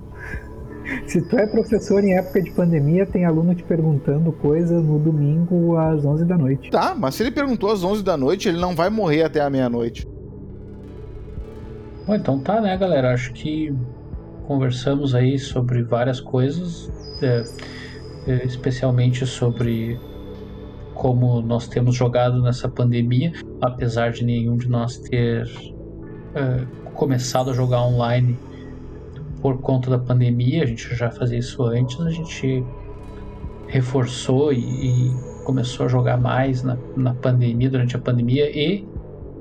Se 1.08 1.22
tu 1.22 1.38
é 1.38 1.48
professor 1.48 2.04
em 2.04 2.18
época 2.18 2.42
de 2.42 2.52
pandemia, 2.52 3.06
tem 3.06 3.26
aluno 3.26 3.56
te 3.56 3.64
perguntando 3.64 4.32
coisa 4.32 4.80
no 4.80 5.00
domingo 5.00 5.78
às 5.78 6.06
11 6.06 6.26
da 6.26 6.38
noite. 6.38 6.70
Tá, 6.70 6.96
mas 6.96 7.16
se 7.16 7.24
ele 7.24 7.32
perguntou 7.32 7.72
às 7.72 7.84
11 7.84 8.04
da 8.04 8.16
noite, 8.16 8.50
ele 8.50 8.60
não 8.60 8.76
vai 8.76 8.90
morrer 8.90 9.24
até 9.24 9.42
a 9.42 9.50
meia-noite. 9.50 10.08
Bom, 12.06 12.16
então 12.16 12.40
tá, 12.40 12.62
né, 12.62 12.78
galera? 12.78 13.14
Acho 13.14 13.34
que 13.34 13.74
conversamos 14.48 15.16
aí 15.16 15.40
sobre 15.40 15.82
várias 15.84 16.20
coisas, 16.20 16.92
é, 17.22 17.44
é, 18.28 18.46
especialmente 18.46 19.26
sobre 19.26 20.00
como 20.94 21.42
nós 21.42 21.68
temos 21.68 21.96
jogado 21.96 22.42
nessa 22.42 22.70
pandemia, 22.70 23.34
apesar 23.60 24.12
de 24.12 24.24
nenhum 24.24 24.56
de 24.56 24.70
nós 24.70 24.98
ter 24.98 25.46
é, 26.36 26.66
começado 26.94 27.50
a 27.50 27.54
jogar 27.54 27.82
online 27.82 28.38
por 29.46 29.62
conta 29.62 29.92
da 29.92 30.00
pandemia, 30.00 30.64
a 30.64 30.66
gente 30.66 30.96
já 30.96 31.12
fazia 31.12 31.38
isso 31.38 31.62
antes, 31.62 32.02
a 32.02 32.10
gente 32.10 32.66
reforçou 33.68 34.52
e, 34.52 34.58
e 34.58 35.12
começou 35.44 35.86
a 35.86 35.88
jogar 35.88 36.18
mais 36.18 36.64
na, 36.64 36.76
na 36.98 37.14
pandemia, 37.14 37.70
durante 37.70 37.96
a 37.96 38.00
pandemia 38.00 38.50
e 38.50 38.88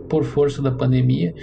por 0.06 0.22
força 0.22 0.60
da 0.60 0.70
pandemia 0.70 1.34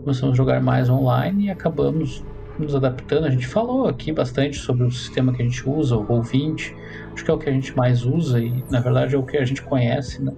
começamos 0.00 0.32
a 0.32 0.34
jogar 0.34 0.62
mais 0.62 0.88
online 0.88 1.44
e 1.44 1.50
acabamos 1.50 2.24
nos 2.58 2.74
adaptando. 2.74 3.26
A 3.26 3.30
gente 3.30 3.46
falou 3.46 3.86
aqui 3.86 4.10
bastante 4.12 4.56
sobre 4.56 4.84
o 4.84 4.90
sistema 4.90 5.34
que 5.34 5.42
a 5.42 5.44
gente 5.44 5.68
usa, 5.68 5.94
o 5.94 6.06
Roll20, 6.06 6.74
acho 7.12 7.22
que 7.22 7.30
é 7.30 7.34
o 7.34 7.38
que 7.38 7.50
a 7.50 7.52
gente 7.52 7.76
mais 7.76 8.06
usa 8.06 8.40
e 8.40 8.64
na 8.70 8.80
verdade 8.80 9.14
é 9.14 9.18
o 9.18 9.24
que 9.24 9.36
a 9.36 9.44
gente 9.44 9.60
conhece, 9.60 10.22
né? 10.22 10.32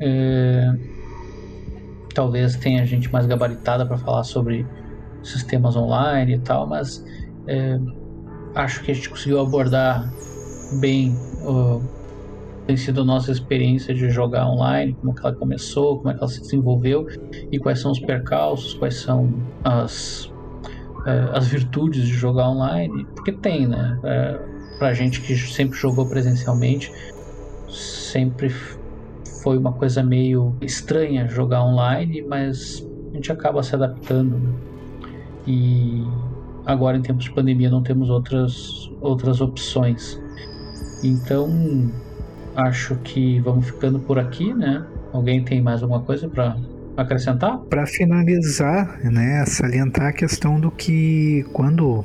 É... 0.00 0.74
Talvez 2.14 2.56
tenha 2.56 2.84
gente 2.84 3.10
mais 3.10 3.24
gabaritada 3.24 3.86
para 3.86 3.96
falar 3.96 4.24
sobre 4.24 4.66
sistemas 5.22 5.76
online 5.76 6.34
e 6.34 6.40
tal, 6.40 6.66
mas 6.66 7.04
é, 7.46 7.78
acho 8.54 8.82
que 8.82 8.90
a 8.90 8.94
gente 8.94 9.08
conseguiu 9.08 9.40
abordar 9.40 10.12
bem 10.80 11.16
uh, 11.42 11.82
tem 12.70 12.76
sido 12.76 13.00
a 13.00 13.04
nossa 13.04 13.32
experiência 13.32 13.92
de 13.92 14.08
jogar 14.10 14.46
online, 14.46 14.94
como 14.94 15.12
que 15.12 15.26
ela 15.26 15.34
começou, 15.34 15.98
como 15.98 16.10
é 16.10 16.14
que 16.14 16.20
ela 16.20 16.28
se 16.28 16.40
desenvolveu 16.40 17.04
e 17.50 17.58
quais 17.58 17.80
são 17.80 17.90
os 17.90 17.98
percalços, 17.98 18.74
quais 18.74 19.00
são 19.00 19.28
as, 19.64 20.26
uh, 20.26 21.34
as 21.34 21.48
virtudes 21.48 22.06
de 22.06 22.12
jogar 22.12 22.48
online, 22.48 23.06
porque 23.14 23.32
tem, 23.32 23.66
né? 23.66 23.98
Uh, 24.04 24.78
pra 24.78 24.94
gente 24.94 25.20
que 25.20 25.34
sempre 25.34 25.76
jogou 25.76 26.06
presencialmente, 26.06 26.92
sempre 27.68 28.50
foi 29.42 29.58
uma 29.58 29.72
coisa 29.72 30.02
meio 30.02 30.54
estranha 30.60 31.26
jogar 31.26 31.64
online, 31.64 32.22
mas 32.22 32.86
a 33.10 33.16
gente 33.16 33.32
acaba 33.32 33.62
se 33.62 33.74
adaptando. 33.74 34.38
Né? 34.38 34.69
E 35.46 36.04
agora 36.66 36.96
em 36.96 37.02
tempos 37.02 37.24
de 37.24 37.32
pandemia 37.32 37.70
não 37.70 37.82
temos 37.82 38.10
outras, 38.10 38.90
outras 39.00 39.40
opções. 39.40 40.20
Então, 41.02 41.90
acho 42.54 42.96
que 42.96 43.40
vamos 43.40 43.66
ficando 43.66 43.98
por 43.98 44.18
aqui, 44.18 44.52
né? 44.52 44.84
Alguém 45.12 45.44
tem 45.44 45.62
mais 45.62 45.82
alguma 45.82 46.02
coisa 46.02 46.28
para 46.28 46.56
acrescentar? 46.96 47.58
Para 47.58 47.86
finalizar, 47.86 48.98
né, 49.02 49.44
salientar 49.46 50.08
a 50.08 50.12
questão 50.12 50.60
do 50.60 50.70
que 50.70 51.44
quando 51.52 52.04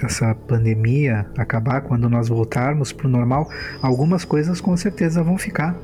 essa 0.00 0.34
pandemia 0.34 1.26
acabar, 1.36 1.80
quando 1.80 2.08
nós 2.08 2.28
voltarmos 2.28 2.92
para 2.92 3.06
o 3.06 3.10
normal, 3.10 3.48
algumas 3.80 4.24
coisas 4.24 4.60
com 4.60 4.76
certeza 4.76 5.22
vão 5.22 5.38
ficar. 5.38 5.76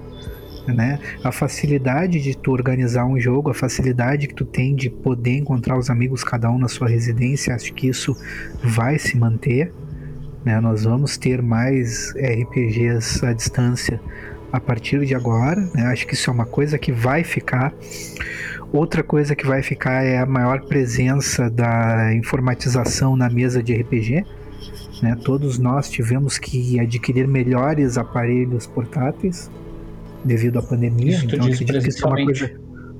Né? 0.67 1.01
A 1.25 1.33
facilidade 1.33 2.21
de 2.21 2.37
tu 2.37 2.53
organizar 2.53 3.05
um 3.05 3.19
jogo, 3.19 3.51
a 3.51 3.55
facilidade 3.55 4.29
que 4.29 4.35
tu 4.35 4.45
tem 4.45 4.75
de 4.75 4.89
poder 4.89 5.39
encontrar 5.39 5.77
os 5.77 5.91
amigos 5.91 6.23
cada 6.23 6.51
um 6.51 6.59
na 6.59 6.69
sua 6.69 6.89
residência, 6.89 7.55
acho 7.55 7.73
que 7.75 7.89
isso 7.89 8.17
vai 8.63 8.99
se 8.99 9.17
manter. 9.17 9.73
Né? 10.45 10.61
Nós 10.61 10.85
vamos 10.85 11.17
ter 11.17 11.43
mais 11.43 12.13
RPGs 12.15 13.25
à 13.27 13.33
distância 13.33 14.01
a 14.53 14.61
partir 14.61 15.05
de 15.05 15.15
agora. 15.15 15.61
Né? 15.75 15.83
Acho 15.87 16.07
que 16.07 16.15
isso 16.15 16.31
é 16.31 16.33
uma 16.33 16.47
coisa 16.47 16.79
que 16.79 16.93
vai 16.93 17.25
ficar. 17.25 17.75
Outra 18.73 19.03
coisa 19.03 19.35
que 19.35 19.47
vai 19.47 19.63
ficar 19.63 20.05
é 20.05 20.19
a 20.19 20.27
maior 20.27 20.63
presença 20.63 21.51
da 21.51 22.15
informatização 22.15 23.17
na 23.17 23.29
mesa 23.29 23.63
de 23.63 23.75
RPG. 23.75 24.25
Né? 25.03 25.17
Todos 25.25 25.59
nós 25.59 25.91
tivemos 25.91 26.39
que 26.39 26.79
adquirir 26.79 27.27
melhores 27.27 27.99
aparelhos 27.99 28.67
portáteis 28.67 29.51
devido 30.25 30.59
à 30.59 30.63
pandemia. 30.63 31.17
Isso 31.17 31.27
então, 31.27 31.39
acredito 31.41 31.83
que 31.83 31.89
isso 31.89 32.05
é 32.05 32.09
uma 32.09 32.25
coisa 32.25 32.51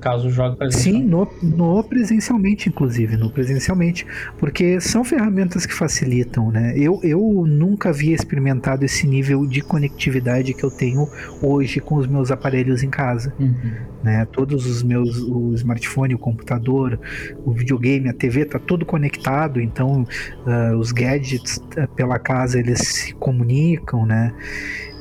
caso 0.03 0.29
jogue 0.29 0.57
presencialmente. 0.57 1.01
Sim, 1.01 1.09
no, 1.09 1.27
no 1.41 1.83
presencialmente, 1.83 2.67
inclusive, 2.67 3.15
no 3.15 3.29
presencialmente, 3.29 4.05
porque 4.37 4.81
são 4.81 5.01
ferramentas 5.03 5.65
que 5.65 5.73
facilitam, 5.73 6.51
né? 6.51 6.73
Eu, 6.75 6.99
eu 7.03 7.19
nunca 7.47 7.89
havia 7.89 8.13
experimentado 8.13 8.83
esse 8.83 9.07
nível 9.07 9.47
de 9.47 9.61
conectividade 9.61 10.53
que 10.53 10.63
eu 10.63 10.69
tenho 10.69 11.07
hoje 11.41 11.79
com 11.79 11.95
os 11.95 12.05
meus 12.05 12.31
aparelhos 12.31 12.83
em 12.83 12.89
casa, 12.89 13.33
uhum. 13.39 13.71
né? 14.03 14.27
Todos 14.29 14.65
os 14.65 14.83
meus, 14.83 15.17
o 15.19 15.53
smartphone, 15.53 16.13
o 16.13 16.19
computador, 16.19 16.99
o 17.45 17.53
videogame, 17.53 18.09
a 18.09 18.13
TV, 18.13 18.43
tá 18.43 18.59
tudo 18.59 18.85
conectado, 18.85 19.61
então 19.61 20.05
uh, 20.45 20.77
os 20.77 20.91
gadgets 20.91 21.57
uh, 21.57 21.87
pela 21.95 22.19
casa 22.19 22.59
eles 22.59 22.79
se 22.79 23.13
comunicam, 23.13 24.05
né? 24.05 24.33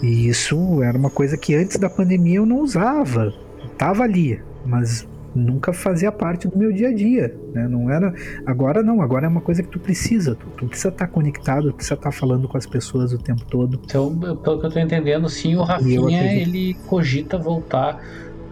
E 0.02 0.28
isso 0.28 0.82
era 0.82 0.98
uma 0.98 1.10
coisa 1.10 1.36
que 1.36 1.54
antes 1.54 1.76
da 1.78 1.88
pandemia 1.88 2.36
eu 2.36 2.46
não 2.46 2.60
usava, 2.60 3.32
tava 3.78 4.02
ali, 4.02 4.42
mas 4.66 5.06
nunca 5.34 5.72
fazia 5.72 6.10
parte 6.12 6.48
do 6.48 6.58
meu 6.58 6.72
dia 6.72 6.88
a 6.88 6.92
dia, 6.92 7.34
né? 7.54 7.66
Não 7.68 7.90
era, 7.90 8.12
agora 8.44 8.82
não, 8.82 9.00
agora 9.00 9.26
é 9.26 9.28
uma 9.28 9.40
coisa 9.40 9.62
que 9.62 9.68
tu 9.68 9.78
precisa, 9.78 10.34
tu, 10.34 10.46
tu 10.56 10.66
precisa 10.66 10.88
estar 10.88 11.06
tá 11.06 11.12
conectado, 11.12 11.70
tu 11.70 11.74
precisa 11.74 11.94
estar 11.94 12.10
tá 12.10 12.16
falando 12.16 12.48
com 12.48 12.58
as 12.58 12.66
pessoas 12.66 13.12
o 13.12 13.18
tempo 13.18 13.44
todo. 13.46 13.80
Então, 13.84 14.14
pelo 14.18 14.60
que 14.60 14.66
eu 14.66 14.70
tô 14.70 14.78
entendendo, 14.78 15.28
sim, 15.28 15.56
o 15.56 15.62
Rafinha 15.62 16.34
ele 16.34 16.74
cogita 16.86 17.38
voltar 17.38 18.00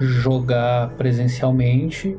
jogar 0.00 0.90
presencialmente, 0.96 2.16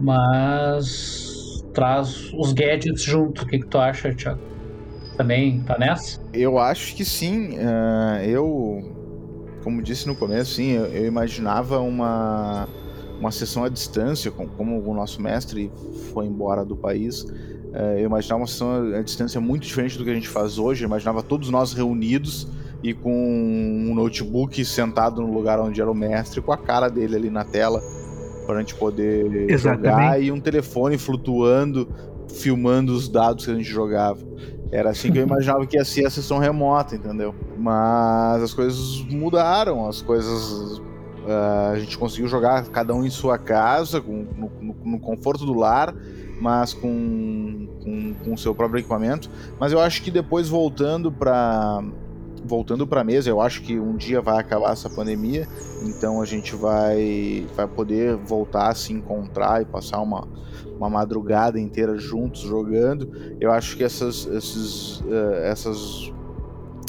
mas 0.00 1.64
traz 1.72 2.32
os 2.34 2.52
gadgets 2.52 3.02
junto. 3.02 3.44
O 3.44 3.46
que, 3.46 3.60
que 3.60 3.66
tu 3.66 3.78
acha, 3.78 4.12
Thiago? 4.12 4.51
Também 5.16 5.60
tá 5.60 5.78
nessa? 5.78 6.20
Eu 6.32 6.58
acho 6.58 6.94
que 6.94 7.04
sim. 7.04 7.50
Uh, 7.58 8.24
eu, 8.24 9.60
como 9.62 9.82
disse 9.82 10.06
no 10.06 10.14
começo, 10.14 10.54
sim, 10.54 10.72
eu, 10.72 10.86
eu 10.86 11.06
imaginava 11.06 11.78
uma 11.80 12.68
uma 13.20 13.30
sessão 13.30 13.62
à 13.62 13.68
distância, 13.68 14.32
como 14.32 14.82
o 14.84 14.94
nosso 14.94 15.22
mestre 15.22 15.70
foi 16.12 16.26
embora 16.26 16.64
do 16.64 16.76
país, 16.76 17.24
é, 17.72 18.00
eu 18.00 18.06
imaginava 18.06 18.40
uma 18.40 18.46
sessão 18.46 18.94
à 18.94 19.00
distância 19.00 19.40
muito 19.40 19.66
diferente 19.66 19.96
do 19.96 20.04
que 20.04 20.10
a 20.10 20.14
gente 20.14 20.28
faz 20.28 20.58
hoje. 20.58 20.84
Eu 20.84 20.88
imaginava 20.88 21.22
todos 21.22 21.48
nós 21.48 21.72
reunidos 21.72 22.46
e 22.82 22.92
com 22.92 23.12
um 23.12 23.94
notebook 23.94 24.62
sentado 24.64 25.22
no 25.22 25.32
lugar 25.32 25.58
onde 25.60 25.80
era 25.80 25.90
o 25.90 25.94
mestre, 25.94 26.42
com 26.42 26.52
a 26.52 26.58
cara 26.58 26.88
dele 26.88 27.16
ali 27.16 27.30
na 27.30 27.44
tela, 27.44 27.80
para 28.44 28.56
a 28.56 28.58
gente 28.58 28.74
poder 28.74 29.50
Exatamente. 29.50 29.84
jogar, 29.84 30.22
e 30.22 30.32
um 30.32 30.40
telefone 30.40 30.98
flutuando, 30.98 31.88
filmando 32.28 32.92
os 32.92 33.08
dados 33.08 33.44
que 33.44 33.50
a 33.50 33.54
gente 33.54 33.68
jogava. 33.68 34.18
Era 34.72 34.90
assim 34.90 35.12
que 35.12 35.18
eu 35.18 35.22
imaginava 35.22 35.66
que 35.66 35.76
ia 35.76 35.84
ser 35.84 36.06
a 36.06 36.10
sessão 36.10 36.38
remota, 36.38 36.96
entendeu? 36.96 37.34
Mas 37.58 38.42
as 38.42 38.54
coisas 38.54 39.04
mudaram, 39.10 39.86
as 39.86 40.00
coisas 40.00 40.80
Uh, 41.22 41.72
a 41.74 41.78
gente 41.78 41.96
conseguiu 41.96 42.26
jogar 42.26 42.66
cada 42.66 42.92
um 42.92 43.04
em 43.04 43.10
sua 43.10 43.38
casa, 43.38 44.00
com, 44.00 44.26
no, 44.36 44.50
no, 44.60 44.76
no 44.84 44.98
conforto 44.98 45.46
do 45.46 45.54
lar, 45.54 45.94
mas 46.40 46.74
com, 46.74 47.68
com, 47.80 48.14
com, 48.14 48.34
o 48.34 48.38
seu 48.38 48.52
próprio 48.52 48.80
equipamento. 48.80 49.30
Mas 49.60 49.70
eu 49.72 49.78
acho 49.78 50.02
que 50.02 50.10
depois 50.10 50.48
voltando 50.48 51.12
para 51.12 51.80
voltando 52.44 52.86
para 52.86 53.00
a 53.00 53.04
mesa, 53.04 53.30
eu 53.30 53.40
acho 53.40 53.62
que 53.62 53.78
um 53.78 53.96
dia 53.96 54.20
vai 54.20 54.38
acabar 54.38 54.72
essa 54.72 54.90
pandemia, 54.90 55.46
então 55.82 56.20
a 56.20 56.24
gente 56.24 56.54
vai 56.54 57.46
vai 57.54 57.66
poder 57.66 58.16
voltar 58.16 58.68
a 58.68 58.74
se 58.74 58.92
encontrar 58.92 59.62
e 59.62 59.64
passar 59.64 60.00
uma, 60.00 60.26
uma 60.76 60.90
madrugada 60.90 61.58
inteira 61.58 61.96
juntos 61.96 62.42
jogando. 62.42 63.10
Eu 63.40 63.52
acho 63.52 63.76
que 63.76 63.84
essas 63.84 64.26
esses, 64.26 65.00
uh, 65.00 65.34
essas 65.44 66.12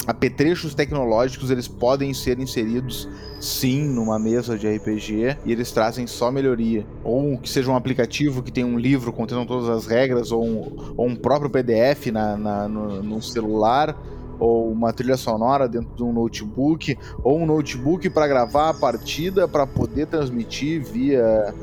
apetrechos 0.06 0.74
tecnológicos 0.74 1.50
eles 1.50 1.66
podem 1.66 2.12
ser 2.12 2.38
inseridos 2.38 3.08
sim 3.40 3.84
numa 3.84 4.18
mesa 4.18 4.58
de 4.58 4.68
RPG 4.68 5.38
e 5.44 5.52
eles 5.52 5.70
trazem 5.72 6.06
só 6.06 6.30
melhoria. 6.30 6.86
Ou 7.02 7.38
que 7.38 7.48
seja 7.48 7.70
um 7.70 7.76
aplicativo 7.76 8.42
que 8.42 8.52
tem 8.52 8.64
um 8.64 8.78
livro 8.78 9.12
contendo 9.12 9.46
todas 9.46 9.68
as 9.68 9.86
regras, 9.86 10.32
ou 10.32 10.44
um, 10.44 10.76
ou 10.96 11.06
um 11.06 11.16
próprio 11.16 11.50
PDF 11.50 12.06
na, 12.12 12.36
na 12.36 12.68
no, 12.68 13.02
no 13.02 13.22
celular 13.22 13.96
ou 14.38 14.70
uma 14.70 14.92
trilha 14.92 15.16
sonora 15.16 15.68
dentro 15.68 15.94
de 15.94 16.02
um 16.02 16.12
notebook, 16.12 16.96
ou 17.22 17.38
um 17.38 17.46
notebook 17.46 18.08
para 18.10 18.26
gravar 18.26 18.70
a 18.70 18.74
partida 18.74 19.46
para 19.46 19.66
poder 19.66 20.06
transmitir 20.06 20.82
via 20.82 21.54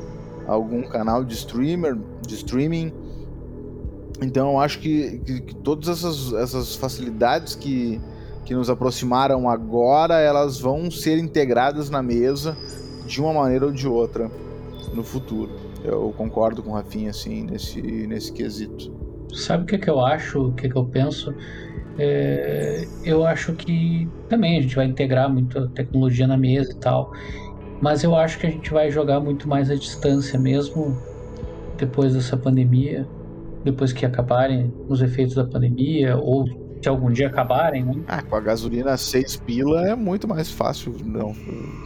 algum 0.46 0.82
canal 0.82 1.24
de 1.24 1.34
streamer, 1.34 1.96
de 2.26 2.34
streaming. 2.34 2.92
Então 4.20 4.52
eu 4.52 4.58
acho 4.58 4.78
que, 4.78 5.18
que, 5.18 5.40
que 5.40 5.54
todas 5.56 5.88
essas, 5.88 6.32
essas 6.32 6.76
facilidades 6.76 7.54
que, 7.54 8.00
que 8.44 8.54
nos 8.54 8.70
aproximaram 8.70 9.48
agora, 9.48 10.18
elas 10.18 10.60
vão 10.60 10.90
ser 10.90 11.18
integradas 11.18 11.90
na 11.90 12.02
mesa 12.02 12.56
de 13.06 13.20
uma 13.20 13.32
maneira 13.32 13.66
ou 13.66 13.72
de 13.72 13.88
outra 13.88 14.30
no 14.94 15.02
futuro. 15.02 15.50
Eu 15.84 16.14
concordo 16.16 16.62
com 16.62 16.70
o 16.70 16.74
Rafinha, 16.74 17.10
assim, 17.10 17.44
nesse, 17.44 17.80
nesse 17.80 18.32
quesito. 18.32 18.92
Sabe 19.34 19.64
o 19.64 19.66
que, 19.66 19.74
é 19.76 19.78
que 19.78 19.90
eu 19.90 19.98
acho, 20.04 20.48
o 20.48 20.52
que, 20.52 20.66
é 20.66 20.70
que 20.70 20.76
eu 20.76 20.84
penso? 20.84 21.34
É, 22.04 22.84
eu 23.04 23.24
acho 23.24 23.54
que 23.54 24.10
também 24.28 24.58
a 24.58 24.62
gente 24.62 24.74
vai 24.74 24.86
integrar 24.86 25.32
muita 25.32 25.70
tecnologia 25.70 26.26
na 26.26 26.36
mesa 26.36 26.72
e 26.72 26.80
tal, 26.80 27.08
mas 27.80 28.02
eu 28.02 28.16
acho 28.16 28.40
que 28.40 28.46
a 28.46 28.50
gente 28.50 28.72
vai 28.72 28.90
jogar 28.90 29.20
muito 29.20 29.48
mais 29.48 29.70
à 29.70 29.76
distância 29.76 30.36
mesmo 30.36 31.00
depois 31.78 32.14
dessa 32.14 32.36
pandemia, 32.36 33.08
depois 33.64 33.92
que 33.92 34.04
acabarem 34.04 34.72
os 34.88 35.00
efeitos 35.00 35.36
da 35.36 35.46
pandemia 35.46 36.16
ou 36.16 36.44
se 36.82 36.88
algum 36.88 37.10
dia 37.10 37.28
acabarem, 37.28 37.84
né? 37.84 37.94
Ah, 38.08 38.22
com 38.22 38.34
a 38.34 38.40
gasolina 38.40 38.96
6 38.96 39.36
pila 39.36 39.88
é 39.88 39.94
muito 39.94 40.26
mais 40.26 40.50
fácil 40.50 40.96
não, 41.04 41.34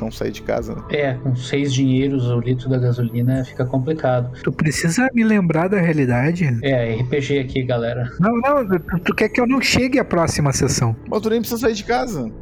não 0.00 0.10
sair 0.10 0.32
de 0.32 0.42
casa, 0.42 0.74
né? 0.74 0.82
É, 0.90 1.14
com 1.14 1.36
6 1.36 1.72
dinheiros 1.72 2.26
o 2.30 2.40
litro 2.40 2.68
da 2.68 2.78
gasolina 2.78 3.44
fica 3.44 3.64
complicado. 3.64 4.32
Tu 4.42 4.50
precisa 4.52 5.08
me 5.12 5.22
lembrar 5.22 5.68
da 5.68 5.78
realidade. 5.78 6.46
É, 6.62 6.94
RPG 6.94 7.38
aqui, 7.40 7.62
galera. 7.62 8.10
Não, 8.18 8.32
não, 8.38 8.78
tu 9.04 9.14
quer 9.14 9.28
que 9.28 9.40
eu 9.40 9.46
não 9.46 9.60
chegue 9.60 9.98
à 9.98 10.04
próxima 10.04 10.52
sessão. 10.52 10.96
Mas 11.08 11.20
tu 11.20 11.28
nem 11.28 11.40
precisa 11.40 11.60
sair 11.60 11.74
de 11.74 11.84
casa. 11.84 12.32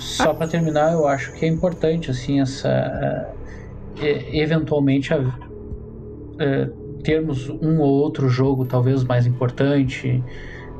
Só 0.00 0.34
para 0.34 0.48
terminar, 0.48 0.92
eu 0.92 1.06
acho 1.06 1.32
que 1.34 1.44
é 1.44 1.48
importante, 1.48 2.10
assim, 2.10 2.40
essa. 2.40 3.28
Uh, 3.96 4.08
eventualmente, 4.32 5.14
a, 5.14 5.18
uh, 5.18 6.77
termos 7.02 7.48
um 7.48 7.80
ou 7.80 7.90
outro 7.90 8.28
jogo 8.28 8.64
talvez 8.64 9.04
mais 9.04 9.26
importante 9.26 10.22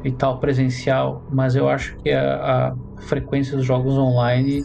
e 0.05 0.13
tal 0.13 0.39
presencial, 0.39 1.25
mas 1.31 1.57
eu 1.57 1.69
acho 1.69 1.97
que 1.99 2.11
a, 2.11 2.35
a 2.35 3.03
frequência 3.03 3.57
dos 3.57 3.67
jogos 3.67 3.95
online 3.95 4.65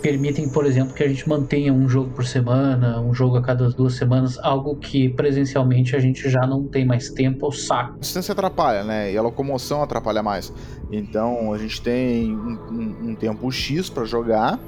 permitem, 0.00 0.48
por 0.48 0.64
exemplo, 0.64 0.94
que 0.94 1.02
a 1.02 1.08
gente 1.08 1.28
mantenha 1.28 1.72
um 1.72 1.88
jogo 1.88 2.10
por 2.10 2.24
semana, 2.24 3.00
um 3.00 3.14
jogo 3.14 3.36
a 3.36 3.42
cada 3.42 3.68
duas 3.70 3.94
semanas, 3.94 4.38
algo 4.38 4.76
que 4.76 5.08
presencialmente 5.10 5.94
a 5.94 5.98
gente 5.98 6.28
já 6.28 6.46
não 6.46 6.64
tem 6.64 6.84
mais 6.84 7.10
tempo 7.10 7.46
ou 7.46 7.52
saco. 7.52 7.96
A 7.96 8.00
distância 8.00 8.32
atrapalha, 8.32 8.82
né? 8.82 9.12
E 9.12 9.16
a 9.16 9.22
locomoção 9.22 9.82
atrapalha 9.82 10.22
mais. 10.22 10.52
Então 10.90 11.52
a 11.52 11.58
gente 11.58 11.80
tem 11.82 12.34
um, 12.34 12.58
um, 12.70 13.10
um 13.10 13.14
tempo 13.14 13.50
X 13.50 13.90
para 13.90 14.04
jogar 14.04 14.58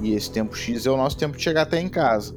e 0.00 0.12
esse 0.12 0.30
tempo 0.30 0.56
X 0.56 0.86
é 0.86 0.90
o 0.90 0.96
nosso 0.96 1.16
tempo 1.16 1.36
de 1.36 1.42
chegar 1.42 1.62
até 1.62 1.80
em 1.80 1.88
casa. 1.88 2.34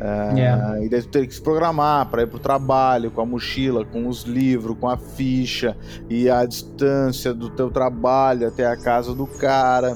É, 0.00 0.34
yeah. 0.34 0.82
E 0.82 0.88
daí 0.88 1.02
tu 1.02 1.08
tem 1.08 1.26
que 1.26 1.34
se 1.34 1.42
programar 1.42 2.08
para 2.08 2.22
ir 2.22 2.26
pro 2.26 2.38
trabalho, 2.38 3.10
com 3.10 3.20
a 3.20 3.26
mochila, 3.26 3.84
com 3.84 4.08
os 4.08 4.22
livros, 4.22 4.74
com 4.80 4.88
a 4.88 4.96
ficha 4.96 5.76
e 6.08 6.30
a 6.30 6.46
distância 6.46 7.34
do 7.34 7.50
teu 7.50 7.70
trabalho 7.70 8.48
até 8.48 8.66
a 8.66 8.76
casa 8.78 9.14
do 9.14 9.26
cara. 9.26 9.94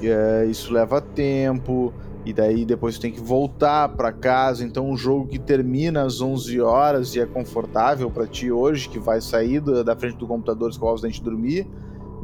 É, 0.00 0.46
isso 0.46 0.72
leva 0.72 1.00
tempo. 1.00 1.92
e 2.24 2.32
daí 2.32 2.64
depois 2.64 2.96
tu 2.96 3.02
tem 3.02 3.10
que 3.10 3.20
voltar 3.20 3.88
para 3.88 4.12
casa. 4.12 4.64
Então, 4.64 4.88
um 4.88 4.96
jogo 4.96 5.26
que 5.26 5.38
termina 5.38 6.02
às 6.02 6.20
11 6.20 6.60
horas 6.60 7.14
e 7.16 7.20
é 7.20 7.26
confortável 7.26 8.08
para 8.10 8.28
ti 8.28 8.52
hoje, 8.52 8.88
que 8.88 9.00
vai 9.00 9.20
sair 9.20 9.60
da 9.60 9.96
frente 9.96 10.16
do 10.16 10.28
computador, 10.28 10.70
escovar 10.70 10.94
os 10.94 11.02
dentes 11.02 11.18
e 11.18 11.22
dormir, 11.22 11.68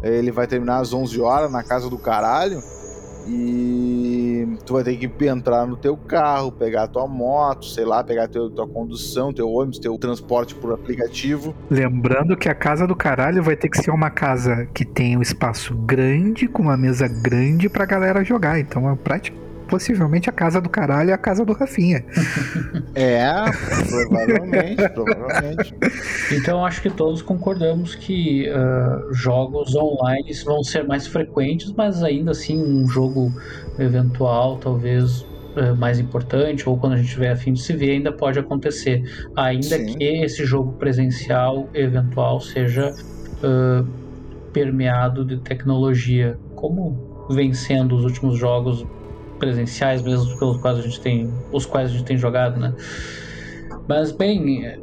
ele 0.02 0.30
vai 0.30 0.46
terminar 0.46 0.78
às 0.78 0.94
11 0.94 1.20
horas 1.20 1.50
na 1.50 1.64
casa 1.64 1.90
do 1.90 1.98
caralho 1.98 2.62
e 3.26 4.56
tu 4.64 4.74
vai 4.74 4.84
ter 4.84 4.96
que 4.96 5.26
entrar 5.26 5.66
no 5.66 5.76
teu 5.76 5.96
carro, 5.96 6.52
pegar 6.52 6.84
a 6.84 6.88
tua 6.88 7.06
moto, 7.06 7.66
sei 7.66 7.84
lá, 7.84 8.02
pegar 8.02 8.28
tua 8.28 8.66
condução, 8.68 9.32
teu 9.32 9.50
ônibus, 9.50 9.78
teu 9.78 9.96
transporte 9.98 10.54
por 10.54 10.72
aplicativo. 10.72 11.54
Lembrando 11.70 12.36
que 12.36 12.48
a 12.48 12.54
casa 12.54 12.86
do 12.86 12.96
caralho 12.96 13.42
vai 13.42 13.56
ter 13.56 13.68
que 13.68 13.78
ser 13.78 13.90
uma 13.90 14.10
casa 14.10 14.66
que 14.74 14.84
tenha 14.84 15.18
um 15.18 15.22
espaço 15.22 15.74
grande, 15.74 16.48
com 16.48 16.62
uma 16.62 16.76
mesa 16.76 17.08
grande 17.08 17.68
pra 17.68 17.84
galera 17.84 18.24
jogar. 18.24 18.58
Então 18.58 18.90
é 18.90 18.96
prática 18.96 19.49
possivelmente 19.70 20.28
a 20.28 20.32
casa 20.32 20.60
do 20.60 20.68
caralho 20.68 21.10
é 21.10 21.12
a 21.12 21.18
casa 21.18 21.44
do 21.44 21.52
Rafinha. 21.52 22.04
É, 22.94 23.24
provavelmente, 23.88 24.88
provavelmente. 24.92 25.74
Então 26.32 26.64
acho 26.66 26.82
que 26.82 26.90
todos 26.90 27.22
concordamos 27.22 27.94
que 27.94 28.50
uh, 28.50 29.14
jogos 29.14 29.74
online 29.76 30.32
vão 30.44 30.64
ser 30.64 30.84
mais 30.86 31.06
frequentes, 31.06 31.72
mas 31.72 32.02
ainda 32.02 32.32
assim 32.32 32.60
um 32.60 32.88
jogo 32.88 33.32
eventual, 33.78 34.58
talvez 34.58 35.20
uh, 35.20 35.76
mais 35.78 36.00
importante, 36.00 36.68
ou 36.68 36.76
quando 36.76 36.94
a 36.94 36.96
gente 36.96 37.10
tiver 37.10 37.30
a 37.30 37.36
fim 37.36 37.52
de 37.52 37.62
se 37.62 37.72
ver, 37.72 37.92
ainda 37.92 38.12
pode 38.12 38.40
acontecer. 38.40 39.02
Ainda 39.36 39.78
Sim. 39.78 39.94
que 39.94 40.04
esse 40.04 40.44
jogo 40.44 40.72
presencial 40.72 41.68
eventual 41.72 42.40
seja 42.40 42.90
uh, 42.90 43.86
permeado 44.52 45.24
de 45.24 45.38
tecnologia, 45.38 46.36
como 46.56 47.26
vem 47.30 47.52
sendo 47.52 47.94
os 47.94 48.04
últimos 48.04 48.36
jogos 48.36 48.84
presenciais 49.40 50.02
mesmo 50.02 50.38
pelos 50.38 50.58
quais 50.58 50.78
a 50.78 50.82
gente 50.82 51.00
tem, 51.00 51.32
os 51.50 51.66
quais 51.66 51.90
a 51.90 51.92
gente 51.92 52.04
tem 52.04 52.16
jogado, 52.16 52.60
né? 52.60 52.72
Mas 53.88 54.12
bem, 54.12 54.66
é. 54.66 54.78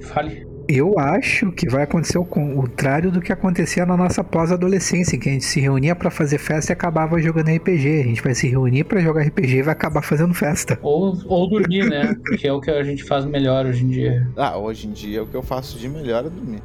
fale. 0.00 0.50
Eu 0.68 0.98
acho 0.98 1.52
que 1.52 1.68
vai 1.68 1.82
acontecer 1.82 2.18
o 2.18 2.24
contrário 2.24 3.10
do 3.10 3.20
que 3.20 3.32
acontecia 3.32 3.84
na 3.84 3.96
nossa 3.96 4.24
pós-adolescência, 4.24 5.18
que 5.18 5.28
a 5.28 5.32
gente 5.32 5.44
se 5.44 5.60
reunia 5.60 5.94
para 5.94 6.10
fazer 6.10 6.38
festa 6.38 6.72
e 6.72 6.74
acabava 6.74 7.20
jogando 7.20 7.50
RPG. 7.50 8.00
A 8.00 8.04
gente 8.04 8.22
vai 8.22 8.34
se 8.34 8.48
reunir 8.48 8.84
para 8.84 9.00
jogar 9.00 9.22
RPG 9.22 9.56
e 9.56 9.62
vai 9.62 9.72
acabar 9.72 10.02
fazendo 10.02 10.32
festa. 10.32 10.78
Ou, 10.80 11.18
ou 11.26 11.48
dormir, 11.48 11.90
né? 11.90 12.16
Porque 12.24 12.46
é 12.46 12.52
o 12.52 12.60
que 12.60 12.70
a 12.70 12.82
gente 12.82 13.04
faz 13.04 13.24
melhor 13.24 13.66
hoje 13.66 13.84
em 13.84 13.88
dia. 13.88 14.26
Ah, 14.36 14.56
hoje 14.56 14.86
em 14.86 14.92
dia 14.92 15.22
o 15.22 15.26
que 15.26 15.36
eu 15.36 15.42
faço 15.42 15.78
de 15.78 15.88
melhor 15.88 16.24
é 16.24 16.30
dormir. 16.30 16.62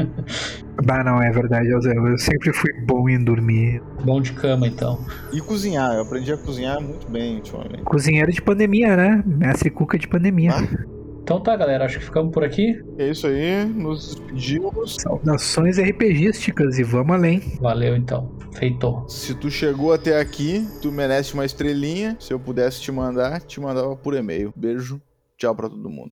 bah, 0.86 1.02
não, 1.02 1.20
é 1.20 1.30
verdade, 1.30 1.68
eu, 1.68 1.80
eu 1.80 2.16
sempre 2.16 2.52
fui 2.52 2.72
bom 2.84 3.08
em 3.08 3.22
dormir. 3.22 3.82
Bom 4.04 4.20
de 4.20 4.32
cama, 4.32 4.68
então. 4.68 5.04
E 5.32 5.40
cozinhar, 5.40 5.94
eu 5.94 6.02
aprendi 6.02 6.32
a 6.32 6.36
cozinhar 6.36 6.80
muito 6.80 7.10
bem 7.10 7.36
ultimamente. 7.36 7.82
Cozinheiro 7.82 8.30
de 8.30 8.40
pandemia, 8.40 8.96
né? 8.96 9.22
Mestre 9.26 9.68
Cuca 9.68 9.98
de 9.98 10.06
pandemia. 10.06 10.52
Ah. 10.52 10.96
Então 11.26 11.40
tá, 11.40 11.56
galera, 11.56 11.84
acho 11.84 11.98
que 11.98 12.04
ficamos 12.04 12.32
por 12.32 12.44
aqui. 12.44 12.80
É 12.96 13.10
isso 13.10 13.26
aí, 13.26 13.64
nos 13.64 14.14
despedimos. 14.14 14.96
Saudações 15.00 15.76
RPGísticas 15.76 16.78
e 16.78 16.84
vamos 16.84 17.16
além. 17.16 17.40
Valeu 17.60 17.96
então, 17.96 18.30
feito. 18.52 19.04
Se 19.08 19.34
tu 19.34 19.50
chegou 19.50 19.92
até 19.92 20.20
aqui, 20.20 20.64
tu 20.80 20.92
merece 20.92 21.34
uma 21.34 21.44
estrelinha. 21.44 22.16
Se 22.20 22.32
eu 22.32 22.38
pudesse 22.38 22.80
te 22.80 22.92
mandar, 22.92 23.40
te 23.40 23.60
mandava 23.60 23.96
por 23.96 24.14
e-mail. 24.14 24.54
Beijo, 24.54 25.02
tchau 25.36 25.52
pra 25.52 25.68
todo 25.68 25.90
mundo. 25.90 26.12